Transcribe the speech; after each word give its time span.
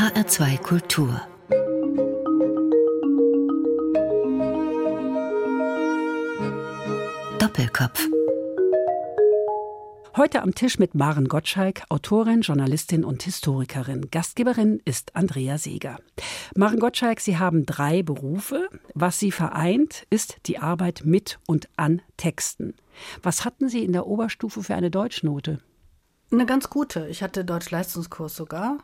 HR2 0.00 0.56
Kultur 0.62 1.20
Doppelkopf 7.38 8.08
Heute 10.16 10.40
am 10.40 10.54
Tisch 10.54 10.78
mit 10.78 10.94
Maren 10.94 11.28
Gottschalk, 11.28 11.82
Autorin, 11.90 12.40
Journalistin 12.40 13.04
und 13.04 13.22
Historikerin. 13.24 14.10
Gastgeberin 14.10 14.80
ist 14.86 15.14
Andrea 15.16 15.58
Seeger. 15.58 15.98
Maren 16.56 16.80
Gottschalk, 16.80 17.20
Sie 17.20 17.36
haben 17.36 17.66
drei 17.66 18.02
Berufe. 18.02 18.70
Was 18.94 19.18
Sie 19.18 19.30
vereint, 19.30 20.06
ist 20.08 20.38
die 20.46 20.58
Arbeit 20.60 21.02
mit 21.04 21.38
und 21.46 21.68
an 21.76 22.00
Texten. 22.16 22.72
Was 23.22 23.44
hatten 23.44 23.68
Sie 23.68 23.84
in 23.84 23.92
der 23.92 24.06
Oberstufe 24.06 24.62
für 24.62 24.74
eine 24.74 24.90
Deutschnote? 24.90 25.58
Eine 26.32 26.46
ganz 26.46 26.70
gute. 26.70 27.06
Ich 27.08 27.22
hatte 27.22 27.44
Deutsch-Leistungskurs 27.44 28.34
sogar. 28.34 28.78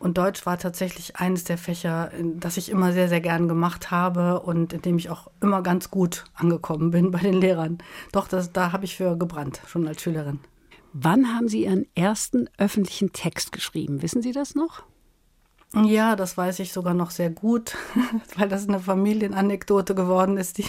Und 0.00 0.16
Deutsch 0.16 0.46
war 0.46 0.56
tatsächlich 0.58 1.16
eines 1.16 1.44
der 1.44 1.58
Fächer, 1.58 2.10
das 2.36 2.56
ich 2.56 2.70
immer 2.70 2.92
sehr, 2.92 3.10
sehr 3.10 3.20
gern 3.20 3.48
gemacht 3.48 3.90
habe 3.90 4.40
und 4.40 4.72
in 4.72 4.80
dem 4.80 4.96
ich 4.96 5.10
auch 5.10 5.30
immer 5.42 5.62
ganz 5.62 5.90
gut 5.90 6.24
angekommen 6.34 6.90
bin 6.90 7.10
bei 7.10 7.18
den 7.18 7.34
Lehrern. 7.34 7.78
Doch, 8.10 8.26
das, 8.26 8.50
da 8.50 8.72
habe 8.72 8.86
ich 8.86 8.96
für 8.96 9.18
gebrannt, 9.18 9.60
schon 9.66 9.86
als 9.86 10.00
Schülerin. 10.00 10.40
Wann 10.94 11.34
haben 11.34 11.48
Sie 11.48 11.64
Ihren 11.64 11.86
ersten 11.94 12.48
öffentlichen 12.56 13.12
Text 13.12 13.52
geschrieben? 13.52 14.00
Wissen 14.00 14.22
Sie 14.22 14.32
das 14.32 14.54
noch? 14.54 14.82
Ja, 15.74 16.16
das 16.16 16.36
weiß 16.36 16.58
ich 16.60 16.72
sogar 16.72 16.94
noch 16.94 17.10
sehr 17.10 17.30
gut, 17.30 17.76
weil 18.36 18.48
das 18.48 18.66
eine 18.66 18.80
Familienanekdote 18.80 19.94
geworden 19.94 20.38
ist, 20.38 20.58
die, 20.58 20.66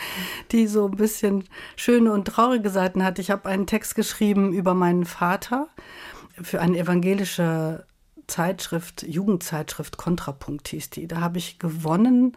die 0.52 0.66
so 0.66 0.86
ein 0.86 0.96
bisschen 0.96 1.44
schöne 1.76 2.12
und 2.12 2.26
traurige 2.26 2.70
Seiten 2.70 3.02
hat. 3.02 3.18
Ich 3.18 3.30
habe 3.30 3.48
einen 3.48 3.66
Text 3.66 3.94
geschrieben 3.94 4.52
über 4.52 4.74
meinen 4.74 5.06
Vater 5.06 5.68
für 6.42 6.60
eine 6.60 6.78
evangelische 6.78 7.86
Zeitschrift, 8.26 9.02
Jugendzeitschrift 9.02 9.96
Kontrapunkt 9.96 10.68
hieß 10.68 10.90
die. 10.90 11.06
Da 11.06 11.20
habe 11.20 11.38
ich 11.38 11.58
gewonnen, 11.58 12.36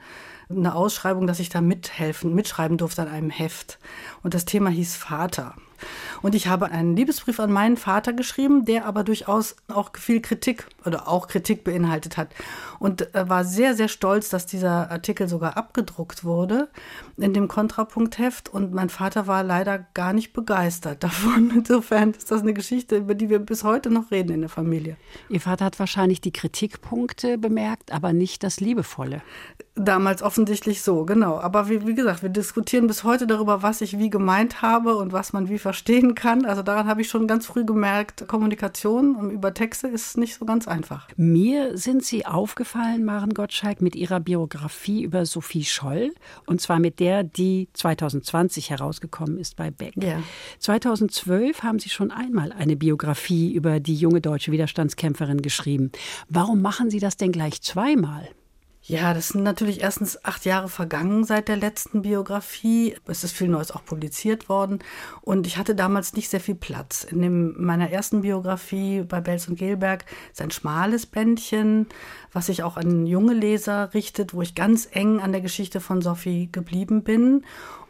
eine 0.50 0.76
Ausschreibung, 0.76 1.28
dass 1.28 1.40
ich 1.40 1.50
da 1.50 1.62
mithelfen, 1.62 2.34
mitschreiben 2.34 2.78
durfte 2.78 3.02
an 3.02 3.08
einem 3.08 3.30
Heft. 3.30 3.80
Und 4.24 4.34
das 4.34 4.46
Thema 4.46 4.70
hieß 4.70 4.96
Vater. 4.96 5.56
Und 6.22 6.36
ich 6.36 6.48
habe 6.48 6.72
einen 6.72 6.96
Liebesbrief 6.96 7.40
an 7.40 7.52
meinen 7.52 7.78
Vater 7.78 8.14
geschrieben, 8.14 8.66
der 8.66 8.86
aber 8.86 9.04
durchaus 9.04 9.56
auch 9.68 9.92
viel 9.98 10.22
Kritik 10.22 10.66
oder 10.86 11.08
auch 11.08 11.28
Kritik 11.28 11.64
beinhaltet 11.64 12.18
hat. 12.18 12.30
Und 12.80 13.14
äh, 13.16 13.30
war 13.30 13.44
sehr, 13.44 13.76
sehr 13.76 13.88
stolz, 13.88 14.30
dass 14.30 14.46
dieser 14.46 14.92
Artikel 14.92 15.28
sogar 15.28 15.58
abgedruckt 15.58 16.24
wurde 16.24 16.70
in 17.18 17.34
dem 17.34 17.48
Kontrapunktheft. 17.48 18.50
Und 18.50 18.74
mein 18.74 18.90
Vater 18.90 19.28
war 19.28 19.44
leider 19.44 19.86
gar 19.94 20.14
nicht 20.14 20.34
begeistert 20.34 21.04
davon. 21.04 21.52
Insofern 21.56 22.12
ist 22.12 22.32
das 22.32 22.42
eine 22.42 22.54
Geschichte, 22.54 22.98
über 22.98 23.16
die 23.16 23.30
wir 23.30 23.40
bis 23.40 23.64
heute 23.64 23.90
noch 23.90 24.12
reden 24.12 24.34
in 24.34 24.42
der 24.42 24.50
Familie. 24.50 24.98
Ihr 25.30 25.42
Vater 25.42 25.66
hat 25.66 25.80
wahrscheinlich 25.80 26.22
die 26.22 26.34
Kritikpunkte 26.34 27.38
bemerkt, 27.38 27.92
aber 27.92 28.14
nicht 28.14 28.44
das 28.44 28.60
Liebevolle. 28.60 29.22
Damals 29.80 30.22
offensichtlich 30.22 30.82
so, 30.82 31.06
genau. 31.06 31.40
Aber 31.40 31.70
wie, 31.70 31.88
wie 31.88 31.96
gesagt, 31.96 32.22
wir 32.22 32.30
diskutieren 32.30 32.88
bis 32.88 33.06
heute 33.06 33.28
darüber, 33.28 33.64
was 33.64 33.80
ich 33.80 33.98
wie 33.98 34.10
gemeint 34.10 34.62
habe 34.62 34.98
und 34.98 35.14
was 35.14 35.32
man 35.32 35.48
wie 35.48 35.58
verstehen 35.58 36.16
kann. 36.16 36.46
Also 36.46 36.64
daran 36.64 36.88
habe 36.88 37.02
ich 37.02 37.08
schon 37.08 37.28
ganz 37.28 37.46
früh 37.46 37.64
gemerkt, 37.64 38.28
Kommunikation 38.28 39.32
über 39.32 39.54
Texte 39.54 39.88
ist 39.88 40.18
nicht 40.18 40.36
so 40.36 40.46
ganz 40.46 40.68
einfach. 40.68 41.08
Mir 41.16 41.78
sind 41.78 42.04
Sie 42.04 42.26
aufgefallen, 42.26 43.06
Maren 43.06 43.34
Gottschalk, 43.34 43.82
mit 43.82 43.96
Ihrer 43.96 44.20
Biografie 44.20 45.04
über 45.04 45.26
Sophie 45.26 45.64
Scholl. 45.64 46.14
Und 46.46 46.60
zwar 46.60 46.80
mit 46.80 47.00
der, 47.00 47.24
die 47.24 47.70
2020 47.74 48.72
herausgekommen 48.72 49.38
ist 49.38 49.56
bei 49.56 49.72
Beck. 49.72 49.94
Ja. 50.04 50.22
2012 50.60 51.64
haben 51.64 51.80
Sie 51.80 51.90
schon 51.90 52.12
einmal 52.12 52.52
eine 52.52 52.76
Biografie 52.76 53.54
über 53.54 53.80
die 53.80 53.96
junge 53.96 54.20
deutsche 54.20 54.52
Widerstandskämpferin 54.52 55.42
geschrieben. 55.42 55.92
Warum 56.28 56.62
machen 56.62 56.90
Sie 56.90 57.00
das 57.00 57.16
denn 57.16 57.32
gleich 57.32 57.62
zweimal? 57.62 58.28
Ja, 58.90 59.14
das 59.14 59.28
sind 59.28 59.44
natürlich 59.44 59.82
erstens 59.84 60.26
acht 60.26 60.46
Jahre 60.46 60.68
vergangen 60.68 61.24
seit 61.24 61.48
der 61.48 61.58
letzten 61.58 62.02
Biografie. 62.02 62.96
Es 63.06 63.24
ist 63.24 63.34
viel 63.34 63.48
Neues 63.48 63.70
auch 63.70 63.86
publiziert 63.86 64.50
worden. 64.50 64.80
Und 65.22 65.46
ich 65.46 65.58
hatte 65.58 65.76
damals 65.76 66.14
nicht 66.14 66.28
sehr 66.28 66.40
viel 66.40 66.56
Platz. 66.56 67.04
In 67.04 67.22
dem, 67.22 67.54
meiner 67.64 67.92
ersten 67.92 68.22
Biografie 68.22 69.04
bei 69.04 69.22
Belz 69.22 69.48
und 69.48 69.60
Gelberg 69.60 70.06
ist 70.32 70.42
ein 70.42 70.50
schmales 70.50 71.06
Bändchen, 71.06 71.86
was 72.34 72.48
sich 72.48 72.64
auch 72.64 72.78
an 72.78 73.06
junge 73.06 73.36
Leser 73.36 73.94
richtet, 73.94 74.34
wo 74.34 74.42
ich 74.42 74.56
ganz 74.56 74.90
eng 74.92 75.20
an 75.20 75.34
der 75.34 75.42
Geschichte 75.42 75.82
von 75.82 76.02
Sophie 76.02 76.50
geblieben 76.52 77.04
bin 77.04 77.44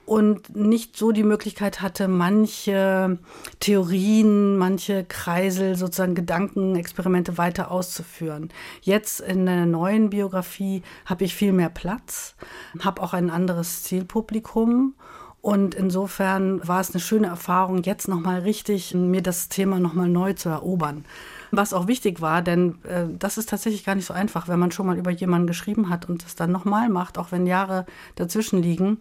und 0.10 0.56
nicht 0.56 0.98
so 0.98 1.12
die 1.12 1.24
Möglichkeit 1.24 1.84
hatte, 1.84 2.08
manche 2.08 3.20
Theorien, 3.60 4.58
manche 4.58 5.04
Kreisel, 5.04 5.76
sozusagen 5.76 6.16
Gedankenexperimente 6.16 7.38
weiter 7.38 7.70
auszuführen. 7.70 8.50
Jetzt 8.82 9.20
in 9.20 9.46
der 9.46 9.68
neuen 9.68 10.10
Biografie 10.10 10.82
habe 11.06 11.26
ich 11.26 11.36
viel 11.36 11.54
mehr 11.54 11.70
Platz, 11.70 12.34
habe 12.80 13.04
auch 13.04 13.14
ein 13.14 13.30
anderes 13.30 13.84
Zielpublikum. 13.84 14.96
Und 15.42 15.76
insofern 15.76 16.68
war 16.68 16.82
es 16.82 16.90
eine 16.90 17.02
schöne 17.02 17.28
Erfahrung, 17.28 17.84
jetzt 17.84 18.08
nochmal 18.08 18.40
richtig 18.40 18.96
mir 18.96 19.22
das 19.22 19.48
Thema 19.48 19.80
nochmal 19.80 20.10
neu 20.10 20.34
zu 20.34 20.50
erobern. 20.50 21.06
Was 21.52 21.72
auch 21.72 21.86
wichtig 21.86 22.20
war, 22.20 22.42
denn 22.42 22.80
äh, 22.84 23.06
das 23.18 23.38
ist 23.38 23.50
tatsächlich 23.50 23.86
gar 23.86 23.94
nicht 23.94 24.06
so 24.06 24.14
einfach, 24.16 24.48
wenn 24.48 24.60
man 24.60 24.72
schon 24.72 24.88
mal 24.88 24.98
über 24.98 25.12
jemanden 25.12 25.48
geschrieben 25.48 25.88
hat 25.88 26.10
und 26.10 26.26
es 26.26 26.36
dann 26.36 26.52
nochmal 26.52 26.90
macht, 26.90 27.20
auch 27.20 27.32
wenn 27.32 27.46
Jahre 27.46 27.86
dazwischen 28.16 28.62
liegen 28.62 28.98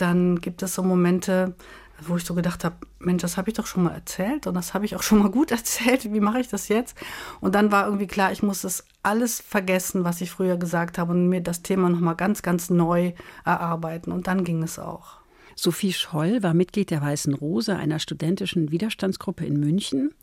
dann 0.00 0.40
gibt 0.40 0.62
es 0.62 0.74
so 0.74 0.82
Momente, 0.82 1.54
wo 2.00 2.16
ich 2.16 2.24
so 2.24 2.34
gedacht 2.34 2.64
habe, 2.64 2.76
Mensch, 3.00 3.22
das 3.22 3.36
habe 3.36 3.50
ich 3.50 3.54
doch 3.54 3.66
schon 3.66 3.82
mal 3.82 3.92
erzählt 3.92 4.46
und 4.46 4.54
das 4.54 4.72
habe 4.72 4.84
ich 4.84 4.94
auch 4.94 5.02
schon 5.02 5.18
mal 5.18 5.30
gut 5.30 5.50
erzählt. 5.52 6.12
Wie 6.12 6.20
mache 6.20 6.40
ich 6.40 6.48
das 6.48 6.68
jetzt? 6.68 6.96
Und 7.40 7.54
dann 7.54 7.72
war 7.72 7.86
irgendwie 7.86 8.06
klar, 8.06 8.32
ich 8.32 8.42
muss 8.42 8.62
das 8.62 8.84
alles 9.02 9.40
vergessen, 9.40 10.04
was 10.04 10.20
ich 10.20 10.30
früher 10.30 10.56
gesagt 10.56 10.98
habe 10.98 11.12
und 11.12 11.28
mir 11.28 11.40
das 11.40 11.62
Thema 11.62 11.88
noch 11.88 12.00
mal 12.00 12.14
ganz, 12.14 12.42
ganz 12.42 12.70
neu 12.70 13.12
erarbeiten. 13.44 14.12
Und 14.12 14.26
dann 14.26 14.44
ging 14.44 14.62
es 14.62 14.78
auch. 14.78 15.18
Sophie 15.56 15.92
Scholl 15.92 16.42
war 16.44 16.54
Mitglied 16.54 16.90
der 16.90 17.02
Weißen 17.02 17.34
Rose, 17.34 17.74
einer 17.74 17.98
studentischen 17.98 18.70
Widerstandsgruppe 18.70 19.44
in 19.44 19.58
München. 19.58 20.14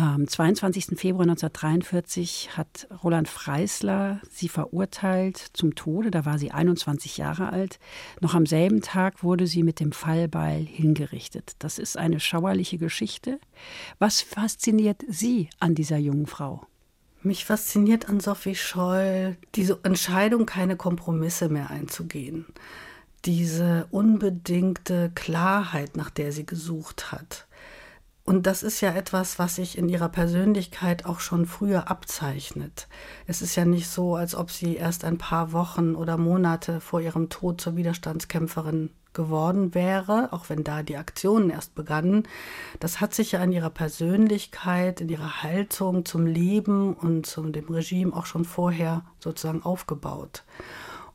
Am 0.00 0.26
22. 0.26 0.98
Februar 0.98 1.24
1943 1.24 2.56
hat 2.56 2.88
Roland 3.04 3.28
Freisler 3.28 4.22
sie 4.30 4.48
verurteilt 4.48 5.36
zum 5.52 5.74
Tode. 5.74 6.10
Da 6.10 6.24
war 6.24 6.38
sie 6.38 6.52
21 6.52 7.18
Jahre 7.18 7.52
alt. 7.52 7.78
Noch 8.22 8.34
am 8.34 8.46
selben 8.46 8.80
Tag 8.80 9.22
wurde 9.22 9.46
sie 9.46 9.62
mit 9.62 9.78
dem 9.78 9.92
Fallbeil 9.92 10.64
hingerichtet. 10.64 11.52
Das 11.58 11.78
ist 11.78 11.98
eine 11.98 12.18
schauerliche 12.18 12.78
Geschichte. 12.78 13.38
Was 13.98 14.22
fasziniert 14.22 15.04
Sie 15.06 15.50
an 15.58 15.74
dieser 15.74 15.98
jungen 15.98 16.26
Frau? 16.26 16.66
Mich 17.22 17.44
fasziniert 17.44 18.08
an 18.08 18.20
Sophie 18.20 18.54
Scholl 18.54 19.36
diese 19.54 19.80
Entscheidung, 19.82 20.46
keine 20.46 20.76
Kompromisse 20.76 21.50
mehr 21.50 21.68
einzugehen. 21.68 22.46
Diese 23.26 23.86
unbedingte 23.90 25.12
Klarheit, 25.14 25.98
nach 25.98 26.08
der 26.08 26.32
sie 26.32 26.46
gesucht 26.46 27.12
hat 27.12 27.46
und 28.24 28.46
das 28.46 28.62
ist 28.62 28.80
ja 28.80 28.92
etwas, 28.94 29.38
was 29.38 29.56
sich 29.56 29.76
in 29.76 29.88
ihrer 29.88 30.08
Persönlichkeit 30.08 31.06
auch 31.06 31.20
schon 31.20 31.46
früher 31.46 31.90
abzeichnet. 31.90 32.86
Es 33.26 33.42
ist 33.42 33.56
ja 33.56 33.64
nicht 33.64 33.88
so, 33.88 34.14
als 34.14 34.34
ob 34.34 34.50
sie 34.50 34.76
erst 34.76 35.04
ein 35.04 35.18
paar 35.18 35.52
Wochen 35.52 35.94
oder 35.94 36.16
Monate 36.16 36.80
vor 36.80 37.00
ihrem 37.00 37.28
Tod 37.28 37.60
zur 37.60 37.76
Widerstandskämpferin 37.76 38.90
geworden 39.12 39.74
wäre, 39.74 40.32
auch 40.32 40.48
wenn 40.48 40.62
da 40.62 40.82
die 40.82 40.96
Aktionen 40.96 41.50
erst 41.50 41.74
begannen. 41.74 42.28
Das 42.78 43.00
hat 43.00 43.14
sich 43.14 43.32
ja 43.32 43.42
in 43.42 43.52
ihrer 43.52 43.70
Persönlichkeit, 43.70 45.00
in 45.00 45.08
ihrer 45.08 45.42
Haltung 45.42 46.04
zum 46.04 46.26
Leben 46.26 46.94
und 46.94 47.26
zu 47.26 47.42
dem 47.42 47.68
Regime 47.68 48.14
auch 48.14 48.26
schon 48.26 48.44
vorher 48.44 49.02
sozusagen 49.18 49.62
aufgebaut. 49.62 50.44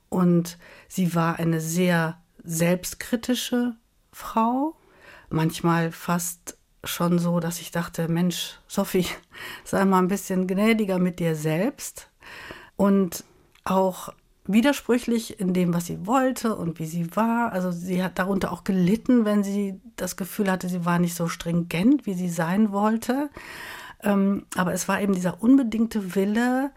Und 0.09 0.57
sie 0.87 1.15
war 1.15 1.39
eine 1.39 1.61
sehr 1.61 2.17
selbstkritische 2.43 3.75
Frau, 4.11 4.75
manchmal 5.29 5.91
fast 5.91 6.57
schon 6.87 7.19
so, 7.19 7.39
dass 7.39 7.59
ich 7.59 7.71
dachte, 7.71 8.07
Mensch, 8.07 8.59
Sophie, 8.67 9.07
sei 9.63 9.85
mal 9.85 9.99
ein 9.99 10.07
bisschen 10.07 10.47
gnädiger 10.47 10.99
mit 10.99 11.19
dir 11.19 11.35
selbst 11.35 12.09
und 12.75 13.23
auch 13.63 14.09
widersprüchlich 14.47 15.39
in 15.39 15.53
dem, 15.53 15.73
was 15.73 15.87
sie 15.87 16.05
wollte 16.05 16.55
und 16.55 16.79
wie 16.79 16.85
sie 16.85 17.15
war. 17.15 17.51
Also 17.51 17.71
sie 17.71 18.03
hat 18.03 18.19
darunter 18.19 18.51
auch 18.51 18.63
gelitten, 18.63 19.25
wenn 19.25 19.43
sie 19.43 19.81
das 19.95 20.17
Gefühl 20.17 20.51
hatte, 20.51 20.69
sie 20.69 20.85
war 20.85 20.99
nicht 20.99 21.15
so 21.15 21.27
stringent, 21.27 22.05
wie 22.05 22.13
sie 22.13 22.29
sein 22.29 22.71
wollte. 22.71 23.29
Ähm, 24.03 24.45
aber 24.55 24.73
es 24.73 24.87
war 24.87 25.01
eben 25.01 25.13
dieser 25.13 25.41
unbedingte 25.41 26.15
Wille, 26.15 26.71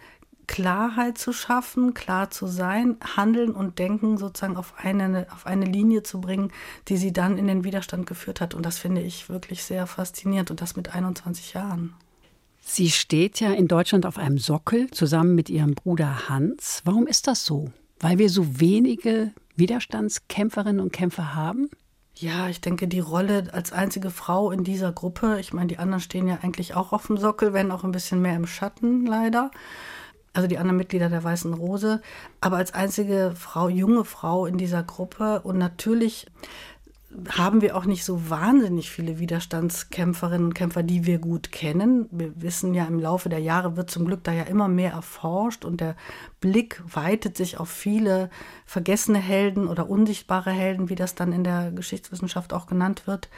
Klarheit 0.48 1.18
zu 1.18 1.32
schaffen, 1.32 1.94
klar 1.94 2.30
zu 2.30 2.48
sein, 2.48 2.96
Handeln 3.16 3.52
und 3.52 3.78
Denken 3.78 4.18
sozusagen 4.18 4.56
auf 4.56 4.74
eine, 4.78 5.28
auf 5.30 5.46
eine 5.46 5.66
Linie 5.66 6.02
zu 6.02 6.20
bringen, 6.20 6.50
die 6.88 6.96
sie 6.96 7.12
dann 7.12 7.38
in 7.38 7.46
den 7.46 7.62
Widerstand 7.62 8.06
geführt 8.06 8.40
hat. 8.40 8.54
Und 8.54 8.66
das 8.66 8.78
finde 8.78 9.02
ich 9.02 9.28
wirklich 9.28 9.62
sehr 9.62 9.86
faszinierend 9.86 10.50
und 10.50 10.60
das 10.60 10.74
mit 10.74 10.94
21 10.94 11.52
Jahren. 11.52 11.94
Sie 12.60 12.90
steht 12.90 13.40
ja 13.40 13.52
in 13.52 13.68
Deutschland 13.68 14.04
auf 14.04 14.18
einem 14.18 14.38
Sockel 14.38 14.90
zusammen 14.90 15.34
mit 15.34 15.48
ihrem 15.48 15.74
Bruder 15.74 16.28
Hans. 16.28 16.82
Warum 16.84 17.06
ist 17.06 17.26
das 17.26 17.44
so? 17.44 17.70
Weil 18.00 18.18
wir 18.18 18.28
so 18.28 18.60
wenige 18.60 19.32
Widerstandskämpferinnen 19.56 20.80
und 20.80 20.92
Kämpfer 20.92 21.34
haben? 21.34 21.70
Ja, 22.14 22.48
ich 22.48 22.60
denke, 22.60 22.88
die 22.88 23.00
Rolle 23.00 23.48
als 23.52 23.72
einzige 23.72 24.10
Frau 24.10 24.50
in 24.50 24.64
dieser 24.64 24.92
Gruppe, 24.92 25.38
ich 25.38 25.52
meine, 25.52 25.68
die 25.68 25.78
anderen 25.78 26.00
stehen 26.00 26.26
ja 26.26 26.38
eigentlich 26.42 26.74
auch 26.74 26.92
auf 26.92 27.06
dem 27.06 27.16
Sockel, 27.16 27.52
wenn 27.52 27.70
auch 27.70 27.84
ein 27.84 27.92
bisschen 27.92 28.20
mehr 28.20 28.34
im 28.34 28.46
Schatten 28.46 29.06
leider 29.06 29.50
also 30.32 30.48
die 30.48 30.58
anderen 30.58 30.76
Mitglieder 30.76 31.08
der 31.08 31.24
Weißen 31.24 31.52
Rose, 31.54 32.00
aber 32.40 32.56
als 32.56 32.74
einzige 32.74 33.32
Frau, 33.36 33.68
junge 33.68 34.04
Frau 34.04 34.46
in 34.46 34.58
dieser 34.58 34.82
Gruppe. 34.82 35.40
Und 35.40 35.58
natürlich 35.58 36.26
haben 37.30 37.62
wir 37.62 37.74
auch 37.74 37.86
nicht 37.86 38.04
so 38.04 38.28
wahnsinnig 38.28 38.90
viele 38.90 39.18
Widerstandskämpferinnen 39.18 40.48
und 40.48 40.54
Kämpfer, 40.54 40.82
die 40.82 41.06
wir 41.06 41.18
gut 41.18 41.50
kennen. 41.50 42.06
Wir 42.10 42.40
wissen 42.40 42.74
ja, 42.74 42.84
im 42.84 43.00
Laufe 43.00 43.28
der 43.28 43.38
Jahre 43.38 43.76
wird 43.76 43.90
zum 43.90 44.04
Glück 44.04 44.22
da 44.24 44.32
ja 44.32 44.42
immer 44.42 44.68
mehr 44.68 44.92
erforscht 44.92 45.64
und 45.64 45.80
der 45.80 45.96
Blick 46.40 46.82
weitet 46.86 47.36
sich 47.36 47.58
auf 47.58 47.70
viele 47.70 48.28
vergessene 48.66 49.18
Helden 49.18 49.68
oder 49.68 49.88
unsichtbare 49.88 50.50
Helden, 50.50 50.90
wie 50.90 50.96
das 50.96 51.14
dann 51.14 51.32
in 51.32 51.44
der 51.44 51.72
Geschichtswissenschaft 51.72 52.52
auch 52.52 52.66
genannt 52.66 53.06
wird. 53.06 53.30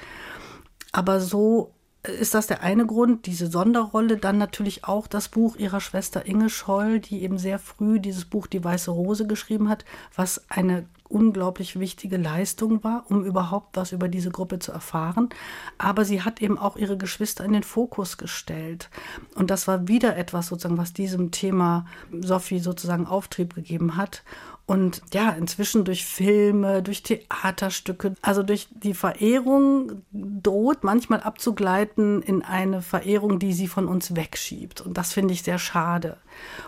Aber 0.93 1.21
so 1.21 1.73
ist 2.03 2.35
das 2.35 2.47
der 2.47 2.63
eine 2.63 2.87
Grund, 2.87 3.27
diese 3.27 3.47
Sonderrolle. 3.47 4.17
Dann 4.17 4.39
natürlich 4.39 4.85
auch 4.85 5.07
das 5.07 5.29
Buch 5.29 5.57
ihrer 5.57 5.81
Schwester 5.81 6.27
Inge 6.27 6.49
Scholl, 6.49 7.01
die 7.01 7.23
eben 7.23 7.39
sehr 7.39 7.59
früh 7.59 8.01
dieses 8.01 8.25
Buch 8.25 8.47
Die 8.47 8.65
Weiße 8.65 8.91
Rose 8.91 9.27
geschrieben 9.27 9.69
hat, 9.69 9.85
was 10.15 10.45
eine 10.49 10.87
unglaublich 11.11 11.79
wichtige 11.79 12.17
Leistung 12.17 12.83
war, 12.85 13.05
um 13.09 13.25
überhaupt 13.25 13.77
was 13.77 13.93
über 13.93 14.09
diese 14.09 14.31
Gruppe 14.31 14.61
zu 14.61 14.73
erfahren. 14.73 15.29
Aber 15.77 16.05
sie 16.05 16.23
hat 16.23 16.41
eben 16.41 16.57
auch 16.57 16.77
ihre 16.77 16.97
Geschwister 16.97 17.45
in 17.45 17.53
den 17.53 17.65
Fokus 17.65 18.17
gestellt. 18.17 18.89
Und 19.35 19.51
das 19.51 19.67
war 19.69 19.89
wieder 19.89 20.17
etwas 20.17 20.47
sozusagen, 20.47 20.79
was 20.79 20.93
diesem 20.93 21.33
Thema 21.33 21.85
Sophie 22.21 22.61
sozusagen 22.61 23.07
Auftrieb 23.07 23.55
gegeben 23.55 23.97
hat. 23.97 24.23
Und 24.71 25.03
ja, 25.13 25.31
inzwischen 25.31 25.85
durch 25.85 26.05
Filme, 26.05 26.81
durch 26.81 27.03
Theaterstücke, 27.03 28.15
also 28.23 28.45
durch 28.45 28.69
die 28.71 28.95
Verehrung 28.95 30.03
droht 30.13 30.85
manchmal 30.85 31.23
abzugleiten 31.23 32.23
in 32.23 32.43
eine 32.43 32.81
Verehrung, 32.81 33.41
die 33.41 33.53
sie 33.53 33.67
von 33.67 33.89
uns 33.89 34.15
wegschiebt. 34.15 34.81
Und 34.81 34.97
das 34.97 35.13
finde 35.13 35.35
ich 35.35 35.43
sehr 35.43 35.59
schade. 35.59 36.19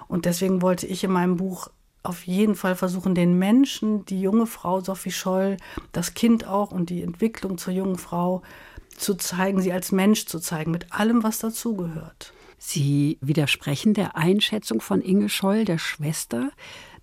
Und 0.08 0.24
deswegen 0.24 0.62
wollte 0.62 0.84
ich 0.84 1.04
in 1.04 1.12
meinem 1.12 1.36
Buch 1.36 1.68
auf 2.02 2.26
jeden 2.26 2.56
Fall 2.56 2.74
versuchen, 2.74 3.14
den 3.14 3.38
Menschen, 3.38 4.04
die 4.06 4.20
junge 4.20 4.48
Frau 4.48 4.80
Sophie 4.80 5.12
Scholl, 5.12 5.56
das 5.92 6.14
Kind 6.14 6.44
auch 6.44 6.72
und 6.72 6.90
die 6.90 7.04
Entwicklung 7.04 7.56
zur 7.56 7.72
jungen 7.72 7.98
Frau 7.98 8.42
zu 8.96 9.14
zeigen, 9.14 9.62
sie 9.62 9.72
als 9.72 9.92
Mensch 9.92 10.26
zu 10.26 10.40
zeigen, 10.40 10.72
mit 10.72 10.92
allem, 10.92 11.22
was 11.22 11.38
dazugehört. 11.38 12.32
Sie 12.58 13.18
widersprechen 13.20 13.94
der 13.94 14.16
Einschätzung 14.16 14.80
von 14.80 15.02
Inge 15.02 15.28
Scholl, 15.28 15.64
der 15.64 15.78
Schwester, 15.78 16.50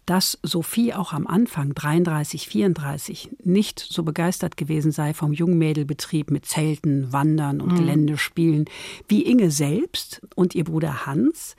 dass 0.09 0.39
Sophie 0.41 0.95
auch 0.95 1.13
am 1.13 1.27
Anfang 1.27 1.75
33, 1.75 2.47
34 2.47 3.29
nicht 3.43 3.79
so 3.79 4.01
begeistert 4.01 4.57
gewesen 4.57 4.91
sei 4.91 5.13
vom 5.13 5.33
Jungmädelbetrieb 5.33 6.31
mit 6.31 6.47
Zelten, 6.47 7.13
Wandern 7.13 7.61
und 7.61 7.73
mhm. 7.73 7.77
Geländespielen 7.77 8.65
wie 9.07 9.21
Inge 9.21 9.51
selbst 9.51 10.21
und 10.33 10.55
ihr 10.55 10.63
Bruder 10.63 11.05
Hans. 11.05 11.55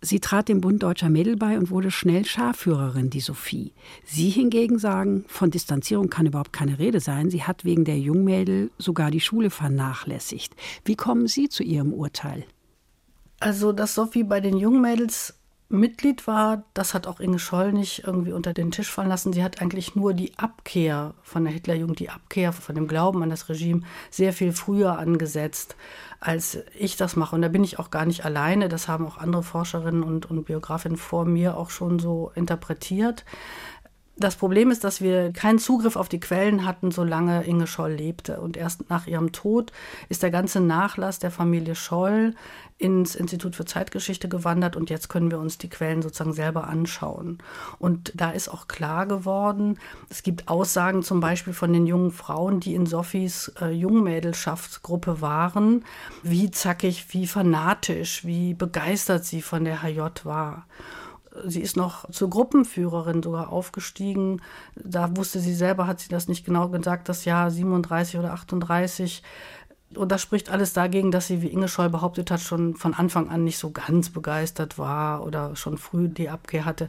Sie 0.00 0.20
trat 0.20 0.48
dem 0.48 0.62
Bund 0.62 0.82
Deutscher 0.82 1.10
Mädel 1.10 1.36
bei 1.36 1.58
und 1.58 1.70
wurde 1.70 1.90
schnell 1.90 2.24
Scharführerin, 2.24 3.10
die 3.10 3.20
Sophie. 3.20 3.74
Sie 4.06 4.30
hingegen 4.30 4.78
sagen, 4.78 5.26
von 5.28 5.50
Distanzierung 5.50 6.08
kann 6.08 6.24
überhaupt 6.24 6.54
keine 6.54 6.78
Rede 6.78 7.00
sein. 7.00 7.28
Sie 7.28 7.42
hat 7.42 7.66
wegen 7.66 7.84
der 7.84 7.98
Jungmädel 7.98 8.70
sogar 8.78 9.10
die 9.10 9.20
Schule 9.20 9.50
vernachlässigt. 9.50 10.56
Wie 10.86 10.96
kommen 10.96 11.26
Sie 11.26 11.50
zu 11.50 11.62
Ihrem 11.62 11.92
Urteil? 11.92 12.44
Also, 13.38 13.72
dass 13.72 13.94
Sophie 13.94 14.24
bei 14.24 14.40
den 14.40 14.56
Jungmädels 14.56 15.34
Mitglied 15.72 16.26
war, 16.26 16.64
das 16.74 16.94
hat 16.94 17.06
auch 17.06 17.20
Inge 17.20 17.38
Scholl 17.38 17.72
nicht 17.72 18.02
irgendwie 18.04 18.32
unter 18.32 18.52
den 18.52 18.72
Tisch 18.72 18.90
fallen 18.90 19.08
lassen. 19.08 19.32
Sie 19.32 19.44
hat 19.44 19.62
eigentlich 19.62 19.94
nur 19.94 20.14
die 20.14 20.36
Abkehr 20.36 21.14
von 21.22 21.44
der 21.44 21.52
Hitlerjugend, 21.52 22.00
die 22.00 22.10
Abkehr 22.10 22.52
von 22.52 22.74
dem 22.74 22.88
Glauben 22.88 23.22
an 23.22 23.30
das 23.30 23.48
Regime 23.48 23.82
sehr 24.10 24.32
viel 24.32 24.52
früher 24.52 24.98
angesetzt, 24.98 25.76
als 26.18 26.58
ich 26.76 26.96
das 26.96 27.14
mache. 27.14 27.36
Und 27.36 27.42
da 27.42 27.48
bin 27.48 27.62
ich 27.62 27.78
auch 27.78 27.90
gar 27.90 28.04
nicht 28.04 28.24
alleine. 28.24 28.68
Das 28.68 28.88
haben 28.88 29.06
auch 29.06 29.18
andere 29.18 29.44
Forscherinnen 29.44 30.02
und, 30.02 30.28
und 30.28 30.44
Biografinnen 30.44 30.98
vor 30.98 31.24
mir 31.24 31.56
auch 31.56 31.70
schon 31.70 32.00
so 32.00 32.32
interpretiert. 32.34 33.24
Das 34.20 34.36
Problem 34.36 34.70
ist, 34.70 34.84
dass 34.84 35.00
wir 35.00 35.32
keinen 35.32 35.58
Zugriff 35.58 35.96
auf 35.96 36.10
die 36.10 36.20
Quellen 36.20 36.66
hatten, 36.66 36.90
solange 36.90 37.42
Inge 37.44 37.66
Scholl 37.66 37.92
lebte. 37.92 38.38
Und 38.38 38.58
erst 38.58 38.90
nach 38.90 39.06
ihrem 39.06 39.32
Tod 39.32 39.72
ist 40.10 40.22
der 40.22 40.30
ganze 40.30 40.60
Nachlass 40.60 41.20
der 41.20 41.30
Familie 41.30 41.74
Scholl 41.74 42.34
ins 42.76 43.14
Institut 43.14 43.56
für 43.56 43.64
Zeitgeschichte 43.64 44.28
gewandert 44.28 44.76
und 44.76 44.90
jetzt 44.90 45.08
können 45.08 45.30
wir 45.30 45.38
uns 45.38 45.56
die 45.56 45.70
Quellen 45.70 46.02
sozusagen 46.02 46.34
selber 46.34 46.66
anschauen. 46.66 47.38
Und 47.78 48.12
da 48.14 48.30
ist 48.30 48.50
auch 48.50 48.68
klar 48.68 49.06
geworden, 49.06 49.78
es 50.10 50.22
gibt 50.22 50.48
Aussagen 50.48 51.02
zum 51.02 51.20
Beispiel 51.20 51.54
von 51.54 51.72
den 51.72 51.86
jungen 51.86 52.10
Frauen, 52.10 52.60
die 52.60 52.74
in 52.74 52.84
Sophies 52.84 53.52
äh, 53.60 53.70
Jungmädelschaftsgruppe 53.70 55.22
waren, 55.22 55.84
wie 56.22 56.50
zackig, 56.50 57.06
wie 57.10 57.26
fanatisch, 57.26 58.24
wie 58.26 58.52
begeistert 58.52 59.24
sie 59.24 59.40
von 59.40 59.64
der 59.64 59.82
HJ 59.82 60.24
war. 60.24 60.66
Sie 61.44 61.60
ist 61.60 61.76
noch 61.76 62.10
zur 62.10 62.28
Gruppenführerin 62.28 63.22
sogar 63.22 63.52
aufgestiegen. 63.52 64.42
Da 64.74 65.16
wusste 65.16 65.40
sie 65.40 65.54
selber, 65.54 65.86
hat 65.86 66.00
sie 66.00 66.08
das 66.08 66.28
nicht 66.28 66.44
genau 66.44 66.68
gesagt, 66.68 67.08
das 67.08 67.24
Jahr 67.24 67.50
37 67.50 68.18
oder 68.18 68.32
38. 68.32 69.22
Und 69.94 70.12
das 70.12 70.22
spricht 70.22 70.50
alles 70.50 70.72
dagegen, 70.72 71.10
dass 71.10 71.26
sie, 71.26 71.42
wie 71.42 71.48
Inge 71.48 71.68
Scholl 71.68 71.90
behauptet 71.90 72.30
hat, 72.30 72.40
schon 72.40 72.76
von 72.76 72.94
Anfang 72.94 73.28
an 73.28 73.44
nicht 73.44 73.58
so 73.58 73.70
ganz 73.70 74.10
begeistert 74.10 74.78
war 74.78 75.24
oder 75.24 75.56
schon 75.56 75.78
früh 75.78 76.08
die 76.08 76.28
Abkehr 76.28 76.64
hatte. 76.64 76.88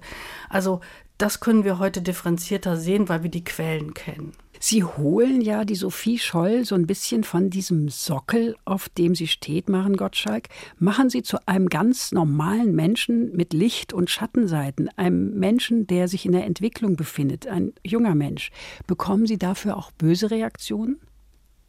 Also 0.50 0.82
das 1.18 1.40
können 1.40 1.64
wir 1.64 1.80
heute 1.80 2.02
differenzierter 2.02 2.78
sehen, 2.78 3.10
weil 3.10 3.24
wir 3.24 3.32
die 3.32 3.44
Quellen 3.44 3.94
kennen. 3.94 4.34
Sie 4.64 4.84
holen 4.84 5.42
ja 5.42 5.66
die 5.66 5.74
Sophie 5.74 6.20
Scholl 6.20 6.66
so 6.66 6.76
ein 6.76 6.86
bisschen 6.86 7.24
von 7.24 7.50
diesem 7.50 7.90
Sockel, 7.90 8.56
auf 8.64 8.90
dem 8.90 9.16
sie 9.16 9.26
steht, 9.26 9.70
Maren 9.70 9.98
Gottschalk, 9.98 10.50
machen 10.78 11.10
sie 11.10 11.24
zu 11.24 11.40
einem 11.48 11.68
ganz 11.68 12.12
normalen 12.12 12.76
Menschen 12.76 13.36
mit 13.36 13.54
Licht- 13.54 13.92
und 13.92 14.12
Schattenseiten, 14.12 14.88
einem 14.98 15.34
Menschen, 15.40 15.88
der 15.88 16.08
sich 16.08 16.28
in 16.28 16.32
der 16.32 16.46
Entwicklung 16.46 16.96
befindet, 16.96 17.48
ein 17.48 17.74
junger 17.84 18.14
Mensch. 18.14 18.52
Bekommen 18.86 19.26
Sie 19.26 19.40
dafür 19.40 19.78
auch 19.78 19.92
böse 19.94 20.30
Reaktionen? 20.30 21.02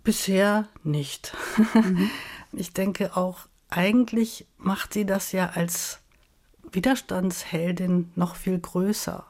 Bisher 0.05 0.69
nicht. 0.85 1.35
Mhm. 1.75 2.11
Ich 2.55 2.75
denke 2.75 3.17
auch, 3.17 3.47
eigentlich 3.71 4.47
macht 4.59 4.93
sie 4.93 5.07
das 5.07 5.33
ja 5.33 5.53
als 5.55 6.01
Widerstandsheldin 6.71 8.13
noch 8.15 8.37
viel 8.37 8.59
größer. 8.59 9.25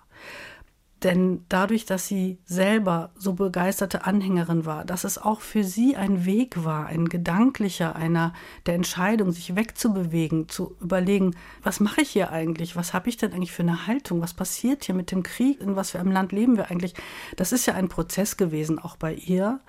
Denn 1.02 1.44
dadurch, 1.48 1.84
dass 1.84 2.06
sie 2.06 2.38
selber 2.44 3.10
so 3.16 3.32
begeisterte 3.32 4.06
Anhängerin 4.06 4.64
war, 4.66 4.84
dass 4.84 5.02
es 5.02 5.18
auch 5.18 5.40
für 5.40 5.64
sie 5.64 5.96
ein 5.96 6.24
Weg 6.24 6.64
war, 6.64 6.86
ein 6.86 7.08
gedanklicher, 7.08 7.96
einer 7.96 8.32
der 8.66 8.74
Entscheidung, 8.74 9.32
sich 9.32 9.56
wegzubewegen, 9.56 10.48
zu 10.48 10.76
überlegen, 10.80 11.34
was 11.62 11.80
mache 11.80 12.02
ich 12.02 12.10
hier 12.10 12.30
eigentlich? 12.30 12.76
Was 12.76 12.94
habe 12.94 13.08
ich 13.08 13.16
denn 13.16 13.32
eigentlich 13.32 13.52
für 13.52 13.62
eine 13.62 13.88
Haltung? 13.88 14.20
Was 14.20 14.34
passiert 14.34 14.84
hier 14.84 14.94
mit 14.94 15.10
dem 15.10 15.24
Krieg? 15.24 15.60
In 15.60 15.74
was 15.74 15.90
für 15.90 15.98
einem 15.98 16.12
Land 16.12 16.30
leben 16.30 16.56
wir 16.56 16.70
eigentlich? 16.70 16.94
Das 17.36 17.50
ist 17.50 17.66
ja 17.66 17.74
ein 17.74 17.88
Prozess 17.88 18.36
gewesen, 18.36 18.78
auch 18.78 18.96
bei 18.96 19.14
ihr. 19.14 19.60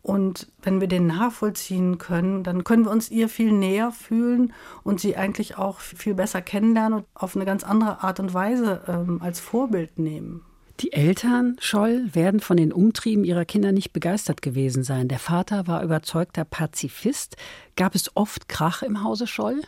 Und 0.00 0.50
wenn 0.62 0.80
wir 0.80 0.86
den 0.86 1.08
nachvollziehen 1.08 1.98
können, 1.98 2.44
dann 2.44 2.62
können 2.62 2.84
wir 2.84 2.92
uns 2.92 3.10
ihr 3.10 3.28
viel 3.28 3.50
näher 3.50 3.90
fühlen 3.90 4.52
und 4.84 5.00
sie 5.00 5.16
eigentlich 5.16 5.58
auch 5.58 5.80
viel 5.80 6.14
besser 6.14 6.40
kennenlernen 6.40 7.00
und 7.00 7.06
auf 7.14 7.34
eine 7.34 7.44
ganz 7.44 7.64
andere 7.64 8.02
Art 8.04 8.20
und 8.20 8.32
Weise 8.32 8.82
ähm, 8.86 9.20
als 9.20 9.40
Vorbild 9.40 9.98
nehmen. 9.98 10.44
Die 10.80 10.92
Eltern 10.92 11.56
Scholl 11.58 12.08
werden 12.12 12.38
von 12.38 12.56
den 12.56 12.72
Umtrieben 12.72 13.24
ihrer 13.24 13.44
Kinder 13.44 13.72
nicht 13.72 13.92
begeistert 13.92 14.42
gewesen 14.42 14.84
sein. 14.84 15.08
Der 15.08 15.18
Vater 15.18 15.66
war 15.66 15.82
überzeugter 15.82 16.44
Pazifist. 16.44 17.36
Gab 17.74 17.96
es 17.96 18.16
oft 18.16 18.48
Krach 18.48 18.82
im 18.82 19.02
Hause 19.02 19.26
Scholl? 19.26 19.62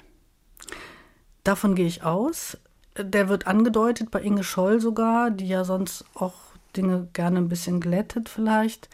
Davon 1.42 1.74
gehe 1.74 1.86
ich 1.86 2.04
aus. 2.04 2.58
Der 2.96 3.28
wird 3.28 3.48
angedeutet 3.48 4.12
bei 4.12 4.20
Inge 4.22 4.44
Scholl 4.44 4.80
sogar, 4.80 5.30
die 5.32 5.48
ja 5.48 5.64
sonst 5.64 6.04
auch 6.14 6.34
Dinge 6.76 7.08
gerne 7.12 7.38
ein 7.38 7.48
bisschen 7.48 7.80
glättet 7.80 8.28
vielleicht, 8.28 8.88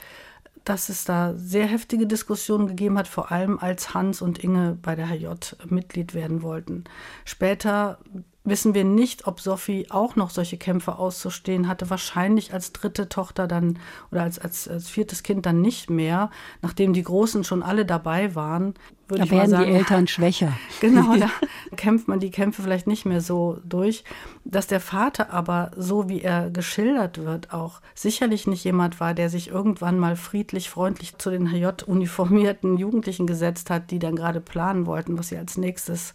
dass 0.65 0.89
es 0.89 1.05
da 1.05 1.35
sehr 1.37 1.67
heftige 1.67 2.07
Diskussionen 2.07 2.67
gegeben 2.67 2.99
hat, 2.99 3.09
vor 3.09 3.31
allem 3.31 3.59
als 3.59 3.93
Hans 3.93 4.23
und 4.23 4.43
Inge 4.43 4.79
bei 4.81 4.95
der 4.95 5.09
HJ 5.11 5.29
Mitglied 5.69 6.15
werden 6.15 6.43
wollten. 6.43 6.85
Später 7.25 7.99
wissen 8.47 8.75
wir 8.75 8.85
nicht, 8.85 9.27
ob 9.27 9.41
Sophie 9.41 9.91
auch 9.91 10.17
noch 10.17 10.31
solche 10.31 10.57
Kämpfe 10.57 10.99
auszustehen 10.99 11.69
hatte. 11.69 11.91
Wahrscheinlich 11.91 12.53
als 12.55 12.73
dritte 12.73 13.09
Tochter 13.09 13.47
dann 13.47 13.79
oder 14.11 14.23
als, 14.23 14.39
als, 14.39 14.69
als 14.69 14.89
viertes 14.89 15.23
Kind 15.23 15.45
dann 15.47 15.61
nicht 15.61 15.91
mehr, 15.91 16.31
nachdem 16.63 16.93
die 16.93 17.03
Großen 17.03 17.45
schon 17.45 17.63
alle 17.63 17.85
dabei 17.85 18.35
waren. 18.35 18.75
Da 19.09 19.23
ich 19.23 19.31
werden 19.31 19.51
sagen, 19.51 19.67
die 19.67 19.77
Eltern 19.77 20.07
schwächer. 20.07 20.53
Genau, 20.81 21.17
da 21.17 21.31
kämpft 21.77 22.09
man 22.09 22.21
die 22.21 22.31
Kämpfe 22.31 22.63
vielleicht 22.63 22.87
nicht 22.87 23.07
mehr 23.07 23.21
so 23.21 23.59
durch. 23.65 24.05
Dass 24.45 24.67
der 24.67 24.81
Vater 24.81 25.33
aber, 25.33 25.71
so 25.77 26.09
wie 26.09 26.23
er 26.23 26.51
geschildert 26.51 27.25
wird, 27.25 27.53
auch 27.53 27.81
sicherlich 27.95 28.47
nicht 28.47 28.65
jemand 28.65 29.01
war, 29.01 29.15
der 29.15 29.31
sich 29.31 29.49
irgendwann 29.49 29.99
mal 29.99 30.17
friedlich, 30.17 30.71
freundlich 30.71 31.19
zu 31.19 31.31
den 31.31 31.51
HJ-uniformierten 31.51 32.77
Jugendlichen 32.77 33.27
gesetzt 33.27 33.71
hat, 33.71 33.91
die 33.91 33.99
dann 33.99 34.17
gerade 34.17 34.41
planen 34.41 34.87
wollten, 34.87 35.19
was 35.19 35.29
sie 35.29 35.37
als 35.37 35.57
nächstes 35.57 36.15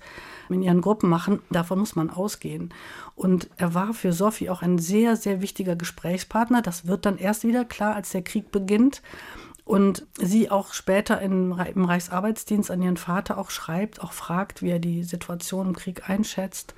in 0.49 0.61
ihren 0.61 0.81
Gruppen 0.81 1.09
machen. 1.09 1.39
Davon 1.49 1.79
muss 1.79 1.95
man 1.95 2.09
ausgehen. 2.09 2.73
Und 3.15 3.49
er 3.57 3.73
war 3.73 3.93
für 3.93 4.13
Sophie 4.13 4.49
auch 4.49 4.61
ein 4.61 4.79
sehr, 4.79 5.15
sehr 5.15 5.41
wichtiger 5.41 5.75
Gesprächspartner. 5.75 6.61
Das 6.61 6.87
wird 6.87 7.05
dann 7.05 7.17
erst 7.17 7.43
wieder 7.43 7.65
klar, 7.65 7.95
als 7.95 8.11
der 8.11 8.21
Krieg 8.21 8.51
beginnt. 8.51 9.01
Und 9.71 10.05
sie 10.17 10.51
auch 10.51 10.73
später 10.73 11.21
im, 11.21 11.57
im 11.73 11.85
Reichsarbeitsdienst 11.85 12.69
an 12.69 12.81
ihren 12.81 12.97
Vater 12.97 13.37
auch 13.37 13.51
schreibt, 13.51 14.01
auch 14.01 14.11
fragt, 14.11 14.61
wie 14.61 14.69
er 14.69 14.79
die 14.79 15.05
Situation 15.05 15.67
im 15.67 15.75
Krieg 15.77 16.09
einschätzt 16.09 16.75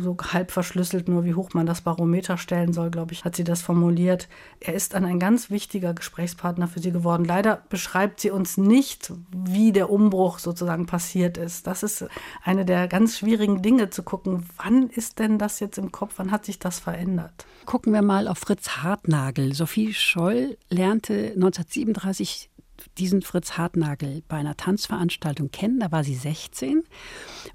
so 0.00 0.16
halb 0.32 0.50
verschlüsselt, 0.50 1.08
nur 1.08 1.24
wie 1.24 1.34
hoch 1.34 1.50
man 1.54 1.66
das 1.66 1.80
Barometer 1.80 2.38
stellen 2.38 2.72
soll, 2.72 2.90
glaube 2.90 3.12
ich, 3.12 3.24
hat 3.24 3.36
sie 3.36 3.44
das 3.44 3.62
formuliert. 3.62 4.28
Er 4.60 4.74
ist 4.74 4.94
dann 4.94 5.04
ein 5.04 5.18
ganz 5.18 5.50
wichtiger 5.50 5.94
Gesprächspartner 5.94 6.68
für 6.68 6.80
sie 6.80 6.92
geworden. 6.92 7.24
Leider 7.24 7.62
beschreibt 7.68 8.20
sie 8.20 8.30
uns 8.30 8.56
nicht, 8.56 9.12
wie 9.32 9.72
der 9.72 9.90
Umbruch 9.90 10.38
sozusagen 10.38 10.86
passiert 10.86 11.38
ist. 11.38 11.66
Das 11.66 11.82
ist 11.82 12.06
eine 12.42 12.64
der 12.64 12.88
ganz 12.88 13.18
schwierigen 13.18 13.62
Dinge 13.62 13.90
zu 13.90 14.02
gucken. 14.02 14.44
Wann 14.56 14.88
ist 14.88 15.18
denn 15.18 15.38
das 15.38 15.60
jetzt 15.60 15.78
im 15.78 15.92
Kopf? 15.92 16.14
Wann 16.16 16.30
hat 16.30 16.44
sich 16.44 16.58
das 16.58 16.78
verändert? 16.78 17.46
Gucken 17.66 17.92
wir 17.92 18.02
mal 18.02 18.28
auf 18.28 18.38
Fritz 18.38 18.68
Hartnagel. 18.78 19.54
Sophie 19.54 19.92
Scholl 19.92 20.56
lernte 20.70 21.32
1937 21.34 22.50
diesen 22.98 23.22
Fritz 23.22 23.52
Hartnagel 23.52 24.22
bei 24.28 24.36
einer 24.36 24.56
Tanzveranstaltung 24.56 25.50
kennen. 25.50 25.80
Da 25.80 25.92
war 25.92 26.04
sie 26.04 26.14
16. 26.14 26.84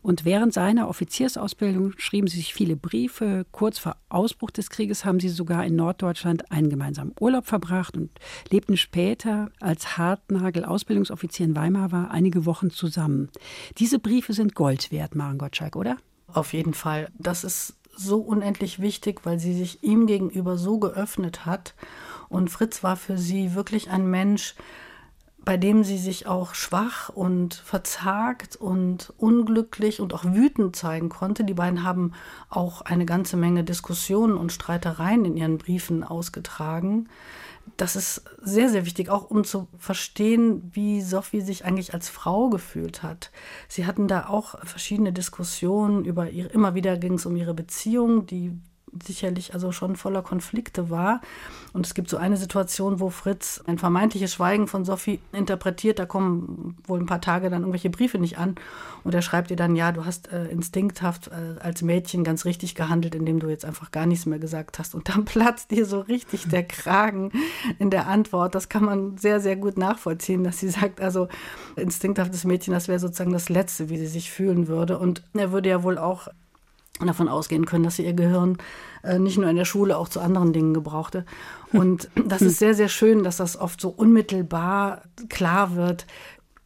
Und 0.01 0.25
während 0.25 0.53
seiner 0.53 0.89
Offiziersausbildung 0.89 1.93
schrieben 1.97 2.27
sie 2.27 2.37
sich 2.37 2.53
viele 2.53 2.75
Briefe. 2.75 3.45
Kurz 3.51 3.79
vor 3.79 3.95
Ausbruch 4.09 4.51
des 4.51 4.69
Krieges 4.69 5.05
haben 5.05 5.19
sie 5.19 5.29
sogar 5.29 5.65
in 5.65 5.75
Norddeutschland 5.75 6.51
einen 6.51 6.69
gemeinsamen 6.69 7.13
Urlaub 7.19 7.47
verbracht 7.47 7.97
und 7.97 8.11
lebten 8.49 8.77
später, 8.77 9.49
als 9.59 9.97
Hartnagel 9.97 10.65
Ausbildungsoffizier 10.65 11.45
in 11.45 11.55
Weimar 11.55 11.91
war, 11.91 12.11
einige 12.11 12.45
Wochen 12.45 12.69
zusammen. 12.69 13.29
Diese 13.77 13.99
Briefe 13.99 14.33
sind 14.33 14.55
Gold 14.55 14.91
wert, 14.91 15.15
Maren 15.15 15.37
Gottschalk, 15.37 15.75
oder? 15.75 15.97
Auf 16.27 16.53
jeden 16.53 16.73
Fall. 16.73 17.09
Das 17.17 17.43
ist 17.43 17.75
so 17.95 18.19
unendlich 18.19 18.79
wichtig, 18.79 19.21
weil 19.23 19.39
sie 19.39 19.53
sich 19.53 19.83
ihm 19.83 20.07
gegenüber 20.07 20.57
so 20.57 20.79
geöffnet 20.79 21.45
hat. 21.45 21.75
Und 22.29 22.49
Fritz 22.49 22.83
war 22.83 22.97
für 22.97 23.17
sie 23.17 23.53
wirklich 23.53 23.89
ein 23.89 24.09
Mensch, 24.09 24.55
bei 25.45 25.57
dem 25.57 25.83
sie 25.83 25.97
sich 25.97 26.25
auch 26.25 26.55
schwach 26.55 27.09
und 27.09 27.53
verzagt 27.53 28.55
und 28.55 29.13
unglücklich 29.17 29.99
und 29.99 30.13
auch 30.13 30.23
wütend 30.23 30.75
zeigen 30.75 31.09
konnte. 31.09 31.43
Die 31.43 31.53
beiden 31.53 31.83
haben 31.83 32.13
auch 32.49 32.81
eine 32.81 33.05
ganze 33.05 33.35
Menge 33.35 33.63
Diskussionen 33.63 34.37
und 34.37 34.53
Streitereien 34.53 35.25
in 35.25 35.35
ihren 35.35 35.57
Briefen 35.57 36.03
ausgetragen. 36.03 37.09
Das 37.77 37.95
ist 37.95 38.23
sehr, 38.41 38.69
sehr 38.69 38.85
wichtig, 38.85 39.09
auch 39.09 39.29
um 39.29 39.43
zu 39.43 39.67
verstehen, 39.77 40.69
wie 40.73 41.01
Sophie 41.01 41.41
sich 41.41 41.65
eigentlich 41.65 41.93
als 41.93 42.09
Frau 42.09 42.49
gefühlt 42.49 43.03
hat. 43.03 43.31
Sie 43.67 43.85
hatten 43.85 44.07
da 44.07 44.27
auch 44.27 44.59
verschiedene 44.65 45.13
Diskussionen 45.13 46.05
über 46.05 46.29
ihre, 46.29 46.49
immer 46.49 46.75
wieder 46.75 46.97
ging 46.97 47.13
es 47.13 47.25
um 47.25 47.35
ihre 47.35 47.53
Beziehung, 47.53 48.27
die 48.27 48.51
sicherlich 49.01 49.53
also 49.53 49.71
schon 49.71 49.95
voller 49.95 50.21
Konflikte 50.21 50.89
war. 50.89 51.21
Und 51.73 51.85
es 51.85 51.93
gibt 51.93 52.09
so 52.09 52.17
eine 52.17 52.37
Situation, 52.37 52.99
wo 52.99 53.09
Fritz 53.09 53.63
ein 53.65 53.79
vermeintliches 53.79 54.33
Schweigen 54.33 54.67
von 54.67 54.85
Sophie 54.85 55.19
interpretiert. 55.31 55.97
Da 55.97 56.05
kommen 56.05 56.75
wohl 56.85 56.99
ein 56.99 57.07
paar 57.07 57.21
Tage 57.21 57.49
dann 57.49 57.61
irgendwelche 57.61 57.89
Briefe 57.89 58.19
nicht 58.19 58.37
an. 58.37 58.55
Und 59.03 59.15
er 59.15 59.21
schreibt 59.21 59.49
ihr 59.49 59.57
dann, 59.57 59.75
ja, 59.75 59.91
du 59.91 60.05
hast 60.05 60.31
äh, 60.31 60.45
instinkthaft 60.45 61.29
äh, 61.29 61.59
als 61.59 61.81
Mädchen 61.81 62.23
ganz 62.23 62.45
richtig 62.45 62.75
gehandelt, 62.75 63.15
indem 63.15 63.39
du 63.39 63.49
jetzt 63.49 63.65
einfach 63.65 63.91
gar 63.91 64.05
nichts 64.05 64.25
mehr 64.25 64.39
gesagt 64.39 64.77
hast. 64.77 64.93
Und 64.93 65.09
dann 65.09 65.25
platzt 65.25 65.71
ihr 65.71 65.85
so 65.85 66.01
richtig 66.01 66.47
der 66.49 66.63
Kragen 66.63 67.31
in 67.79 67.89
der 67.89 68.07
Antwort. 68.07 68.53
Das 68.53 68.69
kann 68.69 68.85
man 68.85 69.17
sehr, 69.17 69.39
sehr 69.39 69.55
gut 69.55 69.77
nachvollziehen, 69.77 70.43
dass 70.43 70.59
sie 70.59 70.69
sagt, 70.69 71.01
also 71.01 71.27
instinkthaftes 71.75 72.43
Mädchen, 72.43 72.73
das 72.73 72.87
wäre 72.87 72.99
sozusagen 72.99 73.33
das 73.33 73.49
Letzte, 73.49 73.89
wie 73.89 73.97
sie 73.97 74.07
sich 74.07 74.29
fühlen 74.31 74.67
würde. 74.67 74.99
Und 74.99 75.23
er 75.33 75.51
würde 75.51 75.69
ja 75.69 75.83
wohl 75.83 75.97
auch 75.97 76.27
davon 76.99 77.27
ausgehen 77.27 77.65
können, 77.65 77.83
dass 77.83 77.95
sie 77.95 78.05
ihr 78.05 78.13
Gehirn 78.13 78.57
äh, 79.03 79.19
nicht 79.19 79.37
nur 79.37 79.49
in 79.49 79.55
der 79.55 79.65
Schule 79.65 79.97
auch 79.97 80.09
zu 80.09 80.19
anderen 80.19 80.53
Dingen 80.53 80.73
gebrauchte. 80.73 81.25
Und 81.71 82.09
das 82.27 82.41
ist 82.41 82.59
sehr, 82.59 82.75
sehr 82.75 82.89
schön, 82.89 83.23
dass 83.23 83.37
das 83.37 83.57
oft 83.57 83.81
so 83.81 83.89
unmittelbar 83.89 85.03
klar 85.29 85.75
wird, 85.75 86.05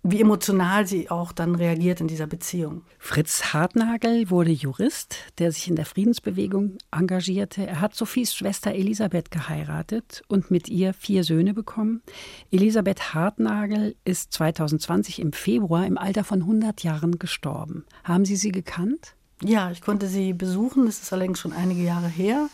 wie 0.10 0.22
emotional 0.22 0.88
sie 0.88 1.10
auch 1.10 1.34
dann 1.34 1.56
reagiert 1.56 2.00
in 2.00 2.08
dieser 2.08 2.28
Beziehung. 2.28 2.84
Fritz 2.98 3.54
Hartnagel 3.54 4.30
wurde 4.30 4.52
Jurist, 4.52 5.18
der 5.38 5.52
sich 5.52 5.68
in 5.68 5.76
der 5.76 5.86
Friedensbewegung 5.86 6.78
engagierte. 6.92 7.68
Er 7.68 7.82
hat 7.82 7.94
Sophies 7.94 8.34
Schwester 8.34 8.74
Elisabeth 8.74 9.32
geheiratet 9.32 10.24
und 10.30 10.50
mit 10.50 10.70
ihr 10.70 10.94
vier 10.94 11.26
Söhne 11.26 11.54
bekommen. 11.54 12.04
Elisabeth 12.52 13.14
Hartnagel 13.14 13.96
ist 14.06 14.32
2020 14.32 15.20
im 15.20 15.34
Februar 15.34 15.86
im 15.86 15.98
Alter 15.98 16.24
von 16.24 16.42
100 16.42 16.84
Jahren 16.84 17.20
gestorben. 17.20 17.86
Haben 18.06 18.24
Sie 18.24 18.38
sie 18.38 18.54
gekannt? 18.54 19.17
Ja, 19.44 19.72
ich 19.72 19.82
konnte 19.82 20.08
sie 20.08 20.34
besuchen. 20.34 20.86
Das 20.86 21.02
ist 21.02 21.14
allerdings 21.14 21.40
schon 21.40 21.54
einige 21.54 21.84
Jahre 21.84 22.08
her. 22.08 22.50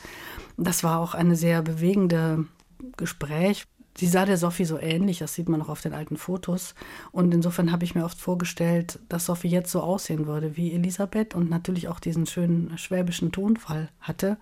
Das 0.58 0.84
war 0.84 1.00
auch 1.00 1.14
eine 1.14 1.36
sehr 1.36 1.62
bewegende 1.62 2.46
Gespräch. 2.98 3.66
Sie 3.96 4.08
sah 4.08 4.26
der 4.26 4.38
Sophie 4.38 4.66
so 4.66 4.80
ähnlich, 4.80 5.20
das 5.20 5.36
sieht 5.36 5.48
man 5.48 5.62
auch 5.62 5.70
auf 5.70 5.82
den 5.82 5.94
alten 5.94 6.18
Fotos. 6.18 6.74
Und 7.12 7.32
insofern 7.32 7.72
habe 7.72 7.86
ich 7.86 7.94
mir 7.94 8.04
oft 8.04 8.20
vorgestellt, 8.20 9.00
dass 9.08 9.28
Sophie 9.28 9.50
jetzt 9.50 9.72
so 9.72 9.82
aussehen 9.82 10.26
würde 10.26 10.58
wie 10.58 10.74
Elisabeth 10.74 11.36
und 11.36 11.50
natürlich 11.50 11.88
auch 11.88 12.00
diesen 12.00 12.26
schönen 12.26 12.76
schwäbischen 12.80 13.32
Tonfall 13.32 13.90
hatte. 14.02 14.38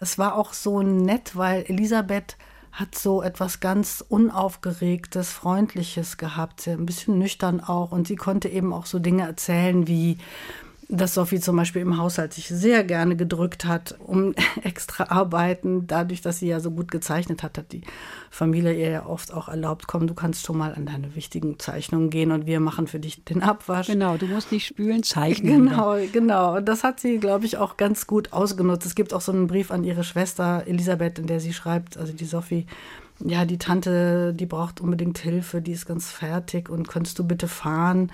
Es 0.00 0.16
war 0.16 0.36
auch 0.36 0.52
so 0.52 0.80
nett, 0.82 1.34
weil 1.34 1.64
Elisabeth 1.66 2.36
hat 2.70 2.94
so 2.94 3.20
etwas 3.22 3.58
ganz 3.58 4.02
Unaufgeregtes, 4.08 5.30
Freundliches 5.30 6.16
gehabt, 6.16 6.66
ein 6.68 6.86
bisschen 6.86 7.18
nüchtern 7.18 7.60
auch. 7.60 7.90
Und 7.90 8.06
sie 8.06 8.16
konnte 8.16 8.48
eben 8.48 8.72
auch 8.72 8.86
so 8.86 9.00
Dinge 9.00 9.24
erzählen 9.24 9.88
wie, 9.88 10.18
dass 10.94 11.14
Sophie 11.14 11.40
zum 11.40 11.56
Beispiel 11.56 11.80
im 11.80 11.96
Haushalt 11.96 12.34
sich 12.34 12.48
sehr 12.48 12.84
gerne 12.84 13.16
gedrückt 13.16 13.64
hat, 13.64 13.96
um 13.98 14.34
extra 14.62 15.04
arbeiten. 15.04 15.86
Dadurch, 15.86 16.20
dass 16.20 16.38
sie 16.38 16.48
ja 16.48 16.60
so 16.60 16.70
gut 16.70 16.90
gezeichnet 16.90 17.42
hat, 17.42 17.56
hat 17.56 17.72
die 17.72 17.80
Familie 18.30 18.74
ihr 18.74 18.90
ja 18.90 19.06
oft 19.06 19.32
auch 19.32 19.48
erlaubt, 19.48 19.86
komm, 19.86 20.06
du 20.06 20.12
kannst 20.12 20.44
schon 20.44 20.58
mal 20.58 20.74
an 20.74 20.84
deine 20.84 21.14
wichtigen 21.14 21.58
Zeichnungen 21.58 22.10
gehen 22.10 22.30
und 22.30 22.46
wir 22.46 22.60
machen 22.60 22.86
für 22.86 23.00
dich 23.00 23.24
den 23.24 23.42
Abwasch. 23.42 23.86
Genau, 23.86 24.18
du 24.18 24.26
musst 24.26 24.52
nicht 24.52 24.66
spülen, 24.66 25.02
zeichnen. 25.02 25.62
Genau, 25.72 25.96
genau. 26.12 26.56
Und 26.56 26.66
das 26.66 26.84
hat 26.84 27.00
sie, 27.00 27.18
glaube 27.18 27.46
ich, 27.46 27.56
auch 27.56 27.76
ganz 27.76 28.06
gut 28.06 28.32
ausgenutzt. 28.32 28.84
Es 28.84 28.94
gibt 28.94 29.14
auch 29.14 29.20
so 29.20 29.32
einen 29.32 29.46
Brief 29.46 29.70
an 29.70 29.84
ihre 29.84 30.04
Schwester 30.04 30.64
Elisabeth, 30.66 31.18
in 31.18 31.26
der 31.26 31.40
sie 31.40 31.52
schreibt, 31.52 31.96
also 31.96 32.12
die 32.12 32.24
Sophie, 32.24 32.66
ja, 33.20 33.44
die 33.44 33.58
Tante, 33.58 34.34
die 34.34 34.46
braucht 34.46 34.80
unbedingt 34.80 35.18
Hilfe, 35.18 35.62
die 35.62 35.72
ist 35.72 35.86
ganz 35.86 36.10
fertig 36.10 36.68
und 36.68 36.88
könntest 36.88 37.18
du 37.18 37.24
bitte 37.24 37.48
fahren? 37.48 38.10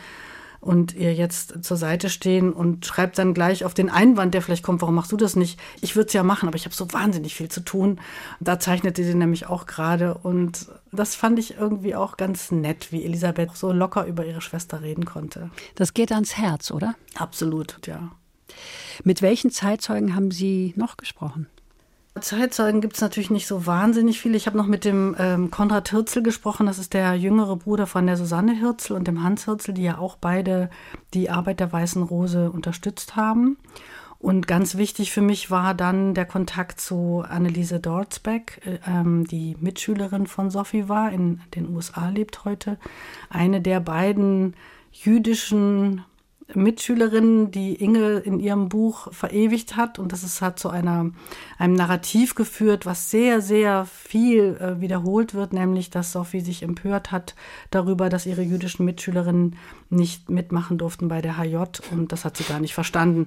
Und 0.61 0.95
ihr 0.95 1.15
jetzt 1.15 1.65
zur 1.65 1.77
Seite 1.77 2.11
stehen 2.11 2.53
und 2.53 2.85
schreibt 2.85 3.19
dann 3.19 3.35
gleich 3.35 3.65
auf 3.65 3.75
den 3.75 3.91
Einwand, 3.91 4.35
der 4.35 4.43
vielleicht 4.43 4.63
kommt, 4.63 4.81
warum 4.81 4.95
machst 4.95 5.13
du 5.13 5.17
das 5.17 5.37
nicht? 5.37 5.59
Ich 5.81 5.97
würde 5.97 6.09
es 6.09 6.13
ja 6.13 6.23
machen, 6.23 6.49
aber 6.49 6.57
ich 6.57 6.65
habe 6.65 6.75
so 6.75 6.93
wahnsinnig 6.93 7.35
viel 7.35 7.49
zu 7.49 7.61
tun. 7.61 8.01
Da 8.41 8.59
zeichnete 8.59 9.05
sie 9.05 9.15
nämlich 9.15 9.47
auch 9.47 9.67
gerade 9.67 10.15
und 10.15 10.69
das 10.93 11.15
fand 11.15 11.39
ich 11.39 11.57
irgendwie 11.57 11.95
auch 11.95 12.17
ganz 12.17 12.51
nett, 12.51 12.93
wie 12.93 13.05
Elisabeth 13.05 13.57
so 13.57 13.73
locker 13.73 14.07
über 14.07 14.25
ihre 14.25 14.41
Schwester 14.41 14.83
reden 14.83 15.05
konnte. 15.05 15.51
Das 15.75 15.95
geht 15.95 16.13
ans 16.13 16.37
Herz, 16.37 16.71
oder? 16.71 16.95
Absolut, 17.15 17.87
ja. 17.87 18.11
Mit 19.05 19.23
welchen 19.23 19.51
Zeitzeugen 19.51 20.15
haben 20.15 20.31
Sie 20.31 20.73
noch 20.77 20.97
gesprochen? 20.97 21.47
Zeitzeugen 22.21 22.81
gibt 22.81 22.97
es 22.97 23.01
natürlich 23.01 23.31
nicht 23.31 23.47
so 23.47 23.67
wahnsinnig 23.67 24.21
viele. 24.21 24.37
Ich 24.37 24.47
habe 24.47 24.57
noch 24.57 24.67
mit 24.67 24.85
dem 24.85 25.17
ähm, 25.19 25.51
Konrad 25.51 25.91
Hirzel 25.91 26.23
gesprochen. 26.23 26.67
Das 26.67 26.79
ist 26.79 26.95
der 26.95 27.15
jüngere 27.15 27.57
Bruder 27.57 27.87
von 27.87 28.07
der 28.07 28.17
Susanne 28.17 28.53
Hirzel 28.53 28.97
und 28.97 29.09
dem 29.09 29.23
Hans 29.23 29.45
Hirzel, 29.45 29.75
die 29.75 29.85
ja 29.85 29.99
auch 29.99 30.17
beide 30.17 30.71
die 31.15 31.31
Arbeit 31.31 31.61
der 31.61 31.73
Weißen 31.73 32.03
Rose 32.03 32.51
unterstützt 32.51 33.17
haben. 33.17 33.57
Und 34.19 34.49
ganz 34.49 34.77
wichtig 34.77 35.13
für 35.13 35.21
mich 35.21 35.51
war 35.51 35.75
dann 35.75 36.13
der 36.13 36.25
Kontakt 36.25 36.81
zu 36.81 37.25
Anneliese 37.29 37.79
Dorzbeck, 37.79 38.61
äh, 38.65 38.79
ähm, 38.87 39.27
die 39.27 39.57
Mitschülerin 39.61 40.27
von 40.27 40.51
Sophie 40.51 40.89
war, 40.89 41.13
in 41.13 41.41
den 41.55 41.75
USA 41.75 42.09
lebt 42.09 42.45
heute. 42.45 42.79
Eine 43.31 43.61
der 43.61 43.81
beiden 43.81 44.55
jüdischen 44.93 46.05
Mitschülerin, 46.55 47.51
die 47.51 47.75
Inge 47.75 48.19
in 48.19 48.41
ihrem 48.41 48.69
Buch 48.69 49.13
verewigt 49.13 49.77
hat. 49.77 49.99
Und 49.99 50.13
das 50.13 50.23
ist, 50.23 50.41
hat 50.41 50.59
zu 50.59 50.71
einer, 50.71 51.11
einem 51.59 51.75
Narrativ 51.75 52.35
geführt, 52.35 52.87
was 52.87 53.11
sehr, 53.11 53.41
sehr 53.41 53.85
viel 53.85 54.57
äh, 54.57 54.81
wiederholt 54.81 55.35
wird, 55.35 55.53
nämlich, 55.53 55.91
dass 55.91 56.13
Sophie 56.13 56.41
sich 56.41 56.63
empört 56.63 57.13
hat 57.13 57.35
darüber, 57.71 58.09
dass 58.09 58.27
ihre 58.27 58.43
jüdischen 58.43 58.85
Mitschülerinnen 58.85 59.57
nicht 59.91 60.31
mitmachen 60.31 60.79
durften 60.79 61.09
bei 61.09 61.21
der 61.21 61.37
HJ. 61.37 61.57
Und 61.91 62.13
das 62.13 62.25
hat 62.25 62.37
sie 62.37 62.45
gar 62.45 62.61
nicht 62.61 62.75
verstanden 62.75 63.27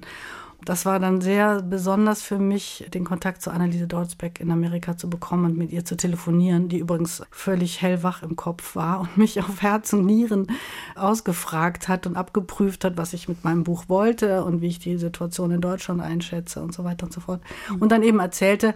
das 0.64 0.86
war 0.86 0.98
dann 1.00 1.20
sehr 1.20 1.62
besonders 1.62 2.22
für 2.22 2.38
mich, 2.38 2.86
den 2.92 3.04
Kontakt 3.04 3.42
zu 3.42 3.50
Anneliese 3.50 3.86
Dorzbeck 3.86 4.40
in 4.40 4.50
Amerika 4.50 4.96
zu 4.96 5.10
bekommen 5.10 5.44
und 5.46 5.58
mit 5.58 5.72
ihr 5.72 5.84
zu 5.84 5.96
telefonieren, 5.96 6.68
die 6.68 6.78
übrigens 6.78 7.22
völlig 7.30 7.82
hellwach 7.82 8.22
im 8.22 8.36
Kopf 8.36 8.76
war 8.76 9.00
und 9.00 9.16
mich 9.16 9.40
auf 9.40 9.62
Herz 9.62 9.92
und 9.92 10.06
Nieren 10.06 10.46
ausgefragt 10.94 11.88
hat 11.88 12.06
und 12.06 12.16
abgeprüft 12.16 12.84
hat, 12.84 12.96
was 12.96 13.12
ich 13.12 13.28
mit 13.28 13.44
meinem 13.44 13.64
Buch 13.64 13.84
wollte 13.88 14.44
und 14.44 14.60
wie 14.60 14.68
ich 14.68 14.78
die 14.78 14.98
Situation 14.98 15.50
in 15.50 15.60
Deutschland 15.60 16.00
einschätze 16.00 16.62
und 16.62 16.72
so 16.72 16.84
weiter 16.84 17.06
und 17.06 17.12
so 17.12 17.20
fort. 17.20 17.40
Und 17.80 17.92
dann 17.92 18.02
eben 18.02 18.20
erzählte, 18.20 18.74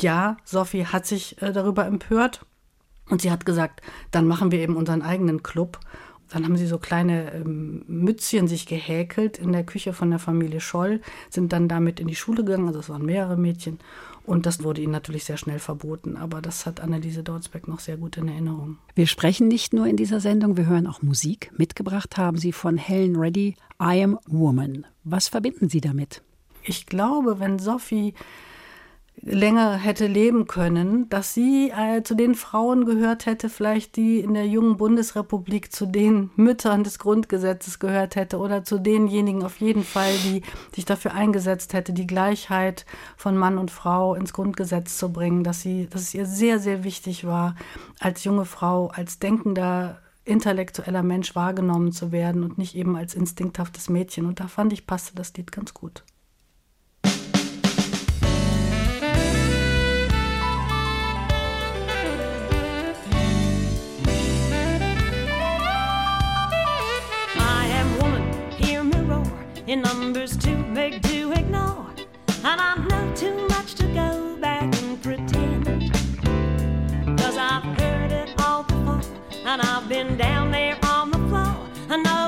ja, 0.00 0.36
Sophie 0.44 0.86
hat 0.86 1.06
sich 1.06 1.40
äh, 1.42 1.52
darüber 1.52 1.86
empört 1.86 2.44
und 3.08 3.22
sie 3.22 3.30
hat 3.30 3.46
gesagt, 3.46 3.80
dann 4.10 4.26
machen 4.26 4.50
wir 4.50 4.60
eben 4.60 4.76
unseren 4.76 5.02
eigenen 5.02 5.42
Club. 5.42 5.80
Dann 6.30 6.44
haben 6.44 6.56
sie 6.56 6.66
so 6.66 6.78
kleine 6.78 7.32
ähm, 7.32 7.84
Mützchen 7.86 8.48
sich 8.48 8.66
gehäkelt 8.66 9.38
in 9.38 9.52
der 9.52 9.64
Küche 9.64 9.92
von 9.92 10.10
der 10.10 10.18
Familie 10.18 10.60
Scholl, 10.60 11.00
sind 11.30 11.52
dann 11.52 11.68
damit 11.68 12.00
in 12.00 12.08
die 12.08 12.14
Schule 12.14 12.44
gegangen, 12.44 12.66
also 12.68 12.80
es 12.80 12.88
waren 12.88 13.04
mehrere 13.04 13.36
Mädchen. 13.36 13.78
Und 14.24 14.44
das 14.44 14.62
wurde 14.62 14.82
ihnen 14.82 14.92
natürlich 14.92 15.24
sehr 15.24 15.38
schnell 15.38 15.58
verboten. 15.58 16.16
Aber 16.16 16.42
das 16.42 16.66
hat 16.66 16.80
Anneliese 16.80 17.22
Dorzbeck 17.22 17.66
noch 17.66 17.80
sehr 17.80 17.96
gut 17.96 18.18
in 18.18 18.28
Erinnerung. 18.28 18.76
Wir 18.94 19.06
sprechen 19.06 19.48
nicht 19.48 19.72
nur 19.72 19.86
in 19.86 19.96
dieser 19.96 20.20
Sendung, 20.20 20.58
wir 20.58 20.66
hören 20.66 20.86
auch 20.86 21.00
Musik. 21.00 21.50
Mitgebracht 21.56 22.18
haben 22.18 22.36
Sie 22.36 22.52
von 22.52 22.76
Helen 22.76 23.16
Reddy 23.16 23.56
I 23.82 24.02
Am 24.04 24.18
Woman. 24.26 24.86
Was 25.04 25.28
verbinden 25.28 25.70
Sie 25.70 25.80
damit? 25.80 26.22
ich 26.68 26.86
glaube, 26.86 27.40
wenn 27.40 27.58
Sophie 27.58 28.14
länger 29.22 29.76
hätte 29.76 30.06
leben 30.06 30.46
können, 30.46 31.08
dass 31.08 31.34
sie 31.34 31.70
äh, 31.70 32.02
zu 32.02 32.14
den 32.14 32.34
Frauen 32.34 32.84
gehört 32.84 33.26
hätte, 33.26 33.48
vielleicht 33.48 33.96
die 33.96 34.20
in 34.20 34.34
der 34.34 34.46
jungen 34.46 34.76
Bundesrepublik 34.76 35.72
zu 35.72 35.86
den 35.86 36.30
Müttern 36.36 36.84
des 36.84 36.98
Grundgesetzes 36.98 37.78
gehört 37.78 38.16
hätte 38.16 38.38
oder 38.38 38.64
zu 38.64 38.78
denjenigen 38.78 39.42
auf 39.42 39.60
jeden 39.60 39.84
Fall, 39.84 40.12
die 40.24 40.42
sich 40.74 40.84
dafür 40.84 41.14
eingesetzt 41.14 41.72
hätte, 41.72 41.92
die 41.92 42.06
Gleichheit 42.06 42.86
von 43.16 43.36
Mann 43.36 43.58
und 43.58 43.70
Frau 43.70 44.14
ins 44.14 44.32
Grundgesetz 44.32 44.98
zu 44.98 45.12
bringen, 45.12 45.44
dass 45.44 45.62
sie, 45.62 45.88
dass 45.88 46.02
es 46.02 46.14
ihr 46.14 46.26
sehr, 46.26 46.58
sehr 46.58 46.84
wichtig 46.84 47.26
war, 47.26 47.56
als 48.00 48.24
junge 48.24 48.44
Frau, 48.44 48.88
als 48.88 49.18
denkender 49.18 49.98
intellektueller 50.24 51.02
Mensch 51.02 51.34
wahrgenommen 51.34 51.90
zu 51.90 52.12
werden 52.12 52.44
und 52.44 52.58
nicht 52.58 52.74
eben 52.76 52.96
als 52.96 53.14
instinkthaftes 53.14 53.88
Mädchen. 53.88 54.26
Und 54.26 54.40
da 54.40 54.46
fand 54.46 54.72
ich, 54.72 54.86
passte 54.86 55.14
das 55.14 55.34
Lied 55.34 55.50
ganz 55.50 55.72
gut. 55.72 56.04
In 69.68 69.82
numbers 69.82 70.34
too 70.34 70.62
big 70.72 71.02
to 71.02 71.30
ignore. 71.32 71.86
And 72.42 72.58
I 72.58 72.74
know 72.88 73.14
too 73.14 73.36
much 73.48 73.74
to 73.74 73.86
go 73.88 74.36
back 74.40 74.62
and 74.80 75.02
pretend. 75.02 75.92
Cause 77.18 77.36
I've 77.36 77.64
heard 77.78 78.10
it 78.10 78.30
all 78.38 78.62
before, 78.62 79.02
and 79.44 79.60
I've 79.60 79.86
been 79.86 80.16
down 80.16 80.50
there 80.52 80.78
on 80.84 81.10
the 81.10 81.18
floor. 81.28 81.68
And 81.90 82.02
no 82.02 82.27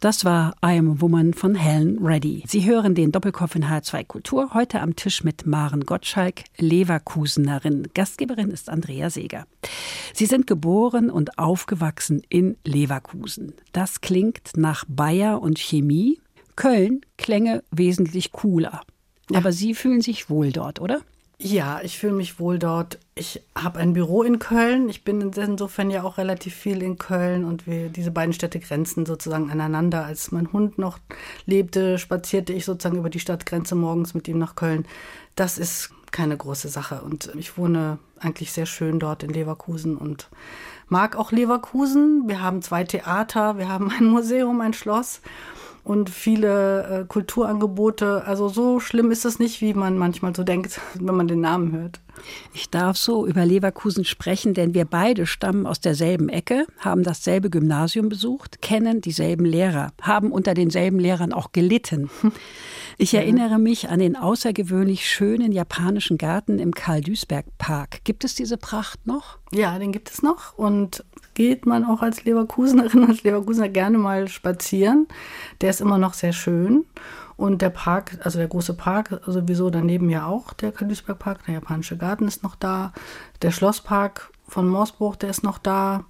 Das 0.00 0.24
war 0.24 0.54
I 0.64 0.78
Am 0.78 0.92
a 0.92 1.00
Woman 1.00 1.34
von 1.34 1.56
Helen 1.56 1.98
Reddy. 1.98 2.44
Sie 2.46 2.64
hören 2.64 2.94
den 2.94 3.10
Doppelkopf 3.10 3.56
in 3.56 3.64
H2 3.64 4.04
Kultur 4.04 4.54
heute 4.54 4.80
am 4.80 4.94
Tisch 4.94 5.24
mit 5.24 5.44
Maren 5.44 5.86
Gottschalk, 5.86 6.44
Leverkusenerin. 6.56 7.88
Gastgeberin 7.94 8.52
ist 8.52 8.70
Andrea 8.70 9.10
Seeger. 9.10 9.48
Sie 10.14 10.26
sind 10.26 10.46
geboren 10.46 11.10
und 11.10 11.40
aufgewachsen 11.40 12.22
in 12.28 12.56
Leverkusen. 12.64 13.54
Das 13.72 14.00
klingt 14.00 14.56
nach 14.56 14.84
Bayer 14.86 15.42
und 15.42 15.58
Chemie. 15.58 16.20
Köln 16.54 17.00
klänge 17.16 17.64
wesentlich 17.72 18.30
cooler. 18.30 18.82
Ja. 19.32 19.38
Aber 19.38 19.50
Sie 19.50 19.74
fühlen 19.74 20.00
sich 20.00 20.30
wohl 20.30 20.52
dort, 20.52 20.80
oder? 20.80 21.00
Ja, 21.40 21.80
ich 21.82 21.98
fühle 21.98 22.14
mich 22.14 22.38
wohl 22.38 22.60
dort. 22.60 23.00
Ich 23.18 23.42
habe 23.56 23.80
ein 23.80 23.94
Büro 23.94 24.22
in 24.22 24.38
Köln. 24.38 24.88
Ich 24.88 25.02
bin 25.02 25.20
insofern 25.20 25.90
ja 25.90 26.04
auch 26.04 26.18
relativ 26.18 26.54
viel 26.54 26.82
in 26.82 26.98
Köln 26.98 27.44
und 27.44 27.66
wir, 27.66 27.88
diese 27.88 28.12
beiden 28.12 28.32
Städte 28.32 28.60
grenzen 28.60 29.06
sozusagen 29.06 29.50
aneinander. 29.50 30.04
Als 30.04 30.30
mein 30.30 30.52
Hund 30.52 30.78
noch 30.78 30.98
lebte, 31.44 31.98
spazierte 31.98 32.52
ich 32.52 32.64
sozusagen 32.64 32.98
über 32.98 33.10
die 33.10 33.18
Stadtgrenze 33.18 33.74
morgens 33.74 34.14
mit 34.14 34.28
ihm 34.28 34.38
nach 34.38 34.54
Köln. 34.54 34.86
Das 35.34 35.58
ist 35.58 35.90
keine 36.12 36.36
große 36.36 36.68
Sache 36.68 37.02
und 37.02 37.32
ich 37.34 37.58
wohne 37.58 37.98
eigentlich 38.20 38.52
sehr 38.52 38.66
schön 38.66 38.98
dort 38.98 39.22
in 39.22 39.30
Leverkusen 39.30 39.96
und 39.96 40.28
mag 40.88 41.16
auch 41.16 41.32
Leverkusen. 41.32 42.28
Wir 42.28 42.40
haben 42.40 42.62
zwei 42.62 42.84
Theater, 42.84 43.58
wir 43.58 43.68
haben 43.68 43.90
ein 43.90 44.06
Museum, 44.06 44.60
ein 44.60 44.74
Schloss 44.74 45.20
und 45.84 46.08
viele 46.08 47.00
äh, 47.00 47.04
Kulturangebote. 47.04 48.24
Also 48.26 48.48
so 48.48 48.78
schlimm 48.78 49.10
ist 49.10 49.24
es 49.24 49.38
nicht, 49.38 49.60
wie 49.60 49.74
man 49.74 49.98
manchmal 49.98 50.36
so 50.36 50.44
denkt, 50.44 50.80
wenn 50.94 51.16
man 51.16 51.28
den 51.28 51.40
Namen 51.40 51.72
hört. 51.72 52.00
Ich 52.54 52.70
darf 52.70 52.96
so 52.96 53.26
über 53.26 53.44
Leverkusen 53.44 54.04
sprechen, 54.04 54.54
denn 54.54 54.74
wir 54.74 54.84
beide 54.84 55.26
stammen 55.26 55.66
aus 55.66 55.80
derselben 55.80 56.28
Ecke, 56.28 56.66
haben 56.78 57.02
dasselbe 57.02 57.50
Gymnasium 57.50 58.08
besucht, 58.08 58.62
kennen 58.62 59.00
dieselben 59.00 59.44
Lehrer, 59.44 59.92
haben 60.00 60.32
unter 60.32 60.54
denselben 60.54 60.98
Lehrern 60.98 61.32
auch 61.32 61.52
gelitten. 61.52 62.10
Ich 63.00 63.14
erinnere 63.14 63.60
mich 63.60 63.90
an 63.90 64.00
den 64.00 64.16
außergewöhnlich 64.16 65.08
schönen 65.08 65.52
japanischen 65.52 66.18
Garten 66.18 66.58
im 66.58 66.74
Karl-Duisberg-Park. 66.74 68.00
Gibt 68.02 68.24
es 68.24 68.34
diese 68.34 68.56
Pracht 68.56 69.06
noch? 69.06 69.38
Ja, 69.52 69.78
den 69.78 69.92
gibt 69.92 70.10
es 70.10 70.20
noch. 70.20 70.58
Und 70.58 71.04
geht 71.34 71.64
man 71.64 71.84
auch 71.84 72.02
als 72.02 72.24
Leverkusenerin, 72.24 73.04
als 73.06 73.22
Leverkusener 73.22 73.68
gerne 73.68 73.98
mal 73.98 74.26
spazieren. 74.26 75.06
Der 75.60 75.70
ist 75.70 75.80
immer 75.80 75.96
noch 75.96 76.14
sehr 76.14 76.32
schön. 76.32 76.86
Und 77.38 77.62
der 77.62 77.70
Park, 77.70 78.18
also 78.24 78.38
der 78.38 78.48
große 78.48 78.74
Park, 78.74 79.20
sowieso 79.24 79.70
daneben 79.70 80.10
ja 80.10 80.26
auch, 80.26 80.52
der 80.54 80.72
Karl-Duisberg-Park, 80.72 81.46
der 81.46 81.54
japanische 81.54 81.96
Garten 81.96 82.26
ist 82.26 82.42
noch 82.42 82.56
da. 82.56 82.92
Der 83.42 83.52
Schlosspark 83.52 84.32
von 84.48 84.68
Morsbruch, 84.68 85.14
der 85.14 85.30
ist 85.30 85.44
noch 85.44 85.58
da. 85.58 86.04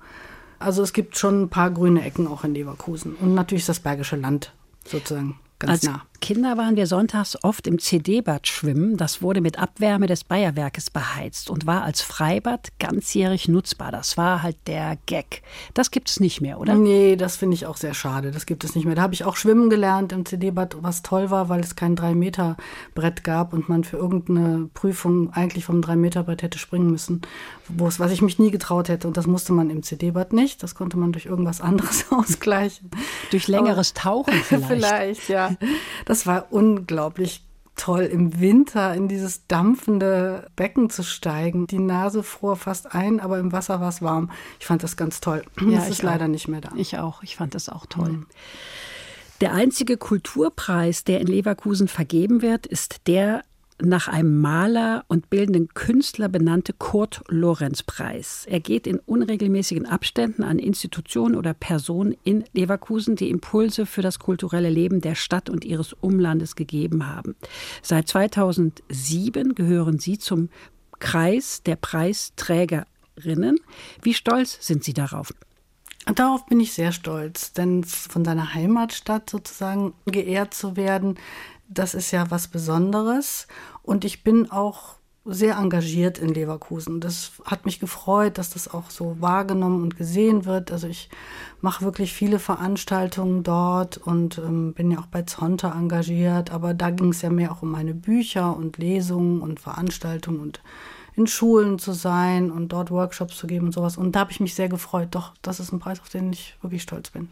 Also 0.58 0.82
es 0.82 0.94
gibt 0.94 1.18
schon 1.18 1.42
ein 1.42 1.48
paar 1.50 1.70
grüne 1.70 2.02
Ecken 2.02 2.26
auch 2.26 2.44
in 2.44 2.54
Leverkusen. 2.54 3.14
Und 3.14 3.34
natürlich 3.34 3.62
ist 3.64 3.68
das 3.68 3.80
Bergische 3.80 4.16
Land 4.16 4.54
sozusagen 4.86 5.38
ganz 5.58 5.70
als, 5.70 5.82
nah. 5.82 6.02
Kinder 6.20 6.58
waren 6.58 6.76
wir 6.76 6.86
sonntags 6.86 7.36
oft 7.42 7.66
im 7.66 7.78
CD-Bad 7.78 8.46
schwimmen. 8.48 8.96
Das 8.96 9.22
wurde 9.22 9.40
mit 9.40 9.58
Abwärme 9.58 10.06
des 10.06 10.24
Bayerwerkes 10.24 10.90
beheizt 10.90 11.48
und 11.48 11.66
war 11.66 11.84
als 11.84 12.02
Freibad 12.02 12.68
ganzjährig 12.78 13.48
nutzbar. 13.48 13.92
Das 13.92 14.16
war 14.16 14.42
halt 14.42 14.56
der 14.66 14.98
Gag. 15.06 15.42
Das 15.74 15.90
gibt 15.90 16.10
es 16.10 16.18
nicht 16.18 16.40
mehr, 16.40 16.58
oder? 16.58 16.74
Nee, 16.74 17.16
das 17.16 17.36
finde 17.36 17.54
ich 17.54 17.66
auch 17.66 17.76
sehr 17.76 17.94
schade. 17.94 18.30
Das 18.32 18.46
gibt 18.46 18.64
es 18.64 18.74
nicht 18.74 18.84
mehr. 18.84 18.96
Da 18.96 19.02
habe 19.02 19.14
ich 19.14 19.24
auch 19.24 19.36
schwimmen 19.36 19.70
gelernt 19.70 20.12
im 20.12 20.26
CD-Bad, 20.26 20.78
was 20.80 21.02
toll 21.02 21.30
war, 21.30 21.48
weil 21.48 21.60
es 21.60 21.76
kein 21.76 21.96
3-Meter-Brett 21.96 23.22
gab 23.22 23.52
und 23.52 23.68
man 23.68 23.84
für 23.84 23.96
irgendeine 23.96 24.68
Prüfung 24.74 25.32
eigentlich 25.32 25.64
vom 25.64 25.80
3-Meter-Brett 25.80 26.42
hätte 26.42 26.58
springen 26.58 26.90
müssen, 26.90 27.22
was 27.68 28.10
ich 28.10 28.22
mich 28.22 28.38
nie 28.38 28.50
getraut 28.50 28.88
hätte. 28.88 29.06
Und 29.06 29.16
das 29.16 29.26
musste 29.26 29.52
man 29.52 29.70
im 29.70 29.82
CD-Bad 29.84 30.32
nicht. 30.32 30.62
Das 30.62 30.74
konnte 30.74 30.96
man 30.98 31.12
durch 31.12 31.26
irgendwas 31.26 31.60
anderes 31.60 32.06
ausgleichen. 32.10 32.90
Durch 33.30 33.46
längeres 33.46 33.94
Tauchen 33.94 34.34
vielleicht. 34.42 34.66
vielleicht, 34.66 35.28
ja. 35.28 35.50
Das 36.08 36.26
war 36.26 36.46
unglaublich 36.52 37.44
toll, 37.76 38.00
im 38.00 38.40
Winter 38.40 38.94
in 38.94 39.08
dieses 39.08 39.46
dampfende 39.46 40.48
Becken 40.56 40.88
zu 40.88 41.02
steigen. 41.02 41.66
Die 41.66 41.78
Nase 41.78 42.22
fror 42.22 42.56
fast 42.56 42.94
ein, 42.94 43.20
aber 43.20 43.38
im 43.38 43.52
Wasser 43.52 43.82
war 43.82 43.90
es 43.90 44.00
warm. 44.00 44.30
Ich 44.58 44.64
fand 44.64 44.82
das 44.82 44.96
ganz 44.96 45.20
toll. 45.20 45.44
Ja, 45.60 45.80
das 45.80 45.90
ist 45.90 45.98
ich 45.98 46.02
leider 46.02 46.24
auch. 46.24 46.28
nicht 46.28 46.48
mehr 46.48 46.62
da. 46.62 46.70
Ich 46.76 46.96
auch. 46.96 47.22
Ich 47.22 47.36
fand 47.36 47.54
das 47.54 47.68
auch 47.68 47.84
toll. 47.84 48.24
Der 49.42 49.52
einzige 49.52 49.98
Kulturpreis, 49.98 51.04
der 51.04 51.20
in 51.20 51.26
Leverkusen 51.26 51.88
vergeben 51.88 52.40
wird, 52.40 52.66
ist 52.66 53.06
der 53.06 53.44
nach 53.80 54.08
einem 54.08 54.40
Maler 54.40 55.04
und 55.08 55.30
bildenden 55.30 55.68
Künstler 55.68 56.28
benannte 56.28 56.72
Kurt-Lorenz-Preis. 56.72 58.46
Er 58.48 58.60
geht 58.60 58.86
in 58.86 58.98
unregelmäßigen 58.98 59.86
Abständen 59.86 60.42
an 60.42 60.58
Institutionen 60.58 61.36
oder 61.36 61.54
Personen 61.54 62.16
in 62.24 62.44
Leverkusen, 62.52 63.16
die 63.16 63.30
Impulse 63.30 63.86
für 63.86 64.02
das 64.02 64.18
kulturelle 64.18 64.70
Leben 64.70 65.00
der 65.00 65.14
Stadt 65.14 65.48
und 65.48 65.64
ihres 65.64 65.92
Umlandes 65.92 66.56
gegeben 66.56 67.06
haben. 67.06 67.36
Seit 67.82 68.08
2007 68.08 69.54
gehören 69.54 69.98
Sie 69.98 70.18
zum 70.18 70.48
Kreis 70.98 71.62
der 71.62 71.76
Preisträgerinnen. 71.76 73.60
Wie 74.02 74.14
stolz 74.14 74.58
sind 74.60 74.82
Sie 74.82 74.94
darauf? 74.94 75.32
Darauf 76.14 76.46
bin 76.46 76.58
ich 76.58 76.72
sehr 76.72 76.92
stolz, 76.92 77.52
denn 77.52 77.84
von 77.84 78.24
seiner 78.24 78.54
Heimatstadt 78.54 79.28
sozusagen 79.28 79.92
geehrt 80.06 80.54
zu 80.54 80.76
werden, 80.76 81.18
das 81.68 81.94
ist 81.94 82.10
ja 82.10 82.30
was 82.30 82.48
Besonderes. 82.48 83.46
Und 83.82 84.04
ich 84.04 84.24
bin 84.24 84.50
auch 84.50 84.98
sehr 85.24 85.56
engagiert 85.56 86.18
in 86.18 86.32
Leverkusen. 86.32 87.00
Das 87.00 87.32
hat 87.44 87.66
mich 87.66 87.80
gefreut, 87.80 88.38
dass 88.38 88.50
das 88.50 88.72
auch 88.72 88.90
so 88.90 89.20
wahrgenommen 89.20 89.82
und 89.82 89.96
gesehen 89.96 90.46
wird. 90.46 90.72
Also 90.72 90.86
ich 90.86 91.10
mache 91.60 91.84
wirklich 91.84 92.14
viele 92.14 92.38
Veranstaltungen 92.38 93.42
dort 93.42 93.98
und 93.98 94.38
ähm, 94.38 94.72
bin 94.72 94.90
ja 94.90 95.00
auch 95.00 95.06
bei 95.06 95.22
Zonta 95.22 95.72
engagiert. 95.78 96.50
Aber 96.50 96.72
da 96.72 96.90
ging 96.90 97.10
es 97.10 97.22
ja 97.22 97.30
mehr 97.30 97.52
auch 97.52 97.62
um 97.62 97.70
meine 97.70 97.94
Bücher 97.94 98.56
und 98.56 98.78
Lesungen 98.78 99.40
und 99.42 99.60
Veranstaltungen 99.60 100.40
und 100.40 100.62
in 101.18 101.26
Schulen 101.26 101.78
zu 101.78 101.92
sein 101.92 102.50
und 102.50 102.68
dort 102.68 102.90
Workshops 102.90 103.36
zu 103.36 103.46
geben 103.46 103.66
und 103.66 103.72
sowas. 103.72 103.96
Und 103.96 104.12
da 104.12 104.20
habe 104.20 104.30
ich 104.30 104.40
mich 104.40 104.54
sehr 104.54 104.68
gefreut. 104.68 105.08
Doch, 105.10 105.34
das 105.42 105.58
ist 105.58 105.72
ein 105.72 105.80
Preis, 105.80 106.00
auf 106.00 106.08
den 106.08 106.32
ich 106.32 106.54
wirklich 106.62 106.82
stolz 106.82 107.10
bin. 107.10 107.28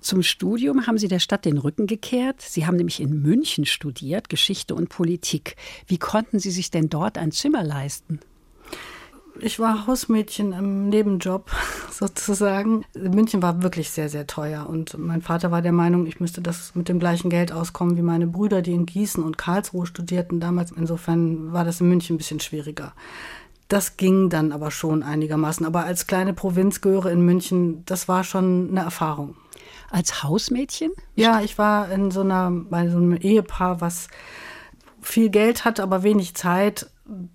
Zum 0.00 0.22
Studium 0.22 0.86
haben 0.86 0.98
Sie 0.98 1.08
der 1.08 1.18
Stadt 1.18 1.44
den 1.44 1.58
Rücken 1.58 1.86
gekehrt. 1.86 2.40
Sie 2.40 2.66
haben 2.66 2.76
nämlich 2.76 3.00
in 3.00 3.22
München 3.22 3.66
studiert, 3.66 4.28
Geschichte 4.28 4.74
und 4.74 4.88
Politik. 4.88 5.56
Wie 5.86 5.98
konnten 5.98 6.38
Sie 6.38 6.52
sich 6.52 6.70
denn 6.70 6.88
dort 6.88 7.18
ein 7.18 7.32
Zimmer 7.32 7.64
leisten? 7.64 8.20
Ich 9.40 9.58
war 9.58 9.86
Hausmädchen 9.86 10.52
im 10.52 10.88
Nebenjob 10.88 11.50
sozusagen. 11.90 12.84
München 12.94 13.42
war 13.42 13.62
wirklich 13.62 13.90
sehr, 13.90 14.08
sehr 14.08 14.26
teuer. 14.26 14.68
Und 14.68 14.96
mein 14.98 15.22
Vater 15.22 15.50
war 15.50 15.60
der 15.60 15.72
Meinung, 15.72 16.06
ich 16.06 16.20
müsste 16.20 16.40
das 16.40 16.74
mit 16.74 16.88
dem 16.88 17.00
gleichen 17.00 17.30
Geld 17.30 17.52
auskommen 17.52 17.96
wie 17.96 18.02
meine 18.02 18.26
Brüder, 18.26 18.62
die 18.62 18.72
in 18.72 18.86
Gießen 18.86 19.22
und 19.22 19.38
Karlsruhe 19.38 19.86
studierten 19.86 20.40
damals. 20.40 20.70
Insofern 20.72 21.52
war 21.52 21.64
das 21.64 21.80
in 21.80 21.88
München 21.88 22.14
ein 22.14 22.18
bisschen 22.18 22.40
schwieriger. 22.40 22.92
Das 23.68 23.96
ging 23.96 24.28
dann 24.28 24.52
aber 24.52 24.70
schon 24.70 25.02
einigermaßen. 25.02 25.66
Aber 25.66 25.84
als 25.84 26.06
kleine 26.06 26.32
Provinzgöre 26.32 27.10
in 27.10 27.24
München, 27.24 27.84
das 27.86 28.08
war 28.08 28.22
schon 28.22 28.68
eine 28.70 28.80
Erfahrung. 28.80 29.34
Als 29.90 30.22
Hausmädchen? 30.22 30.92
Ja, 31.14 31.40
ich 31.40 31.58
war 31.58 31.90
in 31.90 32.10
so 32.10 32.20
einer, 32.20 32.50
bei 32.50 32.88
so 32.88 32.98
einem 32.98 33.16
Ehepaar, 33.16 33.80
was 33.80 34.08
viel 35.00 35.28
Geld 35.30 35.64
hatte, 35.64 35.82
aber 35.82 36.02
wenig 36.02 36.34
Zeit. 36.34 36.90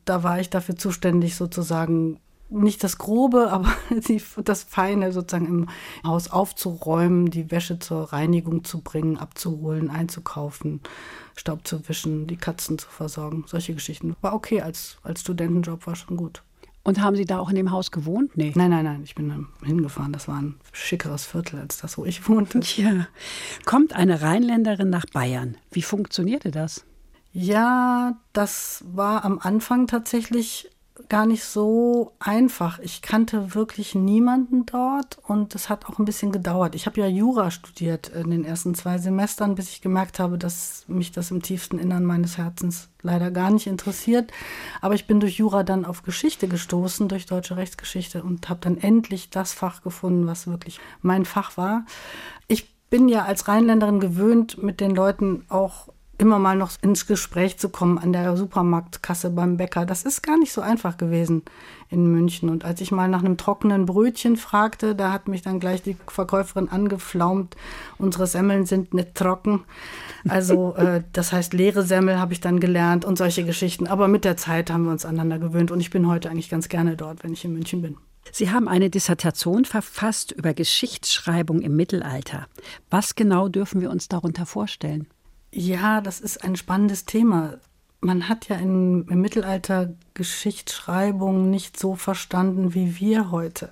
Da 0.06 0.24
war 0.24 0.40
ich 0.40 0.50
dafür 0.50 0.76
zuständig, 0.76 1.36
sozusagen 1.36 2.20
nicht 2.50 2.84
das 2.84 2.98
Grobe, 2.98 3.52
aber 3.52 3.74
die, 4.08 4.22
das 4.44 4.64
Feine 4.64 5.12
sozusagen 5.12 5.48
im 5.48 5.70
Haus 6.04 6.30
aufzuräumen, 6.30 7.30
die 7.30 7.52
Wäsche 7.52 7.80
zur 7.80 8.12
Reinigung 8.12 8.64
zu 8.64 8.82
bringen, 8.82 9.18
abzuholen, 9.18 9.90
einzukaufen, 9.90 10.82
Staub 11.36 11.68
zu 11.68 11.88
wischen, 11.88 12.28
die 12.28 12.38
Katzen 12.38 12.78
zu 12.80 12.90
versorgen. 12.90 13.46
Solche 13.48 13.74
Geschichten. 13.74 14.16
War 14.22 14.34
okay 14.34 14.62
als, 14.62 14.98
als 15.04 15.22
Studentenjob, 15.22 15.86
war 15.88 15.96
schon 15.96 16.18
gut. 16.18 16.44
Und 16.84 17.02
haben 17.02 17.16
Sie 17.16 17.26
da 17.26 17.40
auch 17.40 17.50
in 17.50 17.56
dem 17.56 17.72
Haus 17.72 17.92
gewohnt? 17.92 18.36
Nee. 18.36 18.54
Nein, 18.56 18.72
nein, 18.72 18.86
nein, 18.86 19.02
ich 19.04 19.14
bin 19.14 19.48
hingefahren. 19.64 20.14
Das 20.14 20.28
war 20.28 20.42
ein 20.42 20.56
schickeres 20.72 21.26
Viertel 21.26 21.60
als 21.60 21.78
das, 21.78 21.98
wo 21.98 22.06
ich 22.06 22.28
wohnte. 22.28 22.62
Ja. 22.78 23.06
Kommt 23.66 23.94
eine 23.94 24.22
Rheinländerin 24.22 24.90
nach 24.90 25.06
Bayern. 25.06 25.58
Wie 25.72 25.82
funktionierte 25.82 26.52
das? 26.52 26.86
Ja, 27.32 28.18
das 28.34 28.84
war 28.88 29.24
am 29.24 29.40
Anfang 29.40 29.88
tatsächlich 29.88 30.70
gar 31.08 31.26
nicht 31.26 31.44
so 31.44 32.14
einfach. 32.20 32.80
Ich 32.80 33.02
kannte 33.02 33.56
wirklich 33.56 33.96
niemanden 33.96 34.66
dort 34.66 35.18
und 35.28 35.56
es 35.56 35.70
hat 35.70 35.86
auch 35.86 35.98
ein 35.98 36.06
bisschen 36.06 36.32
gedauert. 36.32 36.76
Ich 36.76 36.86
habe 36.86 37.00
ja 37.00 37.08
Jura 37.08 37.52
studiert 37.52 38.10
in 38.10 38.32
den 38.32 38.44
ersten 38.44 38.76
zwei 38.76 38.98
Semestern, 38.98 39.56
bis 39.56 39.70
ich 39.70 39.82
gemerkt 39.82 40.20
habe, 40.20 40.38
dass 40.38 40.86
mich 40.88 41.12
das 41.12 41.32
im 41.32 41.42
tiefsten 41.42 41.80
Innern 41.80 42.04
meines 42.04 42.38
Herzens 42.38 42.90
leider 43.02 43.32
gar 43.32 43.50
nicht 43.50 43.68
interessiert. 43.68 44.32
Aber 44.82 44.94
ich 44.94 45.08
bin 45.08 45.20
durch 45.20 45.38
Jura 45.38 45.64
dann 45.64 45.86
auf 45.86 46.04
Geschichte 46.04 46.48
gestoßen, 46.48 47.08
durch 47.08 47.26
deutsche 47.26 47.58
Rechtsgeschichte 47.58 48.22
und 48.22 48.50
habe 48.50 48.60
dann 48.62 48.78
endlich 48.78 49.30
das 49.30 49.54
Fach 49.54 49.82
gefunden, 49.82 50.28
was 50.28 50.48
wirklich 50.48 50.80
mein 51.02 51.26
Fach 51.26 51.58
war. 51.58 51.86
Ich 52.48 52.76
bin 52.90 53.08
ja 53.08 53.24
als 53.24 53.48
Rheinländerin 53.48 54.00
gewöhnt, 54.00 54.62
mit 54.62 54.82
den 54.82 54.94
Leuten 54.94 55.46
auch 55.48 55.88
immer 56.20 56.38
mal 56.38 56.56
noch 56.56 56.72
ins 56.82 57.08
Gespräch 57.08 57.58
zu 57.58 57.70
kommen 57.70 57.98
an 57.98 58.14
der 58.14 58.36
Supermarktkasse 58.36 59.30
beim 59.30 59.58
Bäcker. 59.58 59.86
Das 59.86 60.04
ist 60.04 60.22
gar 60.22 60.38
nicht 60.38 60.52
so 60.52 60.62
einfach 60.62 60.98
gewesen 60.98 61.44
in 61.90 62.12
München. 62.12 62.50
Und 62.50 62.66
als 62.66 62.82
ich 62.82 62.92
mal 62.92 63.08
nach 63.08 63.24
einem 63.24 63.38
trockenen 63.38 63.86
Brötchen 63.86 64.36
fragte, 64.36 64.96
da 64.96 65.12
hat 65.12 65.28
mich 65.28 65.42
dann 65.42 65.60
gleich 65.60 65.82
die 65.82 65.96
Verkäuferin 66.08 66.70
angeflaumt. 66.70 67.56
Unsere 67.98 68.28
Semmeln 68.28 68.66
sind 68.66 68.94
nicht 68.94 69.16
trocken. 69.16 69.64
Also 70.28 70.76
äh, 70.78 71.04
das 71.14 71.32
heißt, 71.32 71.54
leere 71.54 71.84
Semmel 71.84 72.20
habe 72.20 72.34
ich 72.34 72.42
dann 72.42 72.60
gelernt 72.60 73.06
und 73.06 73.18
solche 73.18 73.46
Geschichten. 73.46 73.88
Aber 73.88 74.08
mit 74.08 74.26
der 74.26 74.36
Zeit 74.36 74.70
haben 74.72 74.84
wir 74.84 74.92
uns 74.92 75.06
aneinander 75.06 75.40
gewöhnt 75.40 75.72
und 75.72 75.80
ich 75.80 75.90
bin 75.90 76.08
heute 76.08 76.30
eigentlich 76.30 76.50
ganz 76.50 76.68
gerne 76.68 76.98
dort, 76.98 77.24
wenn 77.24 77.34
ich 77.34 77.46
in 77.46 77.54
München 77.54 77.82
bin. 77.82 77.98
Sie 78.32 78.52
haben 78.52 78.68
eine 78.68 78.90
Dissertation 78.90 79.66
verfasst 79.66 80.32
über 80.32 80.54
Geschichtsschreibung 80.54 81.62
im 81.62 81.76
Mittelalter. 81.76 82.48
Was 82.90 83.16
genau 83.16 83.48
dürfen 83.48 83.82
wir 83.82 83.90
uns 83.90 84.08
darunter 84.08 84.46
vorstellen? 84.46 85.08
Ja, 85.52 86.02
das 86.02 86.20
ist 86.20 86.44
ein 86.44 86.56
spannendes 86.56 87.06
Thema. 87.06 87.56
Man 88.02 88.30
hat 88.30 88.48
ja 88.48 88.56
in, 88.56 89.06
im 89.10 89.20
Mittelalter 89.20 89.94
Geschichtsschreibung 90.14 91.50
nicht 91.50 91.78
so 91.78 91.96
verstanden 91.96 92.74
wie 92.74 92.98
wir 93.00 93.32
heute 93.32 93.72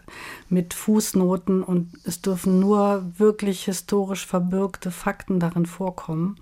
mit 0.49 0.73
Fußnoten 0.73 1.63
und 1.63 1.93
es 2.03 2.21
dürfen 2.21 2.59
nur 2.59 3.05
wirklich 3.17 3.65
historisch 3.65 4.25
verbürgte 4.25 4.91
Fakten 4.91 5.39
darin 5.39 5.65
vorkommen, 5.65 6.35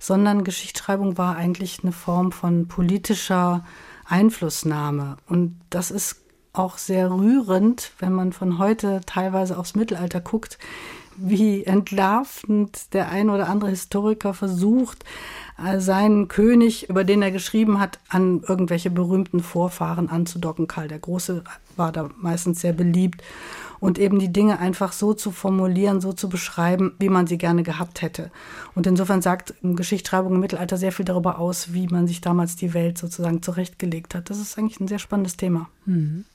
sondern 0.00 0.42
Geschichtsschreibung 0.42 1.16
war 1.16 1.36
eigentlich 1.36 1.80
eine 1.82 1.92
Form 1.92 2.32
von 2.32 2.66
politischer 2.66 3.64
Einflussnahme 4.04 5.16
und 5.28 5.60
das 5.70 5.92
ist 5.92 6.22
auch 6.52 6.76
sehr 6.76 7.10
rührend, 7.10 7.92
wenn 7.98 8.12
man 8.12 8.32
von 8.32 8.58
heute 8.58 9.00
teilweise 9.06 9.56
aufs 9.56 9.74
Mittelalter 9.74 10.20
guckt, 10.20 10.58
wie 11.16 11.64
entlarvend 11.64 12.92
der 12.94 13.10
ein 13.10 13.30
oder 13.30 13.48
andere 13.48 13.70
Historiker 13.70 14.34
versucht, 14.34 15.04
äh, 15.62 15.80
seinen 15.80 16.28
König, 16.28 16.88
über 16.88 17.04
den 17.04 17.22
er 17.22 17.30
geschrieben 17.30 17.78
hat, 17.80 17.98
an 18.08 18.42
irgendwelche 18.46 18.90
berühmten 18.90 19.40
Vorfahren 19.40 20.08
anzudocken. 20.08 20.66
Karl 20.66 20.88
der 20.88 20.98
Große 20.98 21.44
war 21.76 21.92
da 21.92 22.10
meistens 22.16 22.60
sehr 22.60 22.72
beliebt. 22.72 23.22
Und 23.82 23.98
eben 23.98 24.20
die 24.20 24.32
Dinge 24.32 24.60
einfach 24.60 24.92
so 24.92 25.12
zu 25.12 25.32
formulieren, 25.32 26.00
so 26.00 26.12
zu 26.12 26.28
beschreiben, 26.28 26.94
wie 27.00 27.08
man 27.08 27.26
sie 27.26 27.36
gerne 27.36 27.64
gehabt 27.64 28.00
hätte. 28.00 28.30
Und 28.76 28.86
insofern 28.86 29.22
sagt 29.22 29.54
Geschichtsschreibung 29.60 30.34
im 30.36 30.40
Mittelalter 30.40 30.76
sehr 30.76 30.92
viel 30.92 31.04
darüber 31.04 31.40
aus, 31.40 31.72
wie 31.72 31.88
man 31.88 32.06
sich 32.06 32.20
damals 32.20 32.54
die 32.54 32.74
Welt 32.74 32.96
sozusagen 32.96 33.42
zurechtgelegt 33.42 34.14
hat. 34.14 34.30
Das 34.30 34.38
ist 34.38 34.56
eigentlich 34.56 34.78
ein 34.78 34.86
sehr 34.86 35.00
spannendes 35.00 35.36
Thema. 35.36 35.68
Mhm. 35.84 36.26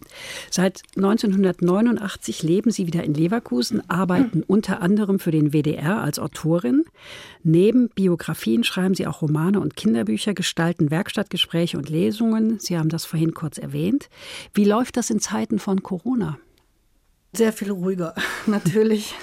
Seit 0.51 0.83
1989 0.97 2.43
leben 2.43 2.69
Sie 2.69 2.85
wieder 2.85 3.05
in 3.05 3.13
Leverkusen, 3.13 3.81
arbeiten 3.89 4.43
unter 4.45 4.81
anderem 4.81 5.17
für 5.17 5.31
den 5.31 5.53
WDR 5.53 6.01
als 6.01 6.19
Autorin. 6.19 6.83
Neben 7.43 7.87
Biografien 7.87 8.65
schreiben 8.65 8.93
Sie 8.93 9.07
auch 9.07 9.21
Romane 9.21 9.61
und 9.61 9.77
Kinderbücher, 9.77 10.33
gestalten 10.33 10.91
Werkstattgespräche 10.91 11.77
und 11.77 11.87
Lesungen. 11.87 12.59
Sie 12.59 12.77
haben 12.77 12.89
das 12.89 13.05
vorhin 13.05 13.33
kurz 13.33 13.57
erwähnt. 13.57 14.09
Wie 14.53 14.65
läuft 14.65 14.97
das 14.97 15.09
in 15.09 15.21
Zeiten 15.21 15.59
von 15.59 15.81
Corona? 15.81 16.37
Sehr 17.33 17.53
viel 17.53 17.71
ruhiger, 17.71 18.15
natürlich. 18.45 19.15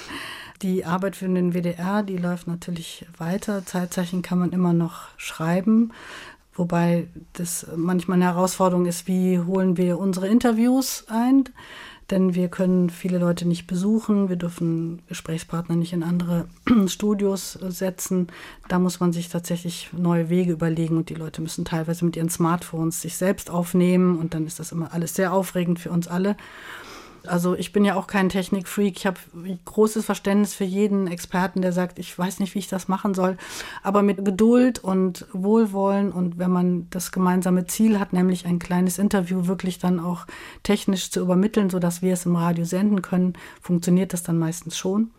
Die 0.62 0.85
Arbeit 0.85 1.17
für 1.17 1.29
den 1.29 1.53
WDR, 1.53 2.03
die 2.03 2.17
läuft 2.17 2.47
natürlich 2.47 3.07
weiter. 3.19 3.67
Zeitzeichen 3.67 4.23
kann 4.23 4.38
man 4.38 4.53
immer 4.53 4.73
noch 4.73 5.09
schreiben. 5.17 5.93
Wobei 6.55 7.09
das 7.33 7.67
manchmal 7.77 8.17
eine 8.17 8.27
Herausforderung 8.27 8.87
ist, 8.87 9.09
wie 9.09 9.40
holen 9.40 9.77
wir 9.77 9.99
unsere 9.99 10.29
Interviews 10.29 11.05
ein? 11.09 11.45
Denn 12.11 12.35
wir 12.35 12.49
können 12.49 12.90
viele 12.90 13.19
Leute 13.19 13.49
nicht 13.49 13.67
besuchen, 13.67 14.29
wir 14.29 14.37
dürfen 14.37 15.03
Gesprächspartner 15.09 15.75
nicht 15.75 15.95
in 15.95 16.03
andere 16.03 16.47
Studios 16.87 17.53
setzen. 17.53 18.29
Da 18.69 18.79
muss 18.79 19.01
man 19.01 19.12
sich 19.12 19.31
tatsächlich 19.31 19.90
neue 19.93 20.29
Wege 20.29 20.53
überlegen 20.53 20.99
und 20.99 21.09
die 21.09 21.14
Leute 21.14 21.40
müssen 21.40 21.64
teilweise 21.64 22.05
mit 22.05 22.17
ihren 22.17 22.29
Smartphones 22.29 23.01
sich 23.01 23.17
selbst 23.17 23.51
aufnehmen 23.51 24.19
und 24.19 24.35
dann 24.35 24.47
ist 24.47 24.61
das 24.61 24.71
immer 24.71 24.93
alles 24.93 25.14
sehr 25.14 25.33
aufregend 25.33 25.79
für 25.79 25.90
uns 25.90 26.07
alle. 26.07 26.37
Also 27.27 27.55
ich 27.55 27.73
bin 27.73 27.85
ja 27.85 27.95
auch 27.95 28.07
kein 28.07 28.29
Technikfreak. 28.29 28.97
Ich 28.97 29.07
habe 29.07 29.19
großes 29.65 30.05
Verständnis 30.05 30.55
für 30.55 30.65
jeden 30.65 31.07
Experten, 31.07 31.63
der 31.63 31.73
sagt, 31.73 31.99
ich 31.99 32.17
weiß 32.19 32.41
nicht, 32.41 32.55
wie 32.55 32.59
ich 32.59 32.69
das 32.69 32.89
machen 32.89 33.15
soll. 33.15 33.37
Aber 33.83 34.03
mit 34.03 34.25
Geduld 34.25 34.79
und 34.79 35.27
Wohlwollen 35.33 36.13
und 36.13 36.39
wenn 36.39 36.51
man 36.51 36.89
das 36.91 37.13
gemeinsame 37.13 37.67
Ziel 37.67 37.99
hat, 37.99 38.13
nämlich 38.13 38.47
ein 38.47 38.59
kleines 38.59 38.99
Interview 38.99 39.47
wirklich 39.47 39.79
dann 39.79 40.01
auch 40.01 40.27
technisch 40.63 41.11
zu 41.11 41.21
übermitteln, 41.21 41.71
sodass 41.71 42.03
wir 42.03 42.13
es 42.13 42.27
im 42.27 42.37
Radio 42.37 42.65
senden 42.65 43.03
können, 43.03 43.35
funktioniert 43.61 44.13
das 44.13 44.23
dann 44.23 44.39
meistens 44.39 44.77
schon. 44.77 45.11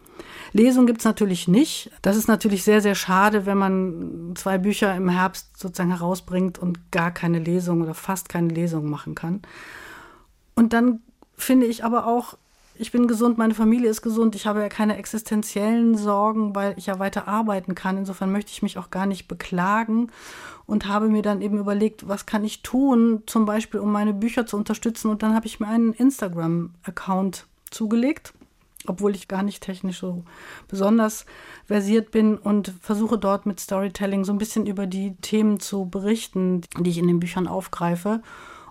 Lesung 0.54 0.86
gibt 0.86 1.00
es 1.00 1.06
natürlich 1.06 1.48
nicht. 1.48 1.92
Das 2.02 2.16
ist 2.16 2.28
natürlich 2.28 2.64
sehr, 2.64 2.82
sehr 2.82 2.96
schade, 2.96 3.46
wenn 3.46 3.58
man 3.58 4.32
zwei 4.36 4.58
Bücher 4.58 4.96
im 4.96 5.10
Herbst 5.10 5.58
sozusagen 5.58 5.92
herausbringt 5.92 6.58
und 6.58 6.92
gar 6.92 7.12
keine 7.12 7.40
Lesung 7.40 7.82
oder 7.82 7.94
fast 7.94 8.30
keine 8.30 8.50
Lesung 8.50 8.90
machen 8.90 9.16
kann. 9.16 9.42
Und 10.56 10.72
dann 10.74 11.02
finde 11.38 11.66
ich 11.66 11.84
aber 11.84 12.08
auch, 12.08 12.38
ich 12.78 12.92
bin 12.92 13.08
gesund, 13.08 13.38
meine 13.38 13.54
Familie 13.54 13.90
ist 13.90 14.02
gesund, 14.02 14.36
ich 14.36 14.48
habe 14.48 14.60
ja 14.60 14.70
keine 14.70 14.98
existenziellen 14.98 15.98
Sorgen, 15.98 16.56
weil 16.56 16.74
ich 16.78 16.88
ja 16.88 17.00
weiter 17.00 17.28
arbeiten 17.28 17.74
kann. 17.74 17.98
Insofern 17.98 18.32
möchte 18.32 18.52
ich 18.52 18.62
mich 18.62 18.78
auch 18.78 18.90
gar 18.90 19.06
nicht 19.06 19.28
beklagen 19.28 20.12
und 20.66 20.88
habe 20.88 21.08
mir 21.08 21.22
dann 21.22 21.42
eben 21.42 21.58
überlegt, 21.58 22.08
was 22.08 22.26
kann 22.26 22.44
ich 22.44 22.64
tun, 22.64 23.24
zum 23.28 23.46
Beispiel 23.46 23.80
um 23.80 23.92
meine 23.92 24.14
Bücher 24.14 24.46
zu 24.46 24.58
unterstützen. 24.58 25.10
Und 25.10 25.24
dann 25.24 25.34
habe 25.34 25.46
ich 25.46 25.60
mir 25.60 25.68
einen 25.68 25.94
Instagram-Account 25.94 27.46
zugelegt, 27.72 28.34
obwohl 28.88 29.16
ich 29.16 29.30
gar 29.30 29.44
nicht 29.44 29.64
technisch 29.64 30.00
so 30.00 30.24
besonders 30.68 31.26
versiert 31.66 32.12
bin 32.12 32.38
und 32.38 32.74
versuche 32.82 33.18
dort 33.18 33.46
mit 33.46 33.60
Storytelling 33.60 34.26
so 34.26 34.34
ein 34.34 34.38
bisschen 34.38 34.66
über 34.66 34.86
die 34.86 35.16
Themen 35.22 35.60
zu 35.62 35.86
berichten, 35.86 36.62
die 36.80 36.90
ich 36.90 36.98
in 36.98 37.08
den 37.08 37.20
Büchern 37.22 37.48
aufgreife. 37.48 38.22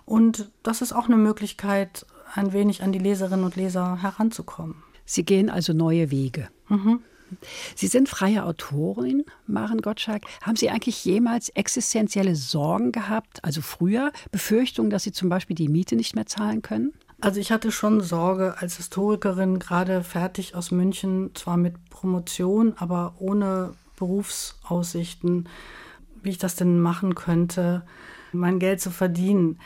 Und 0.05 0.51
das 0.61 0.81
ist 0.81 0.93
auch 0.93 1.05
eine 1.05 1.17
Möglichkeit, 1.17 2.05
ein 2.33 2.53
wenig 2.53 2.83
an 2.83 2.91
die 2.91 2.99
Leserinnen 2.99 3.45
und 3.45 3.55
Leser 3.55 4.01
heranzukommen. 4.01 4.83
Sie 5.05 5.23
gehen 5.23 5.49
also 5.49 5.73
neue 5.73 6.11
Wege. 6.11 6.49
Mhm. 6.67 7.01
Sie 7.75 7.87
sind 7.87 8.07
freie 8.07 8.45
Autorin, 8.45 9.23
Maren 9.47 9.81
Gottschalk. 9.81 10.23
Haben 10.41 10.55
Sie 10.55 10.69
eigentlich 10.69 11.03
jemals 11.05 11.49
existenzielle 11.49 12.35
Sorgen 12.35 12.91
gehabt, 12.91 13.43
also 13.43 13.61
früher, 13.61 14.11
Befürchtungen, 14.31 14.89
dass 14.89 15.03
Sie 15.03 15.11
zum 15.11 15.29
Beispiel 15.29 15.55
die 15.55 15.69
Miete 15.69 15.95
nicht 15.95 16.15
mehr 16.15 16.27
zahlen 16.27 16.61
können? 16.61 16.93
Also 17.21 17.39
ich 17.39 17.51
hatte 17.51 17.71
schon 17.71 18.01
Sorge 18.01 18.55
als 18.59 18.77
Historikerin, 18.77 19.59
gerade 19.59 20.03
fertig 20.03 20.53
aus 20.53 20.71
München, 20.71 21.31
zwar 21.33 21.57
mit 21.57 21.89
Promotion, 21.89 22.73
aber 22.77 23.15
ohne 23.19 23.73
Berufsaussichten, 23.95 25.47
wie 26.21 26.29
ich 26.29 26.37
das 26.37 26.55
denn 26.55 26.79
machen 26.79 27.15
könnte, 27.15 27.85
mein 28.31 28.59
Geld 28.59 28.81
zu 28.81 28.91
verdienen. 28.91 29.59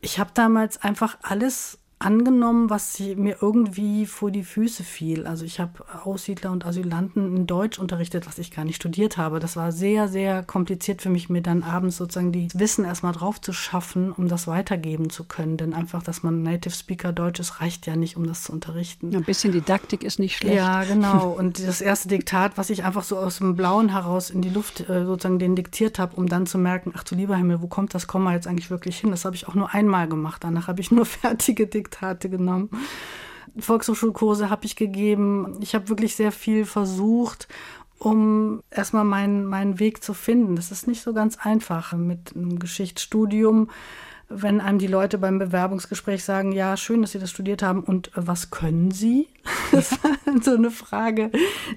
Ich 0.00 0.18
habe 0.18 0.30
damals 0.34 0.80
einfach 0.82 1.18
alles 1.22 1.78
angenommen, 1.98 2.68
was 2.68 2.98
mir 3.00 3.38
irgendwie 3.40 4.04
vor 4.04 4.30
die 4.30 4.44
Füße 4.44 4.84
fiel. 4.84 5.26
Also 5.26 5.46
ich 5.46 5.60
habe 5.60 5.72
Aussiedler 6.04 6.52
und 6.52 6.66
Asylanten 6.66 7.34
in 7.34 7.46
Deutsch 7.46 7.78
unterrichtet, 7.78 8.26
was 8.26 8.38
ich 8.38 8.50
gar 8.50 8.66
nicht 8.66 8.76
studiert 8.76 9.16
habe. 9.16 9.40
Das 9.40 9.56
war 9.56 9.72
sehr, 9.72 10.06
sehr 10.08 10.42
kompliziert 10.42 11.00
für 11.00 11.08
mich, 11.08 11.30
mir 11.30 11.40
dann 11.40 11.62
abends 11.62 11.96
sozusagen 11.96 12.32
die 12.32 12.48
Wissen 12.52 12.84
erstmal 12.84 13.12
drauf 13.12 13.40
zu 13.40 13.54
schaffen, 13.54 14.12
um 14.12 14.28
das 14.28 14.46
weitergeben 14.46 15.08
zu 15.08 15.24
können. 15.24 15.56
Denn 15.56 15.72
einfach, 15.72 16.02
dass 16.02 16.22
man 16.22 16.42
Native 16.42 16.74
Speaker 16.74 17.14
Deutsch 17.14 17.40
ist, 17.40 17.62
reicht 17.62 17.86
ja 17.86 17.96
nicht, 17.96 18.18
um 18.18 18.26
das 18.26 18.42
zu 18.42 18.52
unterrichten. 18.52 19.16
Ein 19.16 19.24
bisschen 19.24 19.52
Didaktik 19.52 20.04
ist 20.04 20.18
nicht 20.18 20.36
schlecht. 20.36 20.54
Ja, 20.54 20.84
genau. 20.84 21.30
Und 21.38 21.66
das 21.66 21.80
erste 21.80 22.08
Diktat, 22.08 22.58
was 22.58 22.68
ich 22.68 22.84
einfach 22.84 23.04
so 23.04 23.16
aus 23.16 23.38
dem 23.38 23.56
Blauen 23.56 23.88
heraus 23.88 24.28
in 24.28 24.42
die 24.42 24.50
Luft 24.50 24.80
äh, 24.80 25.06
sozusagen 25.06 25.38
den 25.38 25.56
diktiert 25.56 25.98
habe, 25.98 26.16
um 26.16 26.28
dann 26.28 26.44
zu 26.44 26.58
merken, 26.58 26.92
ach 26.94 27.04
du 27.04 27.14
lieber 27.14 27.36
Himmel, 27.36 27.62
wo 27.62 27.68
kommt 27.68 27.94
das 27.94 28.06
Komma 28.06 28.34
jetzt 28.34 28.46
eigentlich 28.46 28.70
wirklich 28.70 28.98
hin? 28.98 29.10
Das 29.10 29.24
habe 29.24 29.34
ich 29.34 29.48
auch 29.48 29.54
nur 29.54 29.72
einmal 29.72 30.08
gemacht. 30.08 30.44
Danach 30.44 30.68
habe 30.68 30.82
ich 30.82 30.90
nur 30.90 31.06
fertige 31.06 31.66
Diktate 31.66 31.85
Diktate 31.86 32.28
genommen. 32.28 32.70
Volkshochschulkurse 33.58 34.50
habe 34.50 34.66
ich 34.66 34.76
gegeben. 34.76 35.58
Ich 35.60 35.74
habe 35.74 35.88
wirklich 35.88 36.16
sehr 36.16 36.32
viel 36.32 36.64
versucht, 36.64 37.48
um 37.98 38.62
erstmal 38.70 39.04
meinen, 39.04 39.46
meinen 39.46 39.78
Weg 39.78 40.02
zu 40.02 40.12
finden. 40.14 40.56
Das 40.56 40.70
ist 40.70 40.86
nicht 40.86 41.02
so 41.02 41.14
ganz 41.14 41.38
einfach 41.38 41.94
mit 41.94 42.34
einem 42.34 42.58
Geschichtsstudium. 42.58 43.70
Wenn 44.28 44.60
einem 44.60 44.78
die 44.78 44.88
Leute 44.88 45.18
beim 45.18 45.38
Bewerbungsgespräch 45.38 46.24
sagen, 46.24 46.50
ja, 46.50 46.76
schön, 46.76 47.00
dass 47.00 47.12
Sie 47.12 47.20
das 47.20 47.30
studiert 47.30 47.62
haben 47.62 47.84
und 47.84 48.10
was 48.14 48.50
können 48.50 48.90
Sie? 48.90 49.28
Das 49.72 49.92
war 50.02 50.12
so 50.42 50.54
eine 50.54 50.70
Frage, 50.70 51.30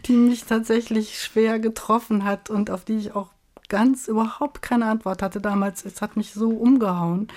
die 0.06 0.13
mich 0.13 0.45
tatsächlich 0.45 1.19
schwer 1.19 1.60
getroffen 1.60 2.24
hat 2.24 2.50
und 2.50 2.69
auf 2.69 2.86
die 2.86 2.98
ich 2.98 3.15
auch 3.15 3.30
ganz 3.69 4.08
überhaupt 4.08 4.62
keine 4.62 4.86
Antwort 4.86 5.21
hatte 5.21 5.39
damals. 5.39 5.86
Es 5.86 6.01
hat 6.01 6.17
mich 6.17 6.34
so 6.34 6.49
umgehauen. 6.49 7.27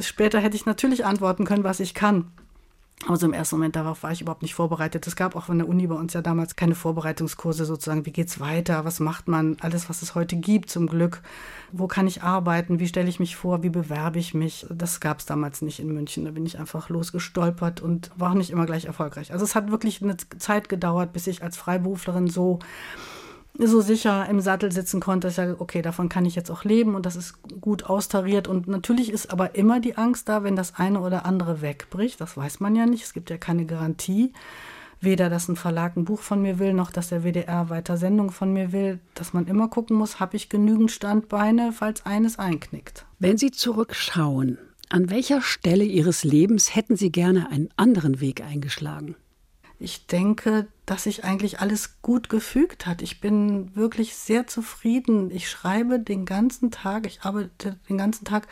Später 0.00 0.40
hätte 0.40 0.56
ich 0.56 0.66
natürlich 0.66 1.04
antworten 1.04 1.44
können, 1.44 1.64
was 1.64 1.80
ich 1.80 1.94
kann. 1.94 2.32
Also 3.06 3.26
im 3.26 3.34
ersten 3.34 3.56
Moment 3.56 3.76
darauf 3.76 4.02
war 4.02 4.10
ich 4.10 4.22
überhaupt 4.22 4.42
nicht 4.42 4.54
vorbereitet. 4.54 5.06
Es 5.06 5.16
gab 5.16 5.36
auch 5.36 5.44
von 5.44 5.58
der 5.58 5.68
Uni 5.68 5.86
bei 5.86 5.94
uns 5.94 6.14
ja 6.14 6.22
damals 6.22 6.56
keine 6.56 6.74
Vorbereitungskurse 6.74 7.64
sozusagen. 7.64 8.06
Wie 8.06 8.10
geht's 8.10 8.40
weiter? 8.40 8.84
Was 8.84 9.00
macht 9.00 9.28
man? 9.28 9.58
Alles, 9.60 9.88
was 9.88 10.02
es 10.02 10.14
heute 10.14 10.34
gibt, 10.36 10.70
zum 10.70 10.86
Glück. 10.86 11.22
Wo 11.72 11.86
kann 11.86 12.06
ich 12.06 12.22
arbeiten? 12.22 12.80
Wie 12.80 12.88
stelle 12.88 13.08
ich 13.08 13.20
mich 13.20 13.36
vor? 13.36 13.62
Wie 13.62 13.68
bewerbe 13.68 14.18
ich 14.18 14.34
mich? 14.34 14.66
Das 14.70 14.98
gab 14.98 15.20
es 15.20 15.26
damals 15.26 15.62
nicht 15.62 15.78
in 15.78 15.92
München. 15.92 16.24
Da 16.24 16.30
bin 16.30 16.46
ich 16.46 16.58
einfach 16.58 16.88
losgestolpert 16.88 17.80
und 17.80 18.10
war 18.16 18.34
nicht 18.34 18.50
immer 18.50 18.66
gleich 18.66 18.86
erfolgreich. 18.86 19.30
Also 19.30 19.44
es 19.44 19.54
hat 19.54 19.70
wirklich 19.70 20.02
eine 20.02 20.16
Zeit 20.16 20.68
gedauert, 20.68 21.12
bis 21.12 21.26
ich 21.26 21.42
als 21.42 21.56
Freiberuflerin 21.58 22.28
so 22.28 22.58
so 23.58 23.80
sicher 23.80 24.28
im 24.28 24.40
Sattel 24.40 24.72
sitzen 24.72 25.00
konnte, 25.00 25.26
dass 25.26 25.32
ich 25.32 25.36
sage, 25.36 25.56
okay, 25.58 25.82
davon 25.82 26.08
kann 26.08 26.24
ich 26.24 26.34
jetzt 26.34 26.50
auch 26.50 26.64
leben 26.64 26.94
und 26.94 27.06
das 27.06 27.16
ist 27.16 27.34
gut 27.60 27.84
austariert. 27.84 28.48
Und 28.48 28.68
natürlich 28.68 29.10
ist 29.10 29.30
aber 29.30 29.54
immer 29.54 29.80
die 29.80 29.96
Angst 29.96 30.28
da, 30.28 30.42
wenn 30.44 30.56
das 30.56 30.74
eine 30.74 31.00
oder 31.00 31.26
andere 31.26 31.62
wegbricht. 31.62 32.20
Das 32.20 32.36
weiß 32.36 32.60
man 32.60 32.76
ja 32.76 32.86
nicht. 32.86 33.04
Es 33.04 33.12
gibt 33.12 33.30
ja 33.30 33.38
keine 33.38 33.64
Garantie. 33.66 34.32
Weder, 35.00 35.28
dass 35.28 35.48
ein 35.48 35.56
Verlag 35.56 35.96
ein 35.96 36.04
Buch 36.04 36.20
von 36.20 36.40
mir 36.40 36.58
will, 36.58 36.72
noch 36.72 36.90
dass 36.90 37.08
der 37.08 37.22
WDR 37.22 37.68
weiter 37.68 37.96
Sendungen 37.96 38.32
von 38.32 38.52
mir 38.52 38.72
will, 38.72 38.98
dass 39.14 39.34
man 39.34 39.46
immer 39.46 39.68
gucken 39.68 39.96
muss, 39.96 40.20
habe 40.20 40.36
ich 40.36 40.48
genügend 40.48 40.90
Standbeine, 40.90 41.72
falls 41.72 42.06
eines 42.06 42.38
einknickt. 42.38 43.04
Wenn 43.18 43.36
Sie 43.36 43.50
zurückschauen, 43.50 44.58
an 44.88 45.10
welcher 45.10 45.42
Stelle 45.42 45.84
Ihres 45.84 46.24
Lebens 46.24 46.74
hätten 46.74 46.96
Sie 46.96 47.12
gerne 47.12 47.50
einen 47.50 47.68
anderen 47.76 48.20
Weg 48.20 48.42
eingeschlagen? 48.42 49.16
Ich 49.78 50.06
denke, 50.06 50.66
dass 50.86 51.04
sich 51.04 51.24
eigentlich 51.24 51.60
alles 51.60 52.00
gut 52.00 52.28
gefügt 52.28 52.86
hat. 52.86 53.02
Ich 53.02 53.20
bin 53.20 53.74
wirklich 53.76 54.16
sehr 54.16 54.46
zufrieden. 54.46 55.30
Ich 55.30 55.50
schreibe 55.50 55.98
den 55.98 56.24
ganzen 56.24 56.70
Tag, 56.70 57.06
ich 57.06 57.22
arbeite 57.22 57.78
den 57.88 57.98
ganzen 57.98 58.24
Tag 58.24 58.48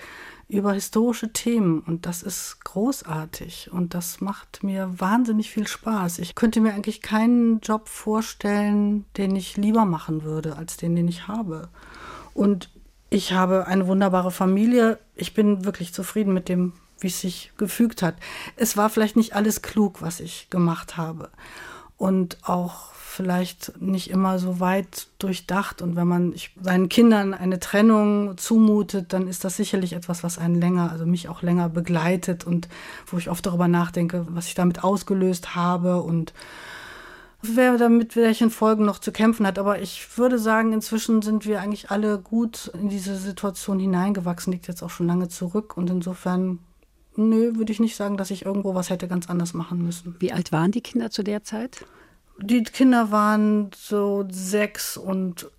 über 0.49 0.75
historische 0.75 1.33
Themen 1.33 1.81
und 1.81 2.05
das 2.05 2.23
ist 2.23 2.63
großartig 2.65 3.71
und 3.73 3.95
das 3.95 4.21
macht 4.21 4.63
mir 4.63 4.93
wahnsinnig 4.99 5.51
viel 5.51 5.67
Spaß. 5.67 6.19
Ich 6.19 6.35
könnte 6.35 6.61
mir 6.61 6.75
eigentlich 6.75 7.01
keinen 7.01 7.61
Job 7.61 7.89
vorstellen, 7.89 9.07
den 9.17 9.35
ich 9.37 9.57
lieber 9.57 9.87
machen 9.87 10.23
würde 10.23 10.57
als 10.57 10.77
den, 10.77 10.95
den 10.95 11.09
ich 11.09 11.29
habe. 11.29 11.69
Und 12.35 12.69
ich 13.09 13.33
habe 13.33 13.67
eine 13.67 13.87
wunderbare 13.87 14.31
Familie. 14.31 14.99
Ich 15.15 15.35
bin 15.35 15.65
wirklich 15.65 15.95
zufrieden 15.95 16.35
mit 16.35 16.49
dem, 16.49 16.73
wie 17.01 17.09
es 17.09 17.21
sich 17.21 17.53
gefügt 17.57 18.03
hat. 18.03 18.17
Es 18.57 18.77
war 18.77 18.91
vielleicht 18.91 19.17
nicht 19.17 19.35
alles 19.35 19.63
klug, 19.63 20.03
was 20.03 20.21
ich 20.21 20.49
gemacht 20.51 20.97
habe. 20.97 21.31
Und 21.97 22.39
auch 22.43 22.93
vielleicht 23.15 23.81
nicht 23.81 24.11
immer 24.11 24.41
so 24.41 24.59
weit 24.59 25.07
durchdacht. 25.19 25.83
Und 25.83 25.95
wenn 25.95 26.09
man 26.09 26.35
seinen 26.61 26.89
Kindern 26.89 27.33
eine 27.33 27.61
Trennung 27.61 28.37
zumutet, 28.37 29.13
dann 29.13 29.29
ist 29.29 29.45
das 29.45 29.57
sicherlich 29.57 29.93
etwas, 29.93 30.25
was 30.25 30.39
einen 30.39 30.57
länger, 30.57 30.91
also 30.91 31.07
mich 31.07 31.29
auch 31.29 31.43
länger 31.43 31.69
begleitet 31.69 32.45
und 32.45 32.69
wo 33.07 33.17
ich 33.17 33.31
oft 33.31 33.47
darüber 33.47 33.69
nachdenke, 33.69 34.27
was 34.31 34.49
ich 34.49 34.55
damit 34.55 34.83
ausgelöst 34.83 35.55
habe 35.55 36.03
und 36.03 36.35
wer 37.41 37.77
damit 37.79 38.17
welchen 38.17 38.51
Folgen 38.51 38.85
noch 38.85 38.99
zu 38.99 39.13
kämpfen 39.13 39.47
hat. 39.47 39.61
Aber 39.61 39.81
ich 39.81 40.19
würde 40.19 40.39
sagen, 40.39 40.73
inzwischen 40.73 41.23
sind 41.23 41.47
wir 41.47 41.61
eigentlich 41.61 41.91
alle 41.91 42.19
gut 42.19 42.73
in 42.75 42.89
diese 42.89 43.17
Situation 43.17 43.79
hineingewachsen, 43.79 44.53
liegt 44.53 44.67
jetzt 44.67 44.83
auch 44.83 44.91
schon 44.91 45.07
lange 45.07 45.29
zurück. 45.29 45.77
Und 45.77 45.89
insofern 45.89 46.59
Nö, 47.17 47.57
würde 47.57 47.73
ich 47.73 47.81
nicht 47.81 47.97
sagen, 47.97 48.17
dass 48.17 48.31
ich 48.31 48.45
irgendwo 48.45 48.75
was 48.75 48.91
hätte 48.91 49.09
ganz 49.09 49.29
anders 49.29 49.55
machen 49.55 49.83
müssen. 49.83 50.17
Wie 50.19 50.33
alt 50.33 50.53
waren 50.53 50.73
die 50.73 50.81
Kinder 50.81 51.11
zu 51.11 51.23
der 51.23 51.45
Zeit? 51.45 51.85
Die 52.41 52.63
Kinder 52.65 53.11
waren 53.11 53.71
so 53.77 54.27
sechs 54.31 54.97
und 54.97 55.51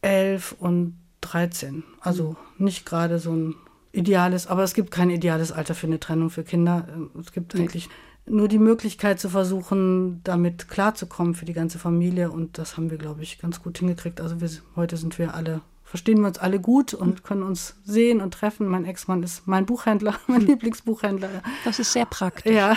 elf 0.00 0.54
und 0.58 0.96
dreizehn. 1.20 1.84
Also 2.00 2.36
mhm. 2.58 2.64
nicht 2.64 2.86
gerade 2.86 3.18
so 3.18 3.32
ein 3.32 3.54
ideales, 3.92 4.46
aber 4.46 4.62
es 4.62 4.74
gibt 4.74 4.90
kein 4.90 5.10
ideales 5.10 5.52
Alter 5.52 5.74
für 5.74 5.86
eine 5.86 6.00
Trennung 6.00 6.30
für 6.30 6.44
Kinder. 6.44 6.86
Es 7.20 7.32
gibt 7.32 7.54
eigentlich 7.54 7.88
nur 8.26 8.48
die 8.48 8.58
Möglichkeit 8.58 9.20
zu 9.20 9.28
versuchen, 9.28 10.20
damit 10.24 10.68
klarzukommen 10.68 11.34
für 11.34 11.44
die 11.44 11.52
ganze 11.52 11.78
Familie. 11.78 12.30
Und 12.30 12.58
das 12.58 12.76
haben 12.76 12.90
wir, 12.90 12.98
glaube 12.98 13.22
ich, 13.22 13.38
ganz 13.38 13.62
gut 13.62 13.78
hingekriegt. 13.78 14.20
Also 14.20 14.40
wir, 14.40 14.50
heute 14.74 14.96
sind 14.96 15.18
wir 15.18 15.34
alle, 15.34 15.60
verstehen 15.86 16.20
wir 16.20 16.26
uns 16.26 16.38
alle 16.38 16.60
gut 16.60 16.92
und 16.92 17.24
können 17.24 17.42
uns 17.42 17.76
sehen 17.84 18.20
und 18.20 18.34
treffen. 18.34 18.66
Mein 18.66 18.84
Ex-Mann 18.84 19.22
ist 19.22 19.46
mein 19.46 19.64
Buchhändler, 19.64 20.16
mein 20.26 20.42
Lieblingsbuchhändler. 20.42 21.42
Das 21.64 21.78
ist 21.78 21.92
sehr 21.92 22.04
praktisch. 22.04 22.52
Ja. 22.52 22.76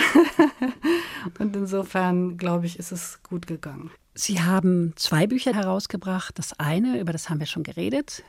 und 1.38 1.54
insofern, 1.54 2.38
glaube 2.38 2.66
ich, 2.66 2.78
ist 2.78 2.92
es 2.92 3.20
gut 3.22 3.46
gegangen. 3.46 3.90
Sie 4.14 4.40
haben 4.40 4.92
zwei 4.96 5.26
Bücher 5.26 5.54
herausgebracht. 5.54 6.38
Das 6.38 6.58
eine, 6.58 7.00
über 7.00 7.12
das 7.12 7.28
haben 7.28 7.40
wir 7.40 7.46
schon 7.46 7.62
geredet, 7.62 8.24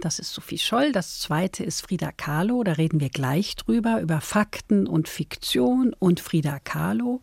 das 0.00 0.18
ist 0.18 0.32
Sophie 0.32 0.58
Scholl. 0.58 0.92
Das 0.92 1.18
zweite 1.20 1.64
ist 1.64 1.82
Frida 1.82 2.10
Kahlo. 2.12 2.64
Da 2.64 2.72
reden 2.72 3.00
wir 3.00 3.10
gleich 3.10 3.56
drüber, 3.56 4.00
über 4.00 4.20
Fakten 4.20 4.86
und 4.86 5.08
Fiktion 5.08 5.94
und 5.98 6.20
Frida 6.20 6.58
Kahlo. 6.58 7.20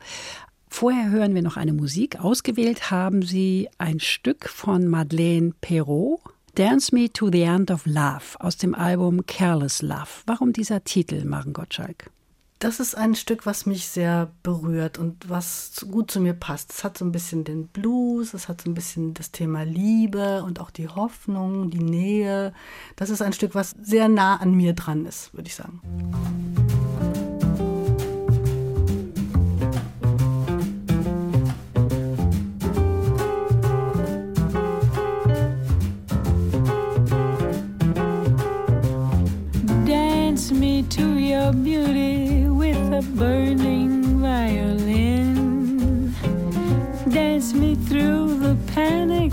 Vorher 0.69 1.09
hören 1.09 1.35
wir 1.35 1.41
noch 1.41 1.57
eine 1.57 1.73
Musik. 1.73 2.19
Ausgewählt 2.19 2.91
haben 2.91 3.21
Sie 3.21 3.69
ein 3.77 3.99
Stück 3.99 4.49
von 4.49 4.87
Madeleine 4.87 5.53
Perrault, 5.61 6.19
Dance 6.55 6.95
Me 6.95 7.11
to 7.11 7.29
the 7.29 7.41
End 7.41 7.69
of 7.69 7.85
Love 7.85 8.39
aus 8.39 8.55
dem 8.55 8.73
Album 8.75 9.25
Careless 9.25 9.81
Love. 9.81 10.23
Warum 10.25 10.53
dieser 10.53 10.85
Titel, 10.85 11.25
Maren 11.25 11.51
Gottschalk? 11.51 12.09
Das 12.59 12.79
ist 12.79 12.95
ein 12.95 13.15
Stück, 13.15 13.45
was 13.45 13.65
mich 13.65 13.87
sehr 13.87 14.31
berührt 14.41 14.97
und 14.97 15.27
was 15.27 15.85
gut 15.91 16.09
zu 16.09 16.21
mir 16.21 16.33
passt. 16.33 16.71
Es 16.71 16.85
hat 16.85 16.97
so 16.97 17.03
ein 17.03 17.11
bisschen 17.11 17.43
den 17.43 17.67
Blues, 17.67 18.33
es 18.33 18.47
hat 18.47 18.61
so 18.61 18.69
ein 18.69 18.73
bisschen 18.73 19.13
das 19.13 19.31
Thema 19.31 19.63
Liebe 19.63 20.43
und 20.43 20.61
auch 20.61 20.71
die 20.71 20.87
Hoffnung, 20.87 21.71
die 21.71 21.83
Nähe. 21.83 22.53
Das 22.95 23.09
ist 23.09 23.21
ein 23.21 23.33
Stück, 23.33 23.53
was 23.53 23.75
sehr 23.81 24.07
nah 24.07 24.37
an 24.37 24.53
mir 24.53 24.71
dran 24.71 25.05
ist, 25.05 25.33
würde 25.33 25.49
ich 25.49 25.55
sagen. 25.55 25.81
Your 41.45 41.53
beauty 41.53 42.45
with 42.45 42.75
a 42.91 43.03
burning 43.13 44.01
violin. 44.19 46.12
Dance 47.10 47.53
me 47.53 47.75
through 47.75 48.39
the 48.39 48.58
panic 48.73 49.24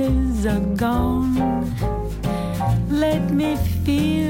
witnesses 0.00 0.46
are 0.46 0.76
gone. 0.76 1.66
Let 2.88 3.30
me 3.30 3.56
feel 3.84 4.29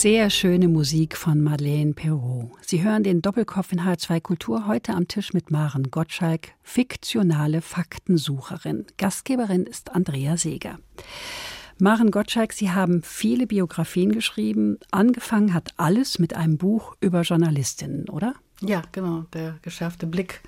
Sehr 0.00 0.30
schöne 0.30 0.66
Musik 0.68 1.14
von 1.14 1.42
Madeleine 1.42 1.92
Perrault. 1.92 2.52
Sie 2.62 2.82
hören 2.82 3.02
den 3.02 3.20
Doppelkopf 3.20 3.70
in 3.70 3.82
H2 3.82 4.22
Kultur 4.22 4.66
heute 4.66 4.94
am 4.94 5.08
Tisch 5.08 5.34
mit 5.34 5.50
Maren 5.50 5.90
Gottschalk, 5.90 6.52
fiktionale 6.62 7.60
Faktensucherin. 7.60 8.86
Gastgeberin 8.96 9.66
ist 9.66 9.94
Andrea 9.94 10.38
Seeger. 10.38 10.78
Maren 11.78 12.10
Gottschalk, 12.10 12.54
Sie 12.54 12.70
haben 12.70 13.02
viele 13.02 13.46
Biografien 13.46 14.12
geschrieben. 14.12 14.78
Angefangen 14.90 15.52
hat 15.52 15.74
alles 15.76 16.18
mit 16.18 16.32
einem 16.32 16.56
Buch 16.56 16.96
über 17.02 17.20
Journalistinnen, 17.20 18.08
oder? 18.08 18.36
Ja, 18.62 18.80
genau, 18.92 19.26
der 19.34 19.58
geschärfte 19.60 20.06
Blick. 20.06 20.40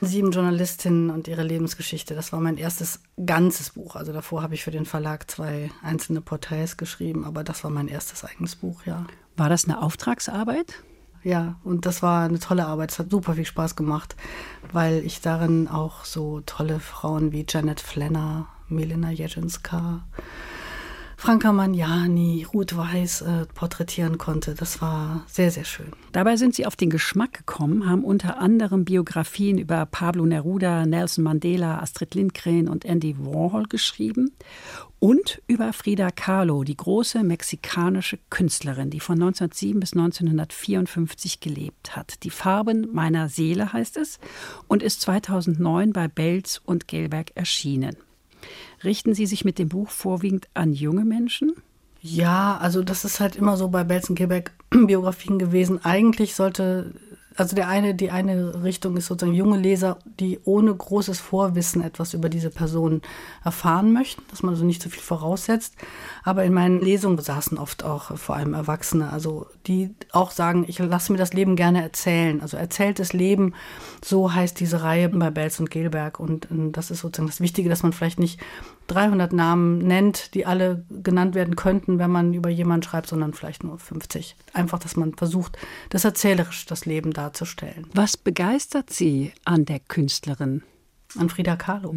Sieben 0.00 0.30
Journalistinnen 0.30 1.10
und 1.10 1.28
ihre 1.28 1.42
Lebensgeschichte. 1.42 2.14
Das 2.14 2.32
war 2.32 2.40
mein 2.40 2.58
erstes 2.58 3.00
ganzes 3.24 3.70
Buch. 3.70 3.96
Also 3.96 4.12
davor 4.12 4.42
habe 4.42 4.54
ich 4.54 4.62
für 4.62 4.70
den 4.70 4.84
Verlag 4.84 5.30
zwei 5.30 5.70
einzelne 5.82 6.20
Porträts 6.20 6.76
geschrieben, 6.76 7.24
aber 7.24 7.44
das 7.44 7.64
war 7.64 7.70
mein 7.70 7.88
erstes 7.88 8.24
eigenes 8.24 8.56
Buch, 8.56 8.84
ja. 8.84 9.06
War 9.36 9.48
das 9.48 9.64
eine 9.64 9.82
Auftragsarbeit? 9.82 10.82
Ja, 11.22 11.56
und 11.64 11.86
das 11.86 12.02
war 12.02 12.24
eine 12.24 12.38
tolle 12.38 12.66
Arbeit. 12.66 12.92
Es 12.92 12.98
hat 12.98 13.10
super 13.10 13.34
viel 13.34 13.44
Spaß 13.44 13.74
gemacht, 13.74 14.14
weil 14.72 15.04
ich 15.04 15.20
darin 15.20 15.66
auch 15.66 16.04
so 16.04 16.40
tolle 16.46 16.78
Frauen 16.78 17.32
wie 17.32 17.44
Janet 17.48 17.80
Flanner, 17.80 18.46
Milena 18.68 19.10
Jedzinska, 19.10 20.04
Franka 21.18 21.50
Magnani, 21.50 22.46
Ruth 22.52 22.76
Weiß 22.76 23.22
äh, 23.22 23.46
porträtieren 23.54 24.18
konnte. 24.18 24.54
Das 24.54 24.82
war 24.82 25.24
sehr, 25.26 25.50
sehr 25.50 25.64
schön. 25.64 25.86
Dabei 26.12 26.36
sind 26.36 26.54
Sie 26.54 26.66
auf 26.66 26.76
den 26.76 26.90
Geschmack 26.90 27.32
gekommen, 27.32 27.88
haben 27.88 28.04
unter 28.04 28.38
anderem 28.38 28.84
Biografien 28.84 29.56
über 29.56 29.86
Pablo 29.86 30.26
Neruda, 30.26 30.84
Nelson 30.84 31.24
Mandela, 31.24 31.80
Astrid 31.80 32.14
Lindgren 32.14 32.68
und 32.68 32.84
Andy 32.84 33.16
Warhol 33.18 33.64
geschrieben 33.64 34.32
und 34.98 35.42
über 35.46 35.72
Frida 35.72 36.10
Kahlo, 36.10 36.64
die 36.64 36.76
große 36.76 37.22
mexikanische 37.22 38.18
Künstlerin, 38.28 38.90
die 38.90 39.00
von 39.00 39.14
1907 39.14 39.80
bis 39.80 39.94
1954 39.94 41.40
gelebt 41.40 41.96
hat. 41.96 42.22
Die 42.24 42.30
Farben 42.30 42.88
meiner 42.92 43.30
Seele 43.30 43.72
heißt 43.72 43.96
es 43.96 44.18
und 44.68 44.82
ist 44.82 45.00
2009 45.00 45.92
bei 45.92 46.08
Belz 46.08 46.60
und 46.64 46.88
Gelberg 46.88 47.32
erschienen. 47.34 47.96
Richten 48.84 49.14
Sie 49.14 49.26
sich 49.26 49.44
mit 49.44 49.58
dem 49.58 49.68
Buch 49.68 49.90
vorwiegend 49.90 50.48
an 50.54 50.72
junge 50.72 51.04
Menschen? 51.04 51.54
Ja, 52.00 52.56
also 52.58 52.82
das 52.82 53.04
ist 53.04 53.20
halt 53.20 53.36
immer 53.36 53.56
so 53.56 53.68
bei 53.68 53.82
Belzenkebeck 53.82 54.52
Biografien 54.70 55.38
gewesen. 55.38 55.84
Eigentlich 55.84 56.34
sollte 56.34 56.92
also 57.36 57.54
der 57.54 57.68
eine, 57.68 57.94
die 57.94 58.10
eine 58.10 58.62
Richtung 58.62 58.96
ist 58.96 59.06
sozusagen 59.06 59.36
junge 59.36 59.58
Leser, 59.58 59.98
die 60.18 60.40
ohne 60.44 60.74
großes 60.74 61.20
Vorwissen 61.20 61.82
etwas 61.82 62.14
über 62.14 62.28
diese 62.28 62.50
Person 62.50 63.02
erfahren 63.44 63.92
möchten, 63.92 64.22
dass 64.30 64.42
man 64.42 64.54
also 64.54 64.64
nicht 64.64 64.82
so 64.82 64.88
viel 64.88 65.02
voraussetzt. 65.02 65.74
Aber 66.24 66.44
in 66.44 66.54
meinen 66.54 66.80
Lesungen 66.80 67.18
saßen 67.18 67.58
oft 67.58 67.84
auch 67.84 68.16
vor 68.16 68.36
allem 68.36 68.54
Erwachsene, 68.54 69.12
also 69.12 69.46
die 69.66 69.94
auch 70.12 70.30
sagen, 70.30 70.64
ich 70.66 70.78
lasse 70.78 71.12
mir 71.12 71.18
das 71.18 71.32
Leben 71.32 71.56
gerne 71.56 71.82
erzählen. 71.82 72.40
Also 72.40 72.56
erzähltes 72.56 73.12
Leben, 73.12 73.54
so 74.04 74.32
heißt 74.34 74.58
diese 74.58 74.82
Reihe 74.82 75.08
bei 75.08 75.30
Belz 75.30 75.60
und 75.60 75.70
Gelberg. 75.70 76.18
Und 76.18 76.50
ähm, 76.50 76.72
das 76.72 76.90
ist 76.90 77.00
sozusagen 77.00 77.28
das 77.28 77.40
Wichtige, 77.40 77.68
dass 77.68 77.82
man 77.82 77.92
vielleicht 77.92 78.18
nicht 78.18 78.40
300 78.88 79.32
Namen 79.32 79.78
nennt, 79.78 80.34
die 80.34 80.46
alle 80.46 80.84
genannt 80.90 81.34
werden 81.34 81.56
könnten, 81.56 81.98
wenn 81.98 82.10
man 82.10 82.34
über 82.34 82.50
jemanden 82.50 82.84
schreibt, 82.84 83.08
sondern 83.08 83.34
vielleicht 83.34 83.64
nur 83.64 83.78
50. 83.78 84.36
Einfach, 84.52 84.78
dass 84.78 84.96
man 84.96 85.14
versucht, 85.14 85.58
das 85.90 86.04
erzählerisch 86.04 86.66
das 86.66 86.86
Leben 86.86 87.12
darzustellen. 87.26 87.86
Was 87.92 88.16
begeistert 88.16 88.90
Sie 88.90 89.32
an 89.44 89.64
der 89.64 89.80
Künstlerin? 89.80 90.62
An 91.18 91.28
Frida 91.28 91.56
Kahlo. 91.56 91.94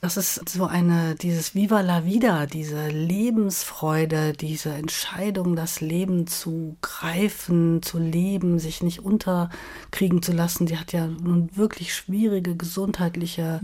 Das 0.00 0.16
ist 0.16 0.48
so 0.48 0.64
eine, 0.64 1.14
dieses 1.14 1.54
Viva 1.54 1.82
la 1.82 2.06
Vida, 2.06 2.46
diese 2.46 2.88
Lebensfreude, 2.88 4.32
diese 4.32 4.72
Entscheidung, 4.72 5.56
das 5.56 5.82
Leben 5.82 6.26
zu 6.26 6.78
greifen, 6.80 7.82
zu 7.82 7.98
leben, 7.98 8.58
sich 8.58 8.82
nicht 8.82 9.00
unterkriegen 9.00 10.22
zu 10.22 10.32
lassen. 10.32 10.64
Die 10.64 10.78
hat 10.78 10.92
ja 10.92 11.06
nun 11.06 11.54
wirklich 11.54 11.94
schwierige 11.94 12.56
gesundheitliche 12.56 13.60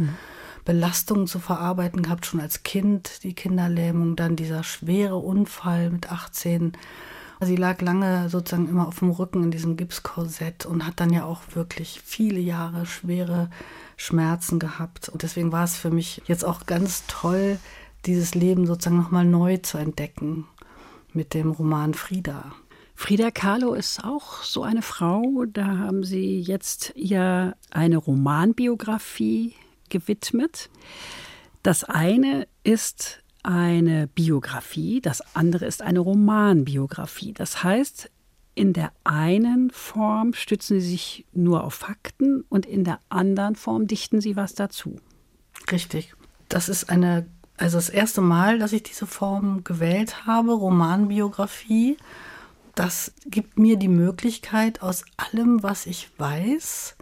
Belastungen 0.67 1.27
zu 1.27 1.39
verarbeiten 1.39 2.03
gehabt, 2.03 2.27
schon 2.27 2.41
als 2.41 2.65
Kind, 2.65 3.23
die 3.23 3.35
Kinderlähmung, 3.35 4.15
dann 4.15 4.37
dieser 4.37 4.63
schwere 4.63 5.17
Unfall 5.17 5.89
mit 5.91 6.13
18. 6.13 6.73
Sie 7.41 7.57
lag 7.57 7.81
lange 7.83 8.29
sozusagen 8.29 8.69
immer 8.69 8.89
auf 8.89 9.01
dem 9.01 9.11
Rücken 9.11 9.45
in 9.45 9.51
diesem 9.51 9.77
Gipskorsett 9.77 10.65
und 10.65 10.87
hat 10.87 11.01
dann 11.01 11.13
ja 11.13 11.25
auch 11.25 11.43
wirklich 11.55 12.01
viele 12.05 12.41
Jahre 12.41 12.87
schwere 12.87 13.51
Schmerzen 13.97 14.59
gehabt. 14.59 15.09
Und 15.09 15.23
deswegen 15.23 15.53
war 15.53 15.65
es 15.65 15.77
für 15.77 15.91
mich 15.91 16.23
jetzt 16.27 16.45
auch 16.45 16.67
ganz 16.67 17.05
toll, 17.09 17.59
dieses 18.07 18.35
Leben 18.35 18.67
sozusagen 18.67 18.97
nochmal 18.97 19.25
neu 19.25 19.59
zu 19.59 19.79
entdecken 19.79 20.47
mit 21.13 21.35
dem 21.35 21.51
Roman 21.51 21.95
Frieda. 21.95 22.53
Frida 22.95 23.31
Kahlo 23.31 23.75
ist 23.75 24.05
auch 24.05 24.43
so 24.43 24.63
eine 24.63 24.81
Frau. 24.81 25.45
Da 25.47 25.67
haben 25.79 26.03
Sie 26.05 26.41
jetzt 26.41 26.93
ihr 26.97 27.55
eine 27.71 27.99
Romanbiografie 27.99 29.55
gewidmet. 29.91 30.71
Das 31.63 31.85
eine 31.85 32.49
ist 32.65 33.23
eine 33.47 34.09
Biografie, 34.09 35.01
das 35.01 35.23
andere 35.35 35.67
ist 35.67 35.81
eine 35.81 36.01
Romanbiografie. 36.01 37.33
Das 37.33 37.63
heißt, 37.63 38.11
in 38.57 38.73
der 38.73 38.93
einen 39.05 39.71
Form 39.71 40.33
stützen 40.33 40.81
Sie 40.81 40.89
sich 40.89 41.27
nur 41.33 41.63
auf 41.63 41.75
Fakten 41.75 42.45
und 42.49 42.67
in 42.67 42.85
der 42.85 42.99
anderen 43.09 43.55
Form 43.55 43.87
dichten 43.87 44.21
Sie 44.21 44.35
was 44.35 44.55
dazu. 44.55 44.97
Richtig. 45.71 46.15
Das 46.49 46.69
ist 46.69 46.91
eine, 46.91 47.27
also 47.57 47.77
das 47.77 47.89
erste 47.89 48.21
Mal, 48.21 48.59
dass 48.59 48.73
ich 48.73 48.83
diese 48.83 49.07
Form 49.07 49.63
gewählt 49.63 50.27
habe, 50.27 50.53
Romanbiografie. 50.53 51.99
Das 52.75 53.13
gibt 53.27 53.59
mir 53.59 53.77
die 53.77 53.89
Möglichkeit, 53.89 54.83
aus 54.83 55.05
allem, 55.17 55.63
was 55.63 55.87
ich 55.87 56.11
weiß, 56.19 56.97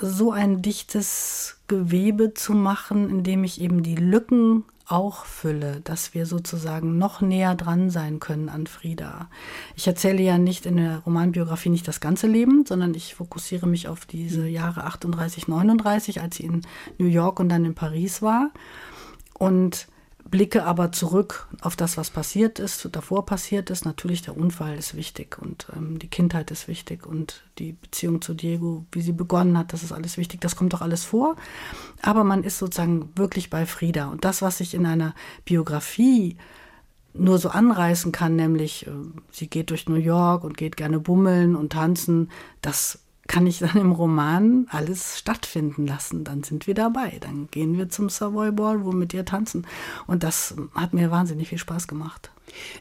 so 0.00 0.32
ein 0.32 0.62
dichtes 0.62 1.58
Gewebe 1.68 2.32
zu 2.34 2.54
machen, 2.54 3.10
in 3.10 3.22
dem 3.24 3.44
ich 3.44 3.60
eben 3.60 3.82
die 3.82 3.96
Lücken 3.96 4.64
auch 4.86 5.24
fülle, 5.24 5.80
dass 5.80 6.14
wir 6.14 6.26
sozusagen 6.26 6.96
noch 6.96 7.20
näher 7.20 7.54
dran 7.54 7.90
sein 7.90 8.20
können 8.20 8.48
an 8.48 8.66
Frieda. 8.66 9.28
Ich 9.74 9.86
erzähle 9.86 10.22
ja 10.22 10.38
nicht 10.38 10.64
in 10.64 10.76
der 10.76 10.98
Romanbiografie 10.98 11.70
nicht 11.70 11.88
das 11.88 12.00
ganze 12.00 12.26
Leben, 12.28 12.64
sondern 12.66 12.94
ich 12.94 13.14
fokussiere 13.14 13.66
mich 13.66 13.88
auf 13.88 14.06
diese 14.06 14.46
Jahre 14.46 14.84
38, 14.84 15.48
39, 15.48 16.20
als 16.20 16.36
sie 16.36 16.44
in 16.44 16.62
New 16.98 17.06
York 17.06 17.40
und 17.40 17.48
dann 17.48 17.64
in 17.64 17.74
Paris 17.74 18.22
war. 18.22 18.50
Und 19.34 19.88
blicke 20.30 20.64
aber 20.64 20.92
zurück 20.92 21.48
auf 21.60 21.76
das, 21.76 21.96
was 21.96 22.10
passiert 22.10 22.58
ist, 22.58 22.88
davor 22.92 23.26
passiert 23.26 23.70
ist. 23.70 23.84
Natürlich, 23.84 24.22
der 24.22 24.36
Unfall 24.36 24.76
ist 24.76 24.96
wichtig 24.96 25.38
und 25.38 25.66
ähm, 25.74 25.98
die 25.98 26.08
Kindheit 26.08 26.50
ist 26.50 26.68
wichtig 26.68 27.06
und 27.06 27.44
die 27.58 27.72
Beziehung 27.72 28.20
zu 28.20 28.34
Diego, 28.34 28.84
wie 28.92 29.02
sie 29.02 29.12
begonnen 29.12 29.56
hat, 29.56 29.72
das 29.72 29.82
ist 29.82 29.92
alles 29.92 30.16
wichtig. 30.18 30.40
Das 30.40 30.56
kommt 30.56 30.72
doch 30.72 30.82
alles 30.82 31.04
vor. 31.04 31.36
Aber 32.02 32.24
man 32.24 32.44
ist 32.44 32.58
sozusagen 32.58 33.10
wirklich 33.16 33.50
bei 33.50 33.66
Frieda. 33.66 34.08
Und 34.08 34.24
das, 34.24 34.42
was 34.42 34.60
ich 34.60 34.74
in 34.74 34.86
einer 34.86 35.14
Biografie 35.44 36.36
nur 37.14 37.38
so 37.38 37.48
anreißen 37.48 38.12
kann, 38.12 38.36
nämlich 38.36 38.86
äh, 38.86 38.90
sie 39.30 39.48
geht 39.48 39.70
durch 39.70 39.88
New 39.88 39.96
York 39.96 40.44
und 40.44 40.56
geht 40.56 40.76
gerne 40.76 40.98
bummeln 41.00 41.56
und 41.56 41.72
tanzen, 41.72 42.30
das 42.60 42.98
kann 43.26 43.46
ich 43.46 43.58
dann 43.58 43.76
im 43.76 43.92
Roman 43.92 44.66
alles 44.70 45.18
stattfinden 45.18 45.86
lassen. 45.86 46.24
Dann 46.24 46.42
sind 46.42 46.66
wir 46.66 46.74
dabei. 46.74 47.18
Dann 47.20 47.48
gehen 47.50 47.76
wir 47.76 47.88
zum 47.88 48.08
Savoy 48.08 48.52
Ball, 48.52 48.84
wo 48.84 48.92
mit 48.92 49.14
ihr 49.14 49.24
tanzen. 49.24 49.66
Und 50.06 50.22
das 50.22 50.54
hat 50.74 50.94
mir 50.94 51.10
wahnsinnig 51.10 51.48
viel 51.48 51.58
Spaß 51.58 51.88
gemacht. 51.88 52.30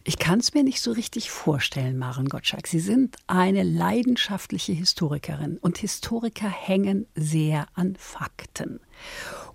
Ich 0.04 0.20
kann 0.20 0.40
es 0.40 0.54
mir 0.54 0.64
nicht 0.64 0.82
so 0.82 0.92
richtig 0.92 1.32
vorstellen, 1.32 1.98
Maren 1.98 2.30
Gottschalk. 2.30 2.68
Sie 2.68 2.80
sind 2.80 3.18
eine 3.28 3.64
leidenschaftliche 3.64 4.74
Historikerin 4.74 5.58
und 5.58 5.80
Historiker 5.80 6.48
hängen 6.48 7.08
sehr 7.16 7.68
an 7.74 7.96
Fakten. 7.98 8.80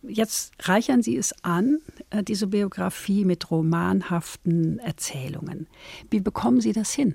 Jetzt 0.02 0.52
reichern 0.60 1.02
Sie 1.02 1.16
es 1.16 1.32
an, 1.42 1.78
äh, 2.10 2.22
diese 2.22 2.46
Biografie 2.46 3.24
mit 3.24 3.50
romanhaften 3.50 4.78
Erzählungen. 4.78 5.68
Wie 6.10 6.20
bekommen 6.20 6.60
Sie 6.60 6.72
das 6.72 6.92
hin? 6.92 7.14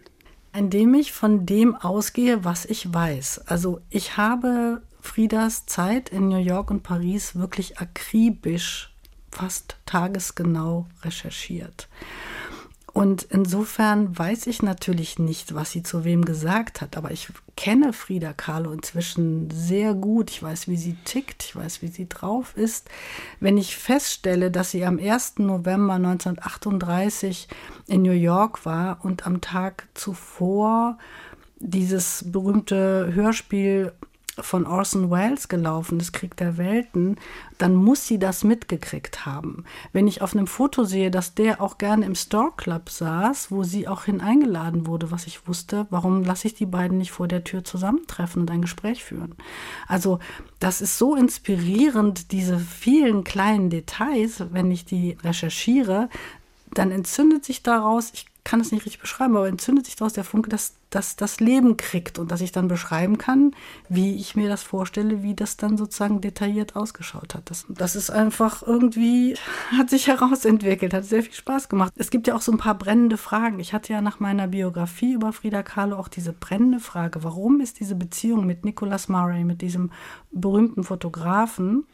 Indem 0.55 0.93
ich 0.93 1.11
von 1.11 1.45
dem 1.45 1.75
ausgehe, 1.75 2.43
was 2.43 2.65
ich 2.65 2.93
weiß. 2.93 3.43
Also 3.47 3.81
ich 3.89 4.17
habe 4.17 4.81
Friedas 5.01 5.65
Zeit 5.65 6.09
in 6.09 6.29
New 6.29 6.37
York 6.39 6.71
und 6.71 6.81
Paris 6.83 7.35
wirklich 7.35 7.79
akribisch, 7.79 8.93
fast 9.31 9.77
tagesgenau 9.85 10.87
recherchiert. 11.03 11.87
Und 12.95 13.23
insofern 13.23 14.17
weiß 14.17 14.47
ich 14.47 14.61
natürlich 14.61 15.19
nicht, 15.19 15.53
was 15.53 15.71
sie 15.73 15.83
zu 15.83 16.05
wem 16.05 16.23
gesagt 16.23 16.79
hat, 16.79 16.95
aber 16.95 17.11
ich 17.11 17.27
kenne 17.57 17.91
Frida 17.91 18.31
Kahlo 18.31 18.71
inzwischen 18.71 19.51
sehr 19.51 19.93
gut. 19.93 20.31
Ich 20.31 20.41
weiß, 20.41 20.69
wie 20.69 20.77
sie 20.77 20.95
tickt, 21.03 21.43
ich 21.43 21.57
weiß, 21.57 21.81
wie 21.81 21.89
sie 21.89 22.07
drauf 22.07 22.55
ist. 22.55 22.89
Wenn 23.41 23.57
ich 23.57 23.75
feststelle, 23.75 24.49
dass 24.49 24.71
sie 24.71 24.85
am 24.85 24.97
1. 24.97 25.39
November 25.39 25.95
1938 25.95 27.49
in 27.87 28.01
New 28.01 28.13
York 28.13 28.65
war 28.65 29.03
und 29.03 29.27
am 29.27 29.41
Tag 29.41 29.89
zuvor 29.93 30.97
dieses 31.59 32.23
berühmte 32.31 33.11
Hörspiel 33.13 33.91
von 34.39 34.65
Orson 34.65 35.11
Welles 35.11 35.47
gelaufen, 35.47 35.99
das 35.99 36.11
Krieg 36.11 36.35
der 36.37 36.57
Welten, 36.57 37.17
dann 37.57 37.75
muss 37.75 38.07
sie 38.07 38.19
das 38.19 38.43
mitgekriegt 38.43 39.25
haben. 39.25 39.63
Wenn 39.93 40.07
ich 40.07 40.21
auf 40.21 40.35
einem 40.35 40.47
Foto 40.47 40.83
sehe, 40.83 41.11
dass 41.11 41.35
der 41.35 41.61
auch 41.61 41.77
gerne 41.77 42.05
im 42.05 42.15
Store 42.15 42.51
Club 42.55 42.89
saß, 42.89 43.51
wo 43.51 43.63
sie 43.63 43.87
auch 43.87 44.05
hin 44.05 44.21
eingeladen 44.21 44.87
wurde, 44.87 45.11
was 45.11 45.27
ich 45.27 45.47
wusste, 45.47 45.87
warum 45.89 46.23
lasse 46.23 46.47
ich 46.47 46.53
die 46.53 46.65
beiden 46.65 46.97
nicht 46.97 47.11
vor 47.11 47.27
der 47.27 47.43
Tür 47.43 47.63
zusammentreffen 47.63 48.41
und 48.41 48.51
ein 48.51 48.61
Gespräch 48.61 49.03
führen? 49.03 49.35
Also 49.87 50.19
das 50.59 50.81
ist 50.81 50.97
so 50.97 51.15
inspirierend, 51.15 52.31
diese 52.31 52.59
vielen 52.59 53.23
kleinen 53.23 53.69
Details, 53.69 54.43
wenn 54.51 54.71
ich 54.71 54.85
die 54.85 55.17
recherchiere, 55.23 56.09
dann 56.73 56.91
entzündet 56.91 57.45
sich 57.45 57.63
daraus, 57.63 58.11
ich 58.13 58.25
kann 58.45 58.61
es 58.61 58.71
nicht 58.71 58.85
richtig 58.85 59.01
beschreiben, 59.01 59.35
aber 59.35 59.47
entzündet 59.47 59.87
sich 59.87 59.95
daraus 59.95 60.13
der 60.13 60.23
Funke, 60.23 60.49
dass, 60.49 60.75
dass 60.91 61.15
das 61.15 61.39
Leben 61.39 61.77
kriegt 61.77 62.19
und 62.19 62.29
dass 62.29 62.41
ich 62.41 62.51
dann 62.51 62.67
beschreiben 62.67 63.17
kann, 63.17 63.55
wie 63.89 64.15
ich 64.15 64.35
mir 64.35 64.47
das 64.47 64.61
vorstelle, 64.61 65.23
wie 65.23 65.33
das 65.33 65.57
dann 65.57 65.77
sozusagen 65.77 66.21
detailliert 66.21 66.75
ausgeschaut 66.75 67.33
hat. 67.33 67.49
Das, 67.49 67.65
das 67.69 67.95
ist 67.95 68.11
einfach 68.11 68.61
irgendwie, 68.61 69.35
hat 69.77 69.89
sich 69.89 70.07
herausentwickelt, 70.07 70.93
hat 70.93 71.05
sehr 71.05 71.23
viel 71.23 71.33
Spaß 71.33 71.69
gemacht. 71.69 71.91
Es 71.97 72.11
gibt 72.11 72.27
ja 72.27 72.35
auch 72.35 72.41
so 72.41 72.51
ein 72.51 72.59
paar 72.59 72.77
brennende 72.77 73.17
Fragen. 73.17 73.59
Ich 73.59 73.73
hatte 73.73 73.91
ja 73.91 74.01
nach 74.01 74.19
meiner 74.19 74.47
Biografie 74.47 75.13
über 75.13 75.33
Frida 75.33 75.63
Kahlo 75.63 75.97
auch 75.97 76.07
diese 76.07 76.31
brennende 76.31 76.79
Frage, 76.79 77.23
warum 77.23 77.59
ist 77.61 77.79
diese 77.79 77.95
Beziehung 77.95 78.45
mit 78.45 78.63
Nicholas 78.63 79.09
Murray, 79.09 79.43
mit 79.43 79.61
diesem 79.61 79.91
berühmten 80.31 80.83
Fotografen, 80.83 81.85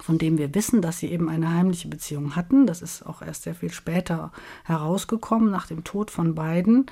von 0.00 0.18
dem 0.18 0.38
wir 0.38 0.54
wissen, 0.54 0.82
dass 0.82 0.98
sie 0.98 1.10
eben 1.10 1.28
eine 1.28 1.52
heimliche 1.52 1.88
Beziehung 1.88 2.36
hatten. 2.36 2.66
Das 2.66 2.82
ist 2.82 3.04
auch 3.06 3.22
erst 3.22 3.44
sehr 3.44 3.54
viel 3.54 3.72
später 3.72 4.32
herausgekommen, 4.64 5.50
nach 5.50 5.66
dem 5.66 5.84
Tod 5.84 6.10
von 6.10 6.34
beiden. 6.34 6.86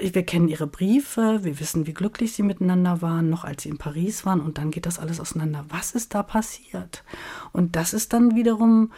Wir 0.00 0.24
kennen 0.24 0.48
ihre 0.48 0.66
Briefe, 0.66 1.40
wir 1.42 1.60
wissen, 1.60 1.86
wie 1.86 1.92
glücklich 1.92 2.32
sie 2.32 2.42
miteinander 2.42 3.02
waren, 3.02 3.28
noch 3.28 3.44
als 3.44 3.64
sie 3.64 3.68
in 3.68 3.76
Paris 3.76 4.24
waren, 4.24 4.40
und 4.40 4.56
dann 4.56 4.70
geht 4.70 4.86
das 4.86 4.98
alles 4.98 5.20
auseinander. 5.20 5.66
Was 5.68 5.92
ist 5.92 6.14
da 6.14 6.22
passiert? 6.22 7.04
Und 7.52 7.76
das 7.76 7.92
ist 7.92 8.14
dann 8.14 8.34
wiederum 8.34 8.90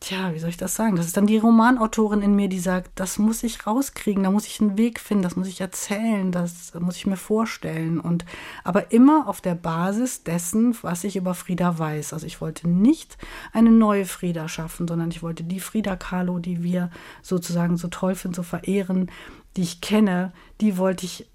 tja, 0.00 0.34
wie 0.34 0.38
soll 0.38 0.50
ich 0.50 0.56
das 0.56 0.74
sagen? 0.74 0.96
Das 0.96 1.06
ist 1.06 1.16
dann 1.16 1.26
die 1.26 1.38
Romanautorin 1.38 2.22
in 2.22 2.34
mir, 2.34 2.48
die 2.48 2.58
sagt, 2.58 2.90
das 2.96 3.18
muss 3.18 3.42
ich 3.42 3.66
rauskriegen, 3.66 4.22
da 4.24 4.30
muss 4.30 4.46
ich 4.46 4.60
einen 4.60 4.76
Weg 4.76 5.00
finden, 5.00 5.22
das 5.22 5.36
muss 5.36 5.48
ich 5.48 5.60
erzählen, 5.60 6.32
das 6.32 6.72
muss 6.78 6.96
ich 6.96 7.06
mir 7.06 7.16
vorstellen. 7.16 8.00
Und 8.00 8.24
aber 8.64 8.92
immer 8.92 9.28
auf 9.28 9.40
der 9.40 9.54
Basis 9.54 10.24
dessen, 10.24 10.76
was 10.82 11.04
ich 11.04 11.16
über 11.16 11.34
Frieda 11.34 11.78
weiß. 11.78 12.12
Also 12.12 12.26
ich 12.26 12.40
wollte 12.40 12.68
nicht 12.68 13.16
eine 13.52 13.70
neue 13.70 14.04
Frieda 14.04 14.48
schaffen, 14.48 14.88
sondern 14.88 15.10
ich 15.10 15.22
wollte 15.22 15.44
die 15.44 15.60
Frieda 15.60 15.96
Kahlo, 15.96 16.38
die 16.38 16.62
wir 16.62 16.90
sozusagen 17.22 17.76
so 17.76 17.88
toll 17.88 18.14
finden, 18.14 18.34
so 18.34 18.42
verehren, 18.42 19.10
die 19.56 19.62
ich 19.62 19.80
kenne, 19.80 20.32
die 20.60 20.78
wollte 20.78 21.06
ich 21.06 21.28